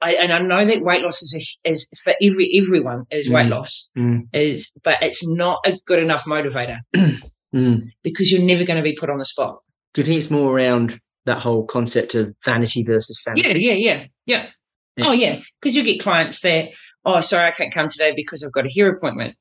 I, 0.00 0.14
and 0.14 0.32
I 0.32 0.38
know 0.40 0.64
that 0.64 0.82
weight 0.82 1.02
loss 1.02 1.22
is 1.22 1.34
a, 1.64 1.68
is 1.70 1.88
for 2.04 2.14
every 2.22 2.50
everyone 2.56 3.04
is 3.10 3.28
weight 3.30 3.46
Mm. 3.46 3.50
loss 3.50 3.88
Mm. 3.96 4.28
is, 4.32 4.70
but 4.84 5.02
it's 5.02 5.26
not 5.26 5.58
a 5.66 5.76
good 5.86 5.98
enough 5.98 6.24
motivator 6.24 6.78
Mm. 7.54 7.90
because 8.02 8.30
you're 8.30 8.42
never 8.42 8.62
going 8.64 8.76
to 8.76 8.82
be 8.82 8.94
put 8.94 9.08
on 9.10 9.18
the 9.18 9.24
spot. 9.24 9.58
Do 9.94 10.02
you 10.02 10.04
think 10.06 10.18
it's 10.18 10.30
more 10.30 10.52
around 10.54 11.00
that 11.24 11.38
whole 11.40 11.64
concept 11.64 12.14
of 12.14 12.34
vanity 12.44 12.82
versus 12.84 13.22
sanity? 13.22 13.48
Yeah, 13.48 13.54
yeah, 13.56 13.72
yeah, 13.74 14.04
yeah. 14.26 14.46
Yeah. 14.96 15.06
Oh 15.08 15.12
yeah, 15.12 15.40
because 15.60 15.74
you 15.76 15.82
get 15.82 16.00
clients 16.00 16.40
that 16.40 16.68
oh 17.04 17.20
sorry 17.20 17.46
I 17.46 17.52
can't 17.52 17.72
come 17.72 17.88
today 17.88 18.12
because 18.14 18.44
I've 18.44 18.52
got 18.52 18.66
a 18.66 18.70
hair 18.74 18.88
appointment, 18.90 19.36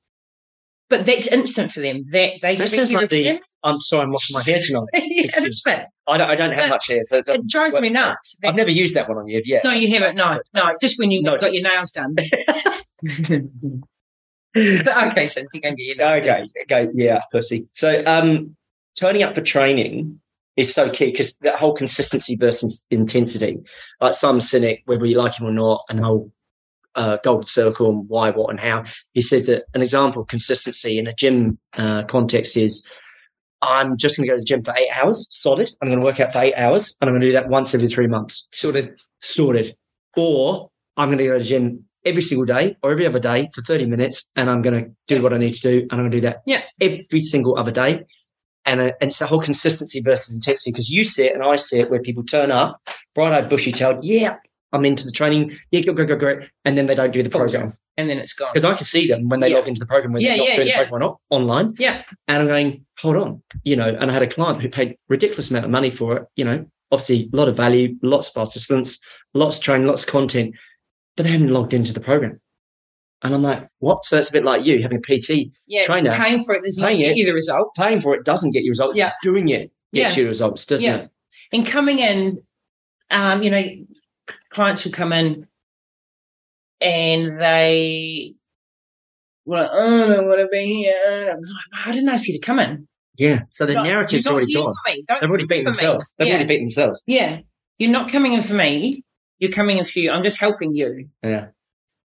but 0.89 1.05
that's 1.05 1.27
instant 1.27 1.71
for 1.71 1.81
them. 1.81 2.05
That 2.11 2.33
they 2.41 2.55
That 2.55 2.69
sounds 2.69 2.93
like 2.93 3.09
the. 3.09 3.39
I'm 3.63 3.79
sorry, 3.81 4.03
I'm 4.03 4.11
washing 4.11 4.35
my 4.35 4.43
hair 4.43 4.59
tonight. 4.61 4.83
yeah. 4.93 5.85
I 6.09 6.17
don't, 6.17 6.29
I 6.29 6.35
don't 6.35 6.51
have 6.51 6.69
But 6.69 6.75
much 6.75 6.88
hair, 6.88 7.03
so 7.03 7.17
it, 7.17 7.27
It 7.27 7.47
drives 7.47 7.73
work. 7.73 7.81
me 7.81 7.89
nuts. 7.89 8.39
I've 8.45 8.55
never 8.55 8.71
used 8.71 8.95
that 8.95 9.09
one 9.09 9.17
on 9.17 9.27
you 9.27 9.41
yet. 9.43 9.63
No, 9.65 9.71
you 9.71 9.89
haven't. 9.93 10.15
No, 10.15 10.39
no, 10.53 10.71
just 10.79 10.97
when 10.99 11.11
you 11.11 11.21
No, 11.21 11.38
got 11.38 11.53
your 11.53 11.63
nails 11.63 11.91
done. 11.91 12.15
okay, 14.55 15.27
so 15.27 15.41
you 15.41 15.47
can 15.51 15.61
get 15.61 15.73
your 15.77 15.95
nails 15.97 16.25
done. 16.25 16.41
Okay, 16.43 16.47
okay, 16.83 16.88
yeah, 16.95 17.19
pussy. 17.31 17.67
So, 17.73 18.03
um, 18.05 18.55
turning 18.97 19.23
up 19.23 19.35
for 19.35 19.41
training 19.41 20.19
is 20.55 20.73
so 20.73 20.89
key 20.89 21.11
because 21.11 21.38
that 21.39 21.55
whole 21.55 21.73
consistency 21.73 22.35
versus 22.35 22.88
intensity. 22.89 23.57
Like 23.99 24.13
Simon 24.13 24.39
Sinek, 24.39 24.83
whether 24.85 25.05
you 25.05 25.17
like 25.17 25.39
him 25.39 25.45
or 25.47 25.51
not, 25.51 25.83
and 25.89 25.99
the 25.99 26.03
whole 26.03 26.31
uh, 26.97 27.17
golden 27.23 27.45
circle 27.47 27.89
and 27.89 28.09
why, 28.09 28.31
what, 28.31 28.49
and 28.49 28.59
how. 28.59 28.83
He 29.13 29.21
said 29.21 29.45
that 29.45 29.63
an 29.73 29.81
example 29.81 30.23
of 30.23 30.27
consistency 30.27 30.97
in 30.99 31.07
a 31.07 31.13
gym 31.13 31.57
uh, 31.77 32.03
context 32.03 32.57
is 32.57 32.85
I'm 33.61 33.97
just 33.97 34.17
going 34.17 34.27
to 34.27 34.31
go 34.31 34.35
to 34.35 34.41
the 34.41 34.45
gym 34.45 34.63
for 34.63 34.75
eight 34.77 34.89
hours, 34.95 35.27
solid. 35.31 35.69
I'm 35.81 35.87
going 35.89 35.99
to 35.99 36.05
work 36.05 36.19
out 36.19 36.31
for 36.33 36.39
eight 36.41 36.53
hours, 36.55 36.95
and 37.01 37.09
I'm 37.09 37.13
going 37.13 37.21
to 37.21 37.27
do 37.27 37.33
that 37.33 37.49
once 37.49 37.73
every 37.73 37.87
three 37.87 38.07
months, 38.07 38.49
sorted, 38.51 38.89
sorted. 39.21 39.75
Or 40.15 40.69
I'm 40.95 41.09
going 41.09 41.17
to 41.19 41.25
go 41.25 41.33
to 41.33 41.39
the 41.39 41.45
gym 41.45 41.85
every 42.05 42.21
single 42.21 42.45
day 42.45 42.77
or 42.83 42.91
every 42.91 43.05
other 43.05 43.19
day 43.19 43.49
for 43.55 43.61
30 43.63 43.85
minutes, 43.87 44.31
and 44.35 44.49
I'm 44.49 44.61
going 44.61 44.83
to 44.85 44.91
do 45.07 45.21
what 45.23 45.33
I 45.33 45.37
need 45.37 45.53
to 45.53 45.61
do, 45.61 45.77
and 45.89 45.93
I'm 45.93 45.99
going 45.99 46.11
to 46.11 46.17
do 46.17 46.21
that 46.21 46.41
Yeah. 46.45 46.61
every 46.79 47.21
single 47.21 47.57
other 47.57 47.71
day. 47.71 48.03
And, 48.65 48.81
uh, 48.81 48.91
and 48.99 49.09
it's 49.09 49.19
the 49.19 49.27
whole 49.27 49.39
consistency 49.41 50.01
versus 50.01 50.35
intensity 50.35 50.71
because 50.71 50.89
you 50.89 51.03
see 51.05 51.23
it 51.23 51.33
and 51.33 51.41
I 51.41 51.55
see 51.55 51.79
it 51.79 51.89
where 51.89 52.01
people 52.01 52.23
turn 52.23 52.51
up, 52.51 52.81
bright 53.15 53.31
eyed, 53.31 53.47
bushy 53.49 53.71
tailed, 53.71 54.03
yeah, 54.03 54.35
I'm 54.74 54.86
into 54.86 55.05
the 55.05 55.11
training, 55.11 55.57
yeah, 55.72 55.82
go, 55.82 55.93
go, 55.93 56.05
go, 56.05 56.15
go, 56.18 56.39
and 56.65 56.78
then 56.78 56.86
they 56.88 56.95
don't 56.95 57.11
do 57.13 57.24
the 57.24 57.30
program 57.30 57.74
and 57.95 58.09
then 58.09 58.18
it's 58.18 58.34
gone. 58.34 58.49
because 58.53 58.65
I 58.65 58.76
can 58.76 58.86
see 58.86 59.07
them 59.07 59.30
when 59.30 59.39
they 59.39 59.49
Yeah. 59.49 59.55
log 59.57 59.68
into 59.68 59.80
the 59.80 59.86
program 59.86 60.11
when 60.13 60.22
Yeah, 60.22 60.30
they're 60.30 60.38
not 60.38 60.47
yeah, 60.49 60.55
doing 60.57 60.68
yeah. 60.68 60.74
the 60.74 60.86
program 60.88 60.93
or 60.93 60.99
not 61.05 61.20
online. 61.30 61.74
Yeah. 61.80 62.03
And 62.28 62.41
I'm 62.41 62.47
going, 62.47 62.86
hold 62.99 63.15
on, 63.15 63.41
you 63.63 63.76
know, 63.76 63.88
and 63.88 64.11
I 64.11 64.13
had 64.13 64.24
a 64.24 64.28
client 64.28 64.61
who 64.61 64.70
paid 64.70 64.97
ridiculous 65.07 65.49
amount 65.49 65.65
of 65.65 65.72
money 65.72 65.89
for 65.89 66.18
it, 66.18 66.24
you 66.36 66.43
know, 66.45 66.65
obviously 66.91 67.30
a 67.32 67.36
lot 67.36 67.47
of 67.47 67.55
value, 67.55 67.95
lots 68.01 68.28
of 68.30 68.36
participants, 68.36 68.99
lots 69.34 69.57
of 69.57 69.63
training, 69.63 69.88
lots 69.88 70.03
of 70.03 70.09
content, 70.09 70.53
but 71.15 71.24
they 71.24 71.32
haven't 71.32 71.49
logged 71.49 71.74
into 71.74 71.93
the 71.93 71.99
program. 72.01 72.39
And 73.24 73.34
I'm 73.34 73.41
like, 73.41 73.68
what? 73.80 74.05
So 74.05 74.18
it's 74.18 74.30
a 74.30 74.32
bit 74.34 74.43
like 74.45 74.63
you 74.65 74.82
having 74.82 74.99
a 74.99 75.01
PT, 75.01 75.51
yeah, 75.68 75.86
trainer, 75.86 76.11
paying 76.11 76.43
for 76.43 76.53
it 76.53 76.63
does 76.63 76.78
not 76.78 76.88
paying 76.89 76.99
get 76.99 77.11
it. 77.11 77.18
you 77.18 77.26
the 77.26 77.34
result. 77.34 77.70
paying 77.76 77.99
for 77.99 78.13
it 78.13 78.24
doesn't 78.26 78.51
get 78.51 78.63
you 78.63 78.70
results. 78.72 78.95
Yeah. 78.97 79.13
Doing 79.24 79.49
it 79.49 79.72
gets 79.93 80.15
Yeah. 80.15 80.22
you 80.24 80.28
results, 80.28 80.65
doesn't 80.68 80.86
Yeah. 80.86 80.97
it? 81.03 81.09
And 81.51 81.65
coming 81.65 81.97
in, 81.99 82.43
um, 83.09 83.41
you 83.41 83.49
know, 83.49 83.63
clients 84.58 84.84
will 84.84 84.91
come 84.91 85.14
in 85.14 85.47
and 86.82 87.39
they 87.39 88.34
well, 89.45 89.70
oh, 89.72 90.03
I 90.03 90.16
don't 90.16 90.28
want 90.28 90.39
to 90.39 90.47
be 90.51 90.66
here. 90.74 91.32
I'm 91.32 91.39
like, 91.39 91.86
I 91.86 91.91
didn't 91.91 92.10
ask 92.10 92.28
you 92.28 92.34
to 92.34 92.39
come 92.39 92.58
in. 92.58 92.88
Yeah. 93.20 93.41
So 93.51 93.68
the 93.68 93.76
narrative's 93.76 94.26
already 94.26 94.51
gone. 94.51 94.74
for 94.74 94.91
me. 94.91 95.03
Don't 95.08 95.22
They've 95.22 95.30
already 95.30 95.45
beaten 95.45 95.66
me. 95.66 95.66
themselves. 95.66 96.16
They've 96.18 96.28
yeah. 96.28 96.34
already 96.34 96.47
beaten 96.47 96.66
themselves. 96.66 97.03
Yeah. 97.05 97.41
You're 97.78 97.91
not 97.91 98.12
coming 98.12 98.34
in 98.34 98.41
for 98.41 98.55
me. 98.55 99.03
you're 99.38 99.51
coming 99.51 99.78
in 99.78 99.86
for 99.86 99.99
you. 99.99 100.10
I'm 100.10 100.24
just 100.24 100.39
helping 100.39 100.74
you. 100.74 101.08
Yeah. 101.22 101.49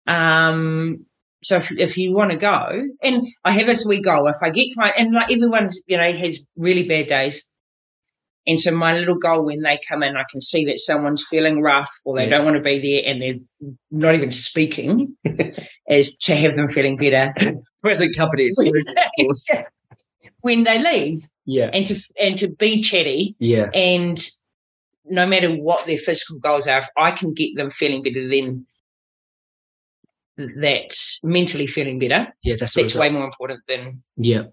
Um. 0.06 1.06
So 1.42 1.56
if, 1.56 1.72
if 1.72 1.96
you 1.96 2.12
want 2.12 2.32
to 2.32 2.36
go, 2.36 2.82
and 3.02 3.26
I 3.46 3.52
have 3.52 3.66
this 3.66 3.86
wee 3.86 4.02
goal, 4.02 4.28
if 4.28 4.36
I 4.42 4.50
get 4.50 4.74
client, 4.74 4.96
and 4.98 5.14
like 5.14 5.32
everyone's, 5.32 5.82
you 5.88 5.96
know, 5.96 6.12
has 6.12 6.38
really 6.56 6.86
bad 6.86 7.06
days. 7.06 7.42
And 8.46 8.60
so 8.60 8.72
my 8.72 8.98
little 8.98 9.14
goal 9.16 9.44
when 9.44 9.62
they 9.62 9.78
come 9.88 10.02
in, 10.02 10.16
I 10.16 10.24
can 10.30 10.40
see 10.40 10.64
that 10.66 10.80
someone's 10.80 11.24
feeling 11.28 11.60
rough 11.62 11.90
or 12.04 12.16
they 12.16 12.24
Yeah. 12.24 12.30
don't 12.30 12.44
want 12.44 12.56
to 12.56 12.62
be 12.62 12.80
there 12.80 13.02
and 13.10 13.22
they're 13.22 13.70
not 13.90 14.14
even 14.16 14.30
speaking, 14.32 15.16
is 15.88 16.16
to 16.18 16.34
have 16.34 16.56
them 16.56 16.68
feeling 16.68 16.96
better 16.96 17.32
Present 17.82 18.16
company. 18.16 18.44
is 18.44 18.58
good, 18.62 18.88
of 18.88 18.96
course. 19.20 19.46
when 20.40 20.64
they 20.64 20.78
leave 20.80 21.28
Yeah. 21.46 21.70
and 21.72 21.86
to 21.86 22.00
and 22.20 22.36
to 22.38 22.48
be 22.48 22.82
chatty 22.82 23.36
Yeah. 23.38 23.70
and 23.74 24.18
no 25.04 25.26
matter 25.26 25.50
what 25.50 25.86
their 25.86 25.98
physical 25.98 26.38
goals 26.38 26.66
are, 26.66 26.78
if 26.78 26.88
I 26.96 27.10
can 27.12 27.34
get 27.34 27.50
them 27.56 27.70
feeling 27.70 28.02
better, 28.02 28.28
then 28.28 28.66
that's 30.60 31.22
mentally 31.24 31.66
feeling 31.66 31.98
better. 31.98 32.28
Yeah. 32.42 32.56
That's 32.58 32.74
That's 32.74 32.96
way 32.96 33.10
more 33.10 33.24
important 33.24 33.60
than 33.68 34.02
Yeah. 34.16 34.44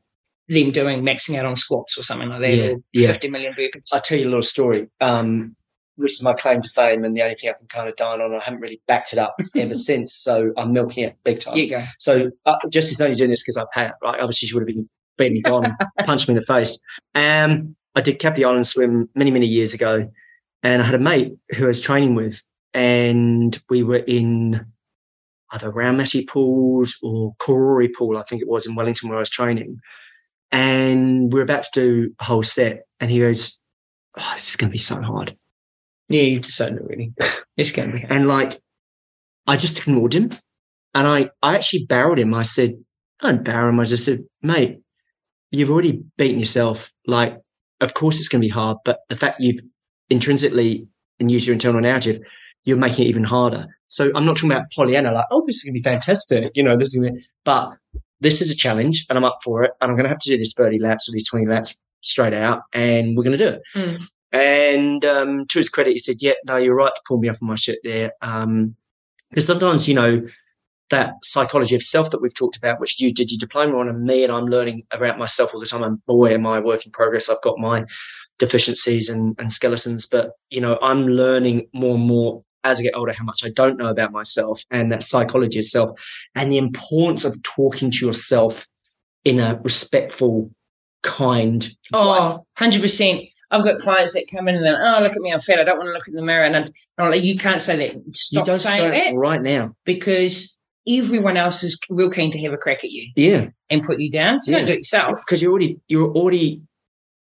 Them 0.49 0.71
doing 0.71 1.01
maxing 1.01 1.37
out 1.37 1.45
on 1.45 1.55
squats 1.55 1.97
or 1.97 2.03
something 2.03 2.29
like 2.29 2.41
that. 2.41 2.55
Yeah, 2.55 2.63
or 2.71 2.77
yeah. 2.91 3.07
50 3.13 3.29
million 3.29 3.53
burpees. 3.53 3.89
I'll 3.93 4.01
tell 4.01 4.17
you 4.17 4.25
a 4.25 4.29
little 4.29 4.41
story. 4.41 4.87
Um, 4.99 5.55
which 5.99 6.13
is 6.13 6.23
my 6.23 6.33
claim 6.33 6.61
to 6.61 6.69
fame 6.69 7.03
and 7.03 7.15
the 7.15 7.21
only 7.21 7.35
thing 7.35 7.49
I 7.49 7.53
can 7.53 7.67
kind 7.67 7.89
of 7.89 7.95
dine 7.97 8.21
on. 8.21 8.33
I 8.33 8.41
haven't 8.41 8.61
really 8.61 8.81
backed 8.87 9.11
it 9.11 9.19
up 9.19 9.39
ever 9.55 9.73
since, 9.75 10.13
so 10.13 10.53
I'm 10.57 10.71
milking 10.71 11.03
it 11.03 11.17
big 11.25 11.41
time. 11.41 11.55
Here 11.55 11.65
you 11.65 11.71
go. 11.71 11.83
So 11.99 12.31
uh, 12.45 12.55
Jesse's 12.69 13.01
only 13.01 13.15
doing 13.15 13.29
this 13.29 13.43
because 13.43 13.57
I 13.57 13.65
pay 13.73 13.87
it, 13.87 13.91
right? 14.01 14.19
Obviously, 14.19 14.47
she 14.47 14.55
would 14.55 14.61
have 14.61 14.67
been 14.67 14.89
beaten 15.17 15.33
me 15.33 15.41
gone, 15.41 15.75
punched 16.05 16.29
me 16.29 16.33
in 16.33 16.39
the 16.39 16.45
face. 16.45 16.79
Um, 17.15 17.75
I 17.95 18.01
did 18.01 18.19
Kapiti 18.19 18.45
Island 18.45 18.65
swim 18.65 19.09
many, 19.13 19.29
many 19.29 19.45
years 19.45 19.73
ago, 19.73 20.09
and 20.63 20.81
I 20.81 20.85
had 20.85 20.95
a 20.95 20.99
mate 20.99 21.33
who 21.55 21.65
I 21.65 21.67
was 21.67 21.81
training 21.81 22.15
with, 22.15 22.41
and 22.73 23.61
we 23.69 23.83
were 23.83 23.97
in 23.97 24.65
either 25.51 25.71
Raumati 25.71 26.27
pools 26.27 26.97
or 27.01 27.35
Karori 27.41 27.89
pool, 27.93 28.17
I 28.17 28.23
think 28.23 28.41
it 28.41 28.47
was 28.47 28.65
in 28.65 28.75
Wellington 28.75 29.09
where 29.09 29.17
I 29.17 29.19
was 29.19 29.29
training. 29.29 29.79
And 30.51 31.31
we 31.31 31.39
are 31.39 31.43
about 31.43 31.63
to 31.63 31.69
do 31.73 32.15
a 32.19 32.23
whole 32.23 32.43
set, 32.43 32.83
and 32.99 33.11
he 33.11 33.19
goes, 33.19 33.59
oh, 34.17 34.31
"This 34.33 34.49
is 34.49 34.55
going 34.55 34.69
to 34.69 34.73
be 34.73 34.77
so 34.79 35.01
hard." 35.01 35.37
Yeah, 36.09 36.23
you 36.23 36.39
decided 36.39 36.79
really. 36.81 37.13
It's 37.57 37.71
going 37.71 37.91
to 37.91 37.97
be. 37.97 38.05
And 38.09 38.25
like, 38.29 38.61
I 39.45 39.57
just 39.57 39.79
ignored 39.79 40.15
him. 40.15 40.29
And 40.95 41.05
I, 41.07 41.29
I 41.43 41.55
actually 41.55 41.85
barreled 41.87 42.17
him. 42.17 42.33
I 42.33 42.43
said, 42.43 42.71
I 43.21 43.31
don't 43.31 43.43
barrel 43.43 43.67
him. 43.67 43.79
I 43.81 43.83
just 43.83 44.05
said, 44.05 44.23
mate, 44.41 44.79
you've 45.51 45.69
already 45.69 46.01
beaten 46.17 46.39
yourself. 46.39 46.89
Like, 47.05 47.37
of 47.81 47.95
course 47.95 48.19
it's 48.19 48.29
going 48.29 48.41
to 48.41 48.47
be 48.47 48.51
hard, 48.51 48.77
but 48.85 48.99
the 49.09 49.17
fact 49.17 49.41
you've 49.41 49.59
intrinsically 50.09 50.87
and 51.19 51.29
use 51.29 51.45
your 51.45 51.53
internal 51.53 51.81
narrative, 51.81 52.21
you're 52.63 52.77
making 52.77 53.05
it 53.05 53.09
even 53.09 53.25
harder. 53.25 53.67
So 53.87 54.11
I'm 54.15 54.25
not 54.25 54.37
talking 54.37 54.51
about 54.51 54.71
Pollyanna, 54.73 55.11
like, 55.11 55.25
oh, 55.31 55.43
this 55.45 55.57
is 55.57 55.63
going 55.63 55.73
to 55.73 55.79
be 55.79 55.83
fantastic. 55.83 56.51
You 56.55 56.63
know, 56.63 56.77
this 56.77 56.95
is 56.95 57.03
to 57.03 57.11
be, 57.11 57.23
but 57.43 57.71
this 58.21 58.41
is 58.41 58.49
a 58.49 58.55
challenge 58.55 59.05
and 59.09 59.17
I'm 59.17 59.25
up 59.25 59.39
for 59.43 59.63
it. 59.63 59.71
And 59.81 59.89
I'm 59.89 59.95
going 59.95 60.05
to 60.05 60.09
have 60.09 60.19
to 60.19 60.29
do 60.29 60.37
this 60.37 60.53
30 60.53 60.79
laps 60.79 61.07
or 61.07 61.11
these 61.13 61.27
20 61.27 61.47
laps 61.47 61.75
straight 62.01 62.33
out 62.33 62.63
and 62.73 63.15
we're 63.15 63.23
going 63.23 63.37
to 63.37 63.43
do 63.43 63.47
it. 63.47 63.61
Mm. 63.75 63.99
And 64.31 65.05
um, 65.05 65.45
to 65.47 65.59
his 65.59 65.69
credit, 65.69 65.93
he 65.93 65.99
said, 65.99 66.17
"Yeah, 66.19 66.33
no, 66.45 66.57
you're 66.57 66.75
right 66.75 66.91
to 66.93 67.01
pull 67.07 67.17
me 67.17 67.29
up 67.29 67.37
on 67.41 67.47
my 67.47 67.55
shit 67.55 67.79
there." 67.83 68.11
Um, 68.21 68.75
because 69.31 69.47
sometimes, 69.47 69.87
you 69.87 69.95
know, 69.95 70.21
that 70.89 71.13
psychology 71.23 71.75
of 71.75 71.83
self 71.83 72.11
that 72.11 72.21
we've 72.21 72.35
talked 72.35 72.57
about, 72.57 72.79
which 72.79 72.99
you 72.99 73.13
did 73.13 73.31
your 73.31 73.39
diploma 73.39 73.77
on, 73.77 73.89
and 73.89 74.03
me, 74.03 74.23
and 74.23 74.31
I'm 74.31 74.45
learning 74.45 74.83
about 74.91 75.17
myself 75.17 75.53
all 75.53 75.59
the 75.59 75.65
time. 75.65 75.83
And 75.83 76.05
boy, 76.05 76.33
am 76.33 76.45
aware 76.45 76.59
of 76.59 76.65
work 76.65 76.85
in 76.85 76.91
progress. 76.91 77.29
I've 77.29 77.41
got 77.41 77.57
my 77.57 77.85
deficiencies 78.37 79.09
and, 79.09 79.35
and 79.39 79.51
skeletons, 79.51 80.07
but 80.07 80.31
you 80.49 80.61
know, 80.61 80.77
I'm 80.81 81.07
learning 81.07 81.67
more 81.73 81.95
and 81.95 82.05
more 82.05 82.43
as 82.63 82.79
I 82.79 82.83
get 82.83 82.95
older 82.95 83.13
how 83.13 83.23
much 83.25 83.43
I 83.45 83.49
don't 83.49 83.77
know 83.77 83.87
about 83.87 84.11
myself 84.11 84.63
and 84.71 84.91
that 84.91 85.03
psychology 85.03 85.59
of 85.59 85.65
self, 85.65 85.99
and 86.35 86.51
the 86.51 86.57
importance 86.57 87.25
of 87.25 87.41
talking 87.43 87.91
to 87.91 88.05
yourself 88.05 88.67
in 89.25 89.39
a 89.39 89.59
respectful, 89.63 90.51
kind 91.03 91.69
oh, 91.93 92.11
way. 92.11 92.17
Oh, 92.19 92.45
100%. 92.59 93.31
I've 93.51 93.63
got 93.63 93.79
clients 93.79 94.13
that 94.13 94.25
come 94.31 94.47
in 94.47 94.55
and 94.55 94.63
they're, 94.65 94.79
oh, 94.79 95.01
look 95.01 95.13
at 95.13 95.21
me, 95.21 95.33
I'm 95.33 95.39
fat. 95.39 95.59
I 95.59 95.63
don't 95.63 95.77
want 95.77 95.87
to 95.87 95.93
look 95.93 96.07
in 96.07 96.13
the 96.13 96.21
mirror. 96.21 96.43
And 96.43 96.55
I'm, 96.55 96.71
I'm 96.97 97.09
like, 97.11 97.23
you 97.23 97.37
can't 97.37 97.61
say 97.61 97.75
that. 97.77 97.95
you 97.95 98.13
Stop 98.13 98.45
don't 98.45 98.59
saying 98.59 98.91
that 98.91 99.15
right 99.15 99.41
now. 99.41 99.73
because 99.85 100.55
everyone 100.87 101.35
else 101.35 101.63
is 101.63 101.79
real 101.89 102.09
keen 102.09 102.31
to 102.31 102.39
have 102.41 102.53
a 102.53 102.57
crack 102.57 102.83
at 102.83 102.91
you 102.91 103.07
Yeah. 103.15 103.47
and 103.69 103.83
put 103.83 103.99
you 103.99 104.11
down. 104.11 104.39
So 104.39 104.51
don't 104.51 104.65
do 104.65 104.73
it 104.73 104.79
yourself. 104.79 105.19
because 105.25 105.41
you're 105.41 105.51
already 105.51 105.79
you're 105.87 106.11
already 106.11 106.61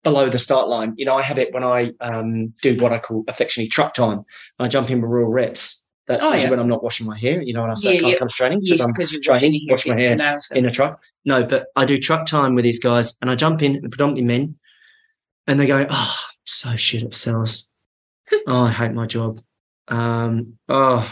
below 0.04 0.30
the 0.30 0.40
start 0.40 0.68
line. 0.68 0.94
You 0.98 1.06
know, 1.06 1.16
I 1.16 1.22
have 1.22 1.38
it 1.40 1.54
when 1.54 1.64
I 1.64 1.92
um, 2.02 2.54
do 2.62 2.78
what 2.80 2.92
I 2.94 3.00
call 3.00 3.24
affectionately 3.28 3.70
truck 3.70 3.94
time. 3.94 4.24
I 4.60 4.68
jump 4.68 4.90
in 4.90 5.02
with 5.02 5.10
real 5.10 5.28
reps. 5.28 5.84
That's 6.08 6.22
Oh, 6.22 6.32
usually 6.32 6.44
yeah. 6.44 6.50
when 6.52 6.60
I'm 6.60 6.68
not 6.68 6.84
washing 6.84 7.08
my 7.08 7.18
hair. 7.18 7.42
You 7.42 7.54
know, 7.54 7.62
when 7.62 7.72
I 7.72 7.76
say 7.76 7.92
Yeah, 7.94 7.96
I 7.96 8.00
can't 8.00 8.12
yeah. 8.12 8.18
come 8.18 8.28
training 8.28 8.60
Yes, 8.62 8.72
because 8.78 8.82
I'm 8.82 8.94
because 8.94 9.12
you're 9.14 9.22
training, 9.22 9.62
washing 9.70 9.92
wash 9.92 9.98
my 9.98 10.02
hair 10.02 10.16
nails 10.16 10.52
in 10.52 10.66
a 10.66 10.72
truck. 10.72 11.00
No, 11.26 11.46
but 11.46 11.68
I 11.78 11.86
do 11.86 11.98
truck 11.98 12.26
time 12.26 12.56
with 12.56 12.66
these 12.66 12.80
guys, 12.80 13.18
and 13.22 13.32
I 13.32 13.36
jump 13.36 13.62
in, 13.62 13.80
predominantly 13.82 14.24
men, 14.26 14.56
and 15.48 15.58
they 15.60 15.66
go, 15.66 15.86
"Oh, 15.90 16.16
I'm 16.30 16.36
so 16.46 16.76
shit 16.76 17.04
at 17.04 17.14
sales. 17.14 17.70
oh, 18.48 18.64
I 18.64 18.72
hate 18.72 18.92
my 18.92 19.06
job. 19.08 19.40
Um, 19.88 20.58
oh, 20.68 21.10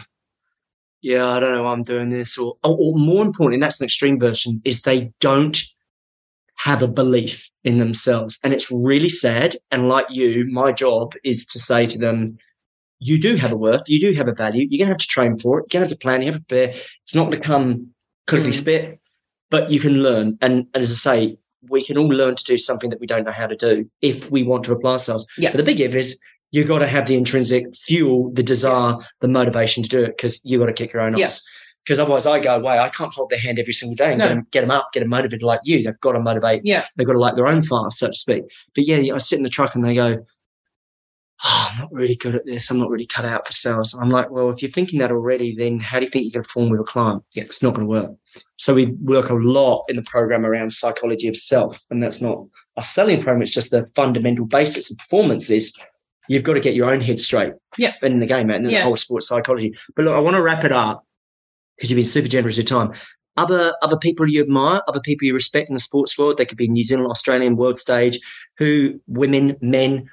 yeah, 1.02 1.26
I 1.30 1.40
don't 1.40 1.54
know 1.54 1.64
why 1.64 1.72
I'm 1.72 1.84
doing 1.84 2.10
this." 2.10 2.38
Or, 2.38 2.58
or, 2.62 2.76
or 2.78 2.98
more 2.98 3.24
important, 3.26 3.54
and 3.56 3.64
that's 3.64 3.80
an 3.80 3.86
extreme 3.86 4.20
version, 4.20 4.62
is 4.66 4.82
they 4.82 5.14
don't 5.22 5.62
have 6.64 6.82
a 6.84 6.88
belief 6.88 7.50
in 7.64 7.80
themselves, 7.80 8.40
and 8.44 8.54
it's 8.54 8.70
really 8.72 9.10
sad. 9.10 9.56
And 9.72 9.88
like 9.90 10.06
you, 10.10 10.46
my 10.52 10.72
job 10.72 11.14
is 11.24 11.46
to 11.48 11.60
say 11.60 11.86
to 11.88 11.98
them. 11.98 12.38
You 13.04 13.20
do 13.20 13.36
have 13.36 13.52
a 13.52 13.58
worth. 13.58 13.90
You 13.90 14.00
do 14.00 14.14
have 14.14 14.28
a 14.28 14.32
value. 14.34 14.68
You're 14.70 14.86
gonna 14.86 14.94
have 14.94 15.00
to 15.00 15.08
train 15.08 15.36
for 15.40 15.58
it. 15.58 15.64
You're 15.64 15.80
gonna 15.80 15.90
have 15.90 15.98
to 15.98 16.04
plan. 16.04 16.22
You 16.22 16.28
have 16.28 16.36
to 16.36 16.42
prepare. 16.42 16.70
It's 17.04 17.16
not 17.16 17.26
going 17.26 17.42
to 17.42 17.48
come 17.48 17.88
quickly 18.28 18.52
Mm. 18.52 18.54
spit, 18.54 19.00
but 19.50 19.72
you 19.72 19.80
can 19.80 20.04
learn. 20.04 20.38
And, 20.40 20.68
and 20.76 20.84
as 20.84 20.92
I 20.92 21.00
say, 21.10 21.38
we 21.68 21.84
can 21.84 21.98
all 21.98 22.08
learn 22.08 22.36
to 22.36 22.44
do 22.44 22.60
something 22.60 22.92
that 22.92 23.00
we 23.00 23.08
don't 23.08 23.26
know 23.26 23.32
how 23.32 23.48
to 23.48 23.56
do 23.56 23.90
if 24.02 24.30
we 24.30 24.44
want 24.44 24.66
to 24.66 24.72
apply 24.74 24.92
ourselves. 24.92 25.26
Yeah. 25.38 25.50
But 25.50 25.58
the 25.58 25.64
big 25.64 25.80
if 25.80 25.96
is 25.96 26.20
you've 26.52 26.68
got 26.68 26.80
to 26.80 26.88
have 26.88 27.08
the 27.08 27.16
intrinsic 27.16 27.76
fuel, 27.76 28.32
the 28.34 28.44
desire, 28.44 28.94
the 29.22 29.28
motivation 29.28 29.82
to 29.82 29.90
do 29.90 30.04
it 30.04 30.16
because 30.18 30.40
you've 30.46 30.60
got 30.60 30.68
to 30.68 30.74
kick 30.74 30.94
your 30.94 31.02
own 31.02 31.20
ass. 31.20 31.44
Because 31.84 31.98
otherwise, 32.00 32.28
I 32.28 32.40
go 32.40 32.56
away. 32.56 32.78
I 32.78 32.90
can't 32.90 33.12
hold 33.12 33.32
their 33.32 33.40
hand 33.40 33.58
every 33.58 33.74
single 33.74 33.96
day 33.96 34.12
and 34.12 34.20
No. 34.20 34.26
get, 34.28 34.34
them, 34.36 34.48
get 34.52 34.62
them 34.62 34.72
up, 34.72 34.90
get 34.94 35.00
them 35.00 35.10
motivated 35.10 35.42
like 35.44 35.62
you. 35.64 35.82
They've 35.84 36.00
got 36.00 36.12
to 36.12 36.20
motivate. 36.20 36.62
Yeah. 36.64 36.86
They've 36.96 37.08
got 37.08 37.14
to 37.14 37.20
like 37.20 37.36
their 37.36 37.48
own 37.48 37.62
fire, 37.62 37.90
so 37.90 38.08
to 38.08 38.14
speak. 38.14 38.44
But 38.76 38.86
yeah, 38.86 39.16
I 39.16 39.18
sit 39.18 39.38
in 39.38 39.44
the 39.44 39.50
truck 39.50 39.74
and 39.74 39.84
they 39.84 39.96
go, 39.96 40.24
oh, 41.44 41.68
I'm 41.72 41.80
not 41.80 41.92
really 41.92 42.16
good 42.16 42.36
at 42.36 42.46
this. 42.46 42.70
I'm 42.70 42.78
not 42.80 42.90
really 42.90 43.08
cut 43.08 43.26
out 43.26 43.48
for 43.48 43.54
sales. 43.54 43.96
I'm 44.00 44.12
like, 44.12 44.30
well, 44.30 44.52
if 44.52 44.62
you're 44.62 44.70
thinking 44.72 45.00
that 45.00 45.12
already, 45.12 45.56
then 45.56 45.80
how 45.80 45.98
do 46.00 46.06
you 46.06 46.12
think 46.12 46.26
you're 46.26 46.34
going 46.34 46.44
to 46.44 46.48
perform 46.48 46.70
with 46.70 46.82
a 46.82 46.84
client? 46.84 47.24
Yeah, 47.34 47.44
it's 47.46 47.64
not 47.64 47.74
going 47.74 47.88
to 47.88 47.90
work. 47.92 48.12
So 48.58 48.74
we 48.76 48.86
work 49.02 49.30
a 49.30 49.34
lot 49.34 49.86
in 49.90 49.96
the 49.96 50.04
program 50.04 50.46
around 50.46 50.72
psychology 50.72 51.28
of 51.28 51.36
self, 51.36 51.84
and 51.90 52.02
that's 52.04 52.22
not 52.22 52.38
a 52.78 52.84
selling 52.84 53.22
program. 53.24 53.42
It's 53.42 53.54
just 53.54 53.72
the 53.72 53.88
fundamental 53.96 54.46
basics 54.46 54.92
of 54.92 54.98
performance 54.98 55.50
is 55.50 55.76
you've 56.28 56.44
got 56.44 56.54
to 56.54 56.60
get 56.60 56.76
your 56.76 56.92
own 56.94 57.02
head 57.02 57.20
straight 57.20 57.54
Yeah. 57.80 57.94
in 58.04 58.20
the 58.20 58.28
game, 58.28 58.52
and 58.52 58.64
then 58.66 58.72
Yeah. 58.72 58.80
the 58.82 58.84
whole 58.86 58.96
sports 58.96 59.28
psychology. 59.28 59.74
But 59.96 60.06
look, 60.06 60.16
I 60.16 60.20
want 60.20 60.36
to 60.36 60.42
wrap 60.44 60.64
it 60.64 60.72
up 60.72 61.04
because 61.82 61.90
you've 61.90 61.98
been 61.98 62.06
super 62.06 62.28
generous 62.28 62.58
with 62.58 62.70
your 62.70 62.80
time. 62.80 62.94
Other 63.38 63.74
other 63.82 63.98
people 63.98 64.30
you 64.30 64.42
admire, 64.42 64.82
other 64.88 65.00
people 65.00 65.26
you 65.26 65.34
respect 65.34 65.70
in 65.70 65.74
the 65.74 65.80
sports 65.80 66.16
world, 66.18 66.38
they 66.38 66.46
could 66.46 66.58
be 66.60 66.68
New 66.68 66.84
Zealand, 66.84 67.08
Australian, 67.10 67.56
world 67.56 67.80
stage, 67.80 68.20
who 68.60 69.00
women, 69.08 69.56
men, 69.62 70.08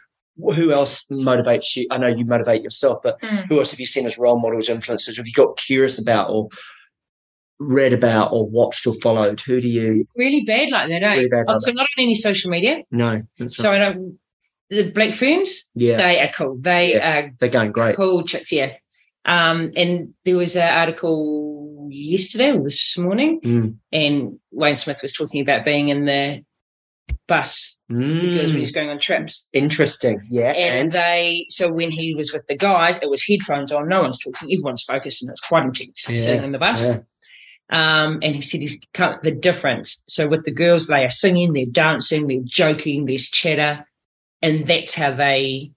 who 0.55 0.73
else 0.73 1.05
motivates 1.11 1.75
you? 1.77 1.87
I 1.91 1.99
know 1.99 2.07
you 2.07 2.25
motivate 2.25 2.63
yourself, 2.63 3.01
but 3.03 3.21
Mm. 3.21 3.47
who 3.49 3.59
else 3.59 3.71
have 3.73 3.81
you 3.81 3.87
seen 3.87 4.07
as 4.07 4.17
role 4.19 4.39
models, 4.41 4.69
influencers? 4.69 5.17
Have 5.17 5.27
you 5.27 5.33
got 5.35 5.57
curious 5.59 5.99
about 6.01 6.31
or 6.31 6.49
read 7.59 7.93
about 7.93 8.33
or 8.33 8.49
watched 8.49 8.87
or 8.87 8.95
followed? 9.03 9.41
Who 9.41 9.61
do 9.61 9.69
you 9.69 10.07
Really 10.17 10.43
bad 10.43 10.71
like 10.71 10.89
that, 10.89 11.03
eh? 11.03 11.15
Really 11.17 11.29
bad 11.29 11.45
Oh, 11.49 11.53
like 11.55 11.61
so 11.63 11.73
not 11.73 11.83
on 11.83 12.03
any 12.05 12.15
social 12.15 12.51
media. 12.51 12.83
No. 12.91 13.23
So 13.47 13.69
right. 13.71 13.83
I 13.83 13.89
don't. 13.91 14.19
The 14.71 14.91
black 14.93 15.13
ferns, 15.15 15.67
yeah, 15.75 15.97
they 15.97 16.21
are 16.21 16.31
cool. 16.33 16.57
They 16.61 16.95
are 17.01 17.33
they're 17.41 17.49
going 17.49 17.73
great. 17.73 17.97
cool 17.97 18.23
chicks, 18.23 18.53
yeah. 18.53 18.75
Um, 19.29 19.71
and 19.77 20.15
there 20.25 20.37
was 20.37 20.57
an 20.57 20.69
article 20.69 21.87
yesterday 21.91 22.51
or 22.51 22.65
this 22.65 22.97
morning, 22.99 23.41
Mm. 23.45 23.75
and 23.93 24.39
Wayne 24.51 24.75
Smith 24.77 25.01
was 25.03 25.13
talking 25.13 25.43
about 25.43 25.65
being 25.65 25.91
in 25.91 26.07
the 26.07 26.43
bus 27.27 27.77
because 27.89 27.99
when 27.99 28.57
Mm. 28.57 28.59
he's 28.59 28.73
going 28.73 28.89
on 28.89 28.99
trips. 28.99 29.49
Interesting. 29.53 30.27
Yeah, 30.31 30.53
And 30.53 30.81
and, 30.81 30.93
they, 30.93 31.47
so 31.51 31.71
when 31.71 31.91
he 31.91 32.15
was 32.15 32.33
with 32.33 32.47
the 32.47 32.57
guys, 32.57 32.99
it 33.03 33.11
was 33.11 33.23
headphones 33.27 33.71
on, 33.71 33.89
no 33.89 34.01
one's 34.03 34.19
talking, 34.19 34.51
everyone's 34.53 34.83
focused, 34.83 35.23
and 35.23 35.31
it's 35.31 35.41
quite 35.41 35.65
intense 35.65 36.07
Yeah, 36.09 36.17
sitting 36.17 36.45
in 36.45 36.53
the 36.53 36.59
bus. 36.59 36.83
yeah. 36.83 36.99
Um, 37.71 38.19
and 38.23 38.35
he 38.35 38.41
said 38.41 38.61
he's 38.61 38.79
cut 38.95 39.23
the 39.23 39.31
difference. 39.31 40.03
So 40.07 40.27
with 40.27 40.45
the 40.45 40.51
girls, 40.53 40.87
they 40.87 41.05
are 41.05 41.11
singing, 41.11 41.53
they're 41.53 41.67
dancing, 41.67 42.27
they're 42.27 42.41
joking, 42.45 43.05
there's 43.05 43.29
chatter, 43.29 43.87
and 44.41 44.67
that's 44.67 44.95
how 44.95 45.13
they 45.15 45.73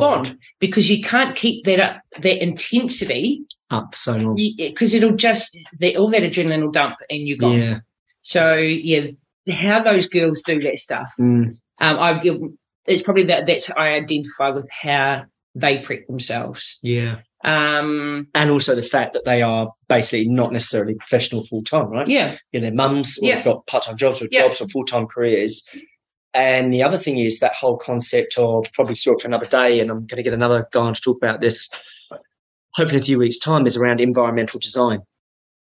bond. 0.00 0.38
Because 0.60 0.88
you 0.90 1.02
can't 1.02 1.34
keep 1.36 1.64
that 1.64 1.80
up, 1.80 2.00
that 2.20 2.42
intensity, 2.42 3.42
up 3.70 3.92
for 3.92 3.98
so 3.98 4.16
long. 4.16 4.36
because 4.56 4.94
it'll 4.94 5.16
just 5.16 5.56
the, 5.78 5.96
all 5.96 6.10
that 6.10 6.22
adrenaline 6.22 6.62
will 6.62 6.70
dump 6.70 6.96
and 7.10 7.26
you're 7.26 7.36
gone. 7.38 7.58
Yeah. 7.60 7.78
So 8.22 8.54
yeah, 8.54 9.06
how 9.52 9.82
those 9.82 10.08
girls 10.08 10.42
do 10.42 10.60
that 10.60 10.78
stuff, 10.78 11.12
Mm. 11.18 11.56
um, 11.80 11.98
I 11.98 12.20
it's 12.86 13.02
probably 13.02 13.24
that 13.24 13.46
that's 13.46 13.70
I 13.70 13.94
identify 13.94 14.50
with 14.50 14.68
how 14.70 15.24
they 15.56 15.78
prep 15.78 16.06
themselves. 16.06 16.78
Yeah. 16.82 17.16
Um, 17.44 18.28
and 18.34 18.50
also 18.50 18.74
the 18.74 18.82
fact 18.82 19.14
that 19.14 19.24
they 19.24 19.42
are 19.42 19.72
basically 19.88 20.28
not 20.28 20.52
necessarily 20.52 20.94
professional 20.94 21.44
full 21.44 21.62
time, 21.62 21.86
right? 21.88 22.08
yeah, 22.08 22.36
You 22.52 22.60
know, 22.60 22.70
mums, 22.72 23.18
Yeah. 23.22 23.36
they've 23.36 23.44
got 23.44 23.66
part 23.66 23.84
time 23.84 23.96
jobs 23.96 24.20
or 24.22 24.28
Yeah. 24.30 24.42
jobs 24.42 24.60
or 24.60 24.68
full 24.68 24.84
time 24.84 25.06
careers. 25.06 25.68
And 26.36 26.70
the 26.70 26.82
other 26.82 26.98
thing 26.98 27.16
is 27.16 27.40
that 27.40 27.54
whole 27.54 27.78
concept 27.78 28.36
of 28.36 28.70
probably 28.74 28.94
story 28.94 29.16
for 29.18 29.26
another 29.26 29.46
day, 29.46 29.80
and 29.80 29.90
I'm 29.90 30.00
going 30.00 30.18
to 30.18 30.22
get 30.22 30.34
another 30.34 30.68
guy 30.70 30.80
on 30.82 30.92
to 30.92 31.00
talk 31.00 31.16
about 31.16 31.40
this. 31.40 31.70
Hopefully, 32.74 32.98
in 32.98 33.02
a 33.02 33.06
few 33.06 33.18
weeks' 33.18 33.38
time, 33.38 33.66
is 33.66 33.74
around 33.74 34.02
environmental 34.02 34.60
design. 34.60 35.00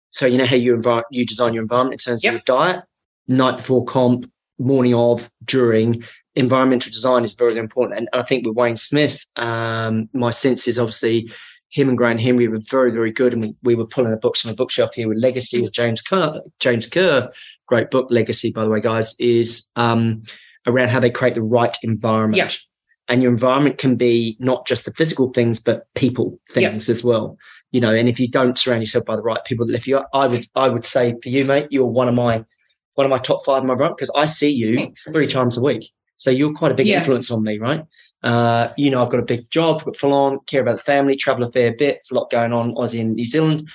So 0.08 0.24
you 0.24 0.38
know 0.38 0.46
how 0.46 0.56
you 0.56 0.74
envi- 0.74 1.02
you 1.10 1.26
design 1.26 1.52
your 1.52 1.62
environment 1.62 2.00
in 2.00 2.10
terms 2.10 2.24
Yep. 2.24 2.30
of 2.30 2.34
your 2.34 2.42
diet, 2.46 2.84
night 3.28 3.58
before 3.58 3.84
comp, 3.84 4.30
morning 4.58 4.94
of, 4.94 5.30
during. 5.44 6.04
Environmental 6.36 6.90
design 6.90 7.22
is 7.22 7.34
very 7.34 7.58
important, 7.58 7.98
and 7.98 8.08
I 8.14 8.22
think 8.22 8.46
with 8.46 8.56
Wayne 8.56 8.76
Smith, 8.76 9.26
um, 9.36 10.08
my 10.14 10.30
sense 10.30 10.66
is 10.66 10.78
obviously 10.78 11.30
him 11.68 11.90
and 11.90 11.98
Graham 11.98 12.16
Henry 12.16 12.48
were 12.48 12.60
very, 12.70 12.90
very 12.90 13.12
good, 13.12 13.34
and 13.34 13.42
we, 13.42 13.54
we 13.62 13.74
were 13.74 13.86
pulling 13.86 14.10
the 14.10 14.16
books 14.16 14.40
from 14.40 14.50
the 14.50 14.56
bookshelf 14.56 14.94
here 14.94 15.06
with 15.08 15.18
Legacy 15.18 15.60
with 15.60 15.72
James 15.72 16.00
Kerr. 16.00 16.40
James 16.60 16.86
Kerr, 16.86 17.30
great 17.66 17.90
book, 17.90 18.06
Legacy, 18.10 18.52
by 18.52 18.64
the 18.64 18.70
way, 18.70 18.80
guys, 18.80 19.14
is 19.18 19.70
um, 19.76 20.22
around 20.66 20.88
how 20.90 21.00
they 21.00 21.10
create 21.10 21.34
the 21.34 21.42
right 21.42 21.76
environment. 21.82 22.36
Yeah. 22.36 22.50
And 23.08 23.22
your 23.22 23.32
environment 23.32 23.78
can 23.78 23.96
be 23.96 24.36
not 24.38 24.66
just 24.66 24.84
the 24.84 24.92
physical 24.92 25.32
things, 25.32 25.58
but 25.60 25.86
people 25.94 26.38
Yeah. 26.56 26.70
things 26.70 26.88
as 26.88 27.02
well. 27.04 27.36
You 27.72 27.80
know, 27.80 27.92
and 27.92 28.08
if 28.08 28.20
you 28.20 28.28
don't 28.28 28.58
surround 28.58 28.82
yourself 28.82 29.04
by 29.06 29.16
the 29.16 29.22
right 29.22 29.44
people 29.44 29.66
that 29.66 29.72
lift 29.72 29.86
you 29.86 29.98
up, 29.98 30.08
I 30.12 30.26
would 30.26 30.46
I 30.54 30.68
would 30.68 30.84
say 30.84 31.14
for 31.22 31.28
you, 31.28 31.44
mate, 31.44 31.66
you're 31.70 31.86
one 31.86 32.08
of 32.08 32.14
my 32.14 32.44
one 32.94 33.06
of 33.06 33.10
my 33.10 33.18
top 33.18 33.42
five 33.44 33.62
in 33.62 33.66
my 33.68 33.74
run 33.74 33.92
because 33.92 34.10
I 34.14 34.26
see 34.26 34.50
you 34.50 34.76
Thanks. 34.76 35.02
three 35.10 35.26
times 35.26 35.56
a 35.56 35.62
week. 35.62 35.90
So 36.16 36.30
you're 36.30 36.52
quite 36.52 36.70
a 36.72 36.74
big 36.74 36.86
Yeah. 36.86 36.98
influence 36.98 37.30
on 37.30 37.42
me, 37.42 37.58
right? 37.58 37.82
Uh, 38.22 38.68
you 38.76 38.90
know, 38.90 39.02
I've 39.02 39.10
got 39.10 39.18
a 39.18 39.24
big 39.24 39.50
job, 39.50 39.82
I've 39.86 39.96
full 39.96 40.12
on, 40.12 40.38
care 40.46 40.60
about 40.60 40.76
the 40.76 40.82
family, 40.82 41.16
travel 41.16 41.42
a 41.42 41.50
fair 41.50 41.72
bit. 41.74 41.96
It's 41.96 42.10
a 42.12 42.14
lot 42.14 42.30
going 42.30 42.52
on, 42.52 42.74
Aussie 42.74 43.00
and 43.00 43.14
New 43.16 43.24
Zealand. 43.24 43.66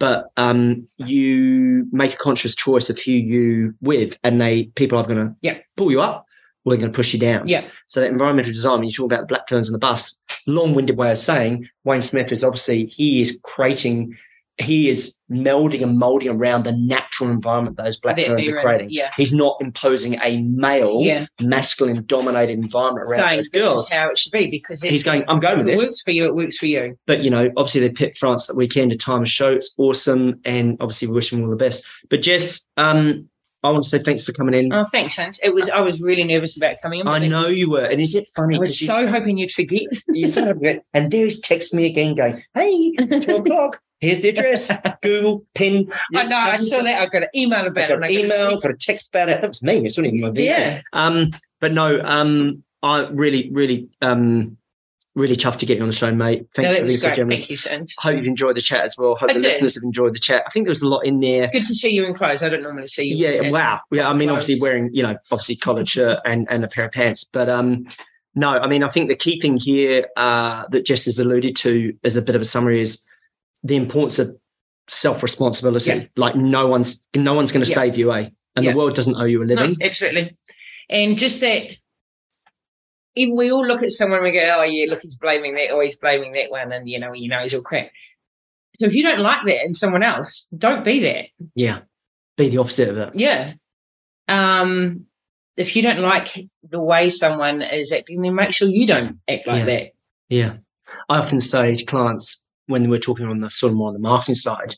But 0.00 0.26
um, 0.36 0.88
you 0.98 1.86
make 1.92 2.14
a 2.14 2.16
conscious 2.16 2.54
choice 2.56 2.90
of 2.90 2.98
who 2.98 3.12
you 3.12 3.74
with, 3.80 4.18
and 4.24 4.40
they 4.40 4.64
people 4.74 4.98
are 4.98 5.04
going 5.06 5.24
to 5.28 5.34
Yeah. 5.40 5.58
pull 5.76 5.90
you 5.92 6.00
up, 6.00 6.26
they're 6.72 6.78
going 6.78 6.92
to 6.92 6.96
push 6.96 7.12
you 7.12 7.18
down. 7.18 7.46
yeah, 7.46 7.68
So 7.86 8.00
that 8.00 8.10
environmental 8.10 8.52
design, 8.52 8.78
when 8.78 8.84
you 8.88 8.92
talk 8.92 9.06
about 9.06 9.20
the 9.20 9.26
black 9.26 9.48
ferns 9.48 9.68
on 9.68 9.72
the 9.72 9.78
bus, 9.78 10.20
long-winded 10.46 10.96
way 10.96 11.10
of 11.10 11.18
saying 11.18 11.68
Wayne 11.84 12.00
Smith 12.00 12.32
is 12.32 12.42
obviously 12.42 12.86
he 12.86 13.20
is 13.20 13.38
creating, 13.44 14.16
he 14.58 14.88
is 14.88 15.16
melding 15.30 15.82
and 15.82 15.98
molding 15.98 16.28
around 16.28 16.62
the 16.64 16.72
natural 16.72 17.28
environment 17.30 17.76
those 17.76 17.98
black 17.98 18.18
ferns 18.20 18.48
are 18.48 18.52
were- 18.54 18.60
creating. 18.62 18.86
yeah. 18.90 19.10
He's 19.16 19.32
not 19.32 19.56
imposing 19.60 20.14
a 20.22 20.40
male, 20.42 21.00
yeah. 21.02 21.26
masculine 21.40 22.04
dominated 22.06 22.58
environment 22.58 23.08
around 23.08 23.18
Saying 23.18 23.36
those 23.38 23.50
this 23.50 23.62
girls. 23.62 23.86
is 23.86 23.92
how 23.92 24.08
it 24.10 24.16
should 24.18 24.32
be 24.32 24.48
because 24.50 24.82
it, 24.84 24.90
He's 24.90 25.02
going, 25.02 25.24
I'm 25.28 25.40
going 25.40 25.58
with 25.58 25.66
it 25.66 25.72
this. 25.72 25.80
works 25.82 26.02
for 26.02 26.12
you, 26.12 26.24
it 26.26 26.34
works 26.34 26.56
for 26.56 26.66
you. 26.66 26.96
But 27.06 27.22
you 27.24 27.30
know, 27.30 27.50
obviously 27.56 27.80
they 27.80 27.90
picked 27.90 28.16
France 28.18 28.46
that 28.46 28.54
weekend 28.56 28.90
to 28.92 28.96
time 28.96 29.22
a 29.22 29.26
show. 29.26 29.52
It's 29.52 29.74
awesome, 29.76 30.40
and 30.44 30.76
obviously 30.80 31.08
we 31.08 31.14
wish 31.14 31.30
them 31.30 31.42
all 31.44 31.50
the 31.50 31.56
best. 31.56 31.84
But 32.08 32.22
Jess, 32.22 32.68
um, 32.76 33.28
I 33.64 33.70
want 33.70 33.82
to 33.82 33.88
say 33.88 33.98
thanks 33.98 34.22
for 34.22 34.32
coming 34.32 34.54
in. 34.54 34.72
Oh, 34.72 34.84
thanks, 34.84 35.16
Hans. 35.16 35.40
It 35.42 35.54
was. 35.54 35.68
I 35.70 35.80
was 35.80 36.00
really 36.00 36.22
nervous 36.22 36.56
about 36.56 36.76
coming 36.82 37.00
in. 37.00 37.08
I 37.08 37.18
then 37.18 37.30
know 37.30 37.46
you 37.48 37.70
were, 37.70 37.84
and 37.84 38.00
is 38.00 38.14
it 38.14 38.28
funny? 38.36 38.56
I 38.56 38.58
was 38.58 38.70
'cause 38.70 38.80
you- 38.82 38.86
so 38.86 39.06
hoping 39.08 39.38
you'd 39.38 39.52
forget. 39.52 39.82
You 40.08 40.26
a 40.26 40.54
bitch. 40.54 40.80
And 40.92 41.10
there's 41.10 41.40
text 41.40 41.72
me 41.74 41.86
again 41.86 42.14
going, 42.14 42.34
hey, 42.54 42.92
two 43.20 43.36
o'clock. 43.36 43.80
Here's 44.00 44.20
the 44.20 44.28
address. 44.28 44.70
Google, 45.02 45.46
pin. 45.54 45.90
I 46.14 46.24
know. 46.24 46.36
I 46.36 46.56
saw 46.56 46.82
that. 46.82 47.00
I 47.00 47.06
got 47.06 47.22
an 47.22 47.28
email 47.34 47.60
I 47.60 47.66
about 47.66 47.88
got 47.88 47.98
it. 47.98 48.04
an 48.04 48.10
email, 48.10 48.60
got 48.60 48.70
a 48.70 48.76
text 48.76 49.08
about 49.08 49.30
it. 49.30 49.40
That 49.40 49.48
was 49.48 49.62
me. 49.62 49.78
It's 49.86 49.96
not 49.96 50.06
even 50.06 50.20
my 50.20 50.28
video. 50.28 50.44
Yeah. 50.52 50.80
Um, 50.92 51.30
but 51.60 51.72
no, 51.72 52.00
um, 52.04 52.62
I 52.82 53.08
really, 53.10 53.48
really, 53.50 53.88
um, 54.02 54.58
really 55.14 55.36
tough 55.36 55.56
to 55.58 55.66
get 55.66 55.76
you 55.76 55.82
on 55.82 55.88
the 55.88 55.94
show, 55.94 56.12
mate. 56.12 56.40
No, 56.40 56.46
Thanks 56.54 56.70
that 56.70 56.80
for 56.80 56.86
being 56.86 56.98
so 56.98 57.08
great. 57.08 57.16
generous. 57.16 57.40
Thank 57.42 57.50
you, 57.50 57.56
Sans. 57.56 57.94
Hope 57.98 58.16
you've 58.16 58.26
enjoyed 58.26 58.56
the 58.56 58.60
chat 58.60 58.82
as 58.82 58.96
well. 58.98 59.14
Hope 59.14 59.30
I 59.30 59.34
the 59.34 59.40
did. 59.40 59.42
listeners 59.46 59.74
have 59.76 59.84
enjoyed 59.84 60.14
the 60.14 60.18
chat. 60.18 60.42
I 60.46 60.50
think 60.50 60.66
there 60.66 60.70
was 60.72 60.82
a 60.82 60.88
lot 60.88 61.00
in 61.06 61.20
there. 61.20 61.48
Good 61.52 61.66
to 61.66 61.74
see 61.74 61.90
you 61.90 62.04
in 62.04 62.14
clothes. 62.14 62.42
I 62.42 62.48
don't 62.48 62.62
normally 62.62 62.88
see 62.88 63.04
you. 63.04 63.16
Yeah, 63.16 63.50
wow. 63.50 63.80
Yeah, 63.92 64.08
I 64.08 64.14
mean, 64.14 64.28
clothes. 64.28 64.42
obviously 64.42 64.60
wearing, 64.60 64.90
you 64.92 65.02
know, 65.04 65.16
obviously 65.30 65.56
collared 65.56 65.88
shirt 65.88 66.18
and, 66.24 66.46
and 66.50 66.64
a 66.64 66.68
pair 66.68 66.86
of 66.86 66.92
pants. 66.92 67.22
But 67.24 67.48
um, 67.48 67.86
no, 68.34 68.48
I 68.48 68.66
mean, 68.66 68.82
I 68.82 68.88
think 68.88 69.08
the 69.08 69.14
key 69.16 69.40
thing 69.40 69.56
here 69.56 70.08
uh, 70.16 70.64
that 70.70 70.84
Jess 70.84 71.04
has 71.04 71.18
alluded 71.20 71.54
to 71.56 71.92
as 72.02 72.16
a 72.16 72.22
bit 72.22 72.34
of 72.34 72.42
a 72.42 72.44
summary 72.44 72.80
is 72.80 73.04
the 73.62 73.76
importance 73.76 74.18
of 74.18 74.36
self-responsibility. 74.88 75.90
Yeah. 75.90 76.04
Like 76.16 76.36
no 76.36 76.66
one's 76.66 77.06
no 77.16 77.34
one's 77.34 77.52
going 77.52 77.64
to 77.64 77.68
Yeah. 77.70 77.74
save 77.74 77.96
you, 77.98 78.12
eh? 78.12 78.28
And 78.56 78.64
Yeah. 78.64 78.72
the 78.72 78.76
world 78.78 78.94
doesn't 78.94 79.16
owe 79.16 79.24
you 79.24 79.42
a 79.42 79.46
No, 79.46 79.54
living. 79.54 79.76
absolutely. 79.82 80.36
And 80.90 81.16
just 81.16 81.40
that, 81.40 81.74
we 83.16 83.52
all 83.52 83.64
look 83.66 83.82
at 83.82 83.90
someone 83.90 84.18
and 84.18 84.24
we 84.24 84.32
go, 84.32 84.56
"Oh 84.58 84.62
yeah, 84.62 84.86
look, 84.88 85.02
he's 85.02 85.16
blaming 85.18 85.54
that, 85.54 85.70
or 85.72 85.82
he's 85.82 85.96
blaming 85.96 86.32
that 86.32 86.50
one," 86.50 86.72
and 86.72 86.88
you 86.88 86.98
know, 86.98 87.12
you 87.12 87.28
know, 87.28 87.40
he's 87.42 87.54
all 87.54 87.62
crap. 87.62 87.90
So 88.78 88.86
if 88.86 88.94
you 88.94 89.02
don't 89.04 89.20
like 89.20 89.44
that 89.46 89.64
in 89.64 89.72
someone 89.74 90.02
else, 90.02 90.48
don't 90.56 90.84
be 90.84 90.98
that. 91.00 91.26
Yeah. 91.54 91.80
Be 92.36 92.48
the 92.48 92.58
opposite 92.58 92.88
of 92.88 92.98
it. 92.98 93.10
Yeah. 93.14 93.52
Um, 94.26 95.06
if 95.56 95.76
you 95.76 95.82
don't 95.82 96.00
like 96.00 96.48
the 96.68 96.80
way 96.80 97.08
someone 97.10 97.62
is 97.62 97.92
acting, 97.92 98.22
then 98.22 98.34
make 98.34 98.52
sure 98.52 98.66
you 98.68 98.86
don't 98.86 99.20
act 99.28 99.46
like 99.46 99.60
Yeah. 99.60 99.64
that. 99.66 99.92
Yeah. 100.28 100.52
I 101.08 101.18
often 101.18 101.40
say 101.40 101.72
to 101.74 101.84
clients 101.84 102.44
when 102.66 102.88
we're 102.90 102.98
talking 102.98 103.26
on 103.26 103.38
the 103.38 103.50
sort 103.50 103.70
of 103.70 103.76
more 103.76 103.88
on 103.88 103.94
the 103.94 104.00
marketing 104.00 104.34
side, 104.34 104.74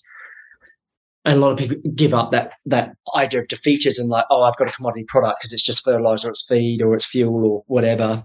and 1.26 1.38
a 1.38 1.40
lot 1.40 1.50
of 1.50 1.58
people 1.58 1.76
give 1.94 2.14
up 2.14 2.30
that 2.30 2.52
that 2.66 2.92
idea 3.16 3.40
of 3.40 3.48
defeatism, 3.48 4.08
like, 4.08 4.24
oh, 4.30 4.42
I've 4.42 4.56
got 4.56 4.70
a 4.70 4.72
commodity 4.72 5.04
product 5.08 5.40
because 5.40 5.52
it's 5.52 5.66
just 5.66 5.84
fertilizer, 5.84 6.30
it's 6.30 6.46
feed, 6.46 6.80
or 6.80 6.94
it's 6.94 7.04
fuel, 7.04 7.44
or 7.44 7.64
whatever. 7.66 8.24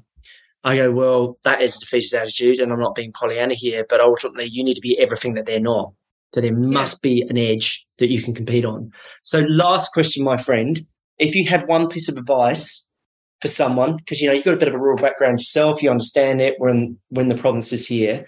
I 0.64 0.76
go, 0.76 0.91
well, 0.91 1.39
that 1.43 1.62
is 1.62 1.76
a 1.76 1.80
defeatist 1.80 2.14
attitude, 2.14 2.60
and 2.60 2.72
I'm 2.72 2.80
not 2.80 2.93
being 2.93 3.12
Pollyanna 3.12 3.56
here, 3.56 3.88
but 3.89 3.99
ultimately, 3.99 4.45
you 4.45 4.64
need 4.64 4.76
to 4.76 4.82
be 4.82 4.99
everything 4.99 5.34
that 5.34 5.47
they're 5.47 5.60
not. 5.60 5.91
So 6.36 6.41
there 6.41 6.56
must 6.56 7.02
be 7.02 7.24
an 7.24 7.39
edge 7.39 7.84
that 7.97 8.12
you 8.12 8.22
can 8.22 8.36
compete 8.36 8.66
on. 8.66 8.91
So, 9.24 9.39
last 9.49 9.93
question, 9.93 10.24
my 10.24 10.38
friend, 10.38 10.86
if 11.18 11.34
you 11.34 11.49
had 11.49 11.68
one 11.68 11.89
piece 11.89 12.08
of 12.08 12.18
advice 12.18 12.88
for 13.41 13.47
someone, 13.47 13.97
because 13.97 14.22
you 14.22 14.28
know 14.28 14.34
you've 14.36 14.45
got 14.45 14.54
a 14.54 14.58
bit 14.58 14.68
of 14.68 14.76
a 14.76 14.80
rural 14.80 14.97
background 14.97 15.39
yourself, 15.39 15.82
you 15.82 15.89
understand 15.89 16.39
it 16.39 16.54
when 16.60 16.99
when 17.10 17.30
the 17.30 17.36
province 17.36 17.74
is 17.74 17.88
here. 17.88 18.28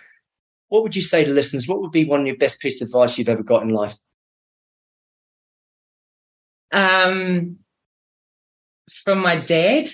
What 0.70 0.82
would 0.82 0.96
you 0.96 1.04
say 1.04 1.24
to 1.24 1.32
listeners? 1.32 1.68
What 1.68 1.80
would 1.80 1.92
be 1.92 2.06
one 2.06 2.22
of 2.22 2.26
your 2.26 2.38
best 2.38 2.60
piece 2.60 2.82
of 2.82 2.88
advice 2.88 3.20
you've 3.20 3.30
ever 3.30 3.44
got 3.44 3.62
in 3.62 3.70
life? 3.70 3.96
Um, 6.74 7.60
from 8.92 9.20
my 9.20 9.38
dad, 9.38 9.90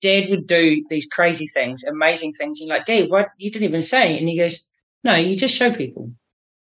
dad 0.00 0.28
would 0.30 0.46
do 0.46 0.84
these 0.90 1.06
crazy 1.06 1.46
things, 1.48 1.82
amazing 1.84 2.34
things. 2.34 2.60
You're 2.60 2.68
like, 2.68 2.84
Dad, 2.86 3.10
what? 3.10 3.28
You 3.38 3.50
didn't 3.50 3.68
even 3.68 3.82
say. 3.82 4.18
And 4.18 4.28
he 4.28 4.38
goes, 4.38 4.64
No, 5.02 5.14
you 5.14 5.36
just 5.36 5.54
show 5.54 5.72
people. 5.72 6.12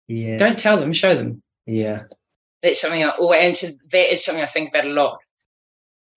Yeah, 0.08 0.38
Don't 0.38 0.58
tell 0.58 0.80
them, 0.80 0.94
show 0.94 1.14
them. 1.16 1.42
yeah, 1.66 2.04
That's 2.64 2.80
something 2.80 3.04
I 3.04 3.10
always, 3.10 3.60
so 3.60 3.68
that 3.92 4.14
is 4.14 4.24
something 4.24 4.44
I 4.44 4.48
think 4.48 4.70
about 4.70 4.86
a 4.86 4.90
lot 4.90 5.18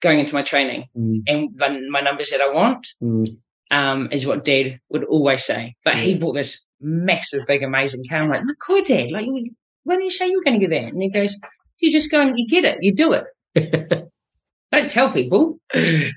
going 0.01 0.20
into 0.20 0.34
my 0.34 0.42
training. 0.42 0.84
Mm, 0.96 1.22
And 1.26 1.57
my, 1.57 1.68
my 1.90 2.01
numbers 2.01 2.30
that 2.30 2.40
I 2.40 2.53
want 2.53 2.86
mm, 3.03 3.36
um, 3.72 4.09
is 4.12 4.26
what 4.26 4.44
dad 4.44 4.78
would 4.90 5.05
always 5.05 5.44
say. 5.44 5.74
But 5.84 5.96
he 5.96 6.12
Yeah. 6.12 6.18
bought 6.18 6.34
this 6.34 6.62
massive, 6.80 7.46
big, 7.46 7.62
amazing 7.64 8.05
car. 8.09 8.22
I'm 8.22 8.30
like, 8.30 8.44
look, 8.44 8.59
cool, 8.64 8.82
dad. 8.82 9.11
Like, 9.11 9.26
you- 9.26 9.55
when 9.84 9.98
did 9.98 10.05
you 10.05 10.11
say 10.11 10.28
you 10.28 10.36
were 10.38 10.44
going 10.44 10.61
to 10.61 10.66
get 10.66 10.70
that? 10.82 10.92
And 10.92 11.03
he 11.03 11.09
goes, 11.11 11.36
you 11.83 11.93
just 11.93 12.11
go 12.11 12.20
and 12.20 12.39
you 12.39 12.47
get 12.47 12.64
it. 12.64 12.78
You 12.81 12.95
do 12.95 13.12
it. 13.12 13.24
Don't 14.72 14.89
tell 14.91 15.12
people. 15.12 15.59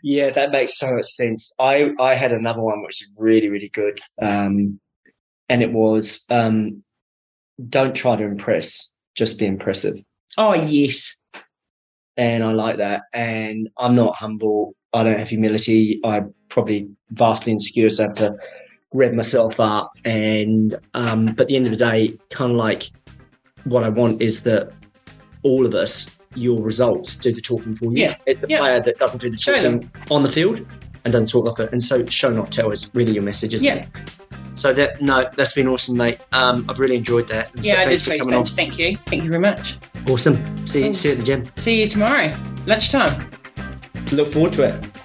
yeah. 0.04 0.30
That 0.30 0.52
makes 0.52 0.78
so 0.78 0.94
much 0.94 1.08
sense. 1.08 1.54
I 1.60 1.92
I 2.00 2.14
had 2.16 2.32
another 2.32 2.62
one 2.62 2.84
which 2.84 3.02
is 3.02 3.10
really 3.18 3.50
really 3.50 3.70
good, 3.70 4.00
um, 4.22 4.80
and 5.50 5.64
it 5.64 5.72
was 5.74 6.24
um, 6.30 6.84
don't 7.70 7.96
try 7.96 8.16
to 8.16 8.24
impress, 8.24 8.92
just 9.16 9.40
be 9.40 9.46
impressive. 9.46 9.96
Oh, 10.38 10.54
yes. 10.54 11.16
and 12.18 12.44
I 12.44 12.52
like 12.52 12.78
that. 12.78 13.04
And 13.14 13.70
I'm 13.78 13.96
not 13.96 14.16
humble. 14.16 14.76
I 14.94 15.04
don't 15.04 15.18
have 15.18 15.30
humility. 15.30 16.00
I'm 16.04 16.34
probably 16.50 16.88
vastly 17.12 17.52
insecure, 17.54 17.90
so 17.90 18.04
I 18.04 18.08
have 18.08 18.16
to 18.18 18.36
rev 18.94 19.14
myself 19.14 19.60
up. 19.60 19.90
And 20.06 20.78
um, 20.94 21.28
but 21.28 21.42
at 21.42 21.48
the 21.48 21.56
end 21.56 21.66
of 21.66 21.72
the 21.72 21.78
day, 21.78 22.18
kind 22.30 22.52
of 22.52 22.58
like 22.58 22.90
what 23.64 23.84
I 23.84 23.90
want 23.90 24.22
is 24.22 24.44
that 24.44 24.72
all 25.44 25.66
of 25.66 25.76
us, 25.76 26.18
your 26.36 26.62
results, 26.62 27.18
do 27.18 27.32
the 27.32 27.42
talking 27.42 27.76
for 27.76 27.86
you. 27.86 28.00
Yeah. 28.04 28.16
It's 28.26 28.42
the 28.42 28.48
Yeah. 28.50 28.60
player 28.60 28.82
that 28.82 28.98
doesn't 28.98 29.22
do 29.22 29.30
the 29.30 29.38
Show 29.38 29.54
talking 29.54 29.90
on 30.10 30.24
the 30.24 30.30
field 30.30 30.66
and 31.06 31.12
doesn't 31.14 31.30
talk 31.30 31.46
off 31.46 31.60
it. 31.60 31.70
And 31.72 31.84
so 31.84 32.06
show 32.06 32.30
not 32.32 32.52
tell 32.52 32.72
is 32.72 32.90
really 32.96 33.14
your 33.14 33.24
message, 33.24 33.54
isn't 33.54 33.66
Yeah. 33.66 33.76
it? 33.76 33.88
So 34.56 34.72
that 34.74 35.02
no, 35.02 35.30
that's 35.36 35.54
been 35.54 35.68
awesome, 35.68 35.98
mate. 35.98 36.20
Um, 36.32 36.66
I've 36.70 36.80
really 36.80 36.96
enjoyed 36.96 37.28
that. 37.30 37.52
And 37.56 37.64
so 37.64 37.68
Yeah, 37.70 37.82
I 37.82 37.86
thanks 37.86 38.04
did 38.04 38.12
for 38.14 38.18
coming 38.20 38.36
on. 38.36 38.46
Thank 38.46 38.78
you. 38.78 38.96
Thank 39.08 39.24
you 39.24 39.30
very 39.30 39.42
much. 39.42 39.78
Awesome. 40.10 40.38
See 40.68 40.84
Cool. 40.84 40.94
see 40.94 41.10
you 41.10 41.14
at 41.14 41.20
the 41.20 41.26
gym. 41.26 41.44
See 41.58 41.82
you 41.82 41.90
tomorrow, 41.90 42.32
lunchtime. 42.66 43.30
Look 44.12 44.32
forward 44.32 44.54
to 44.54 44.64
it. 44.64 45.03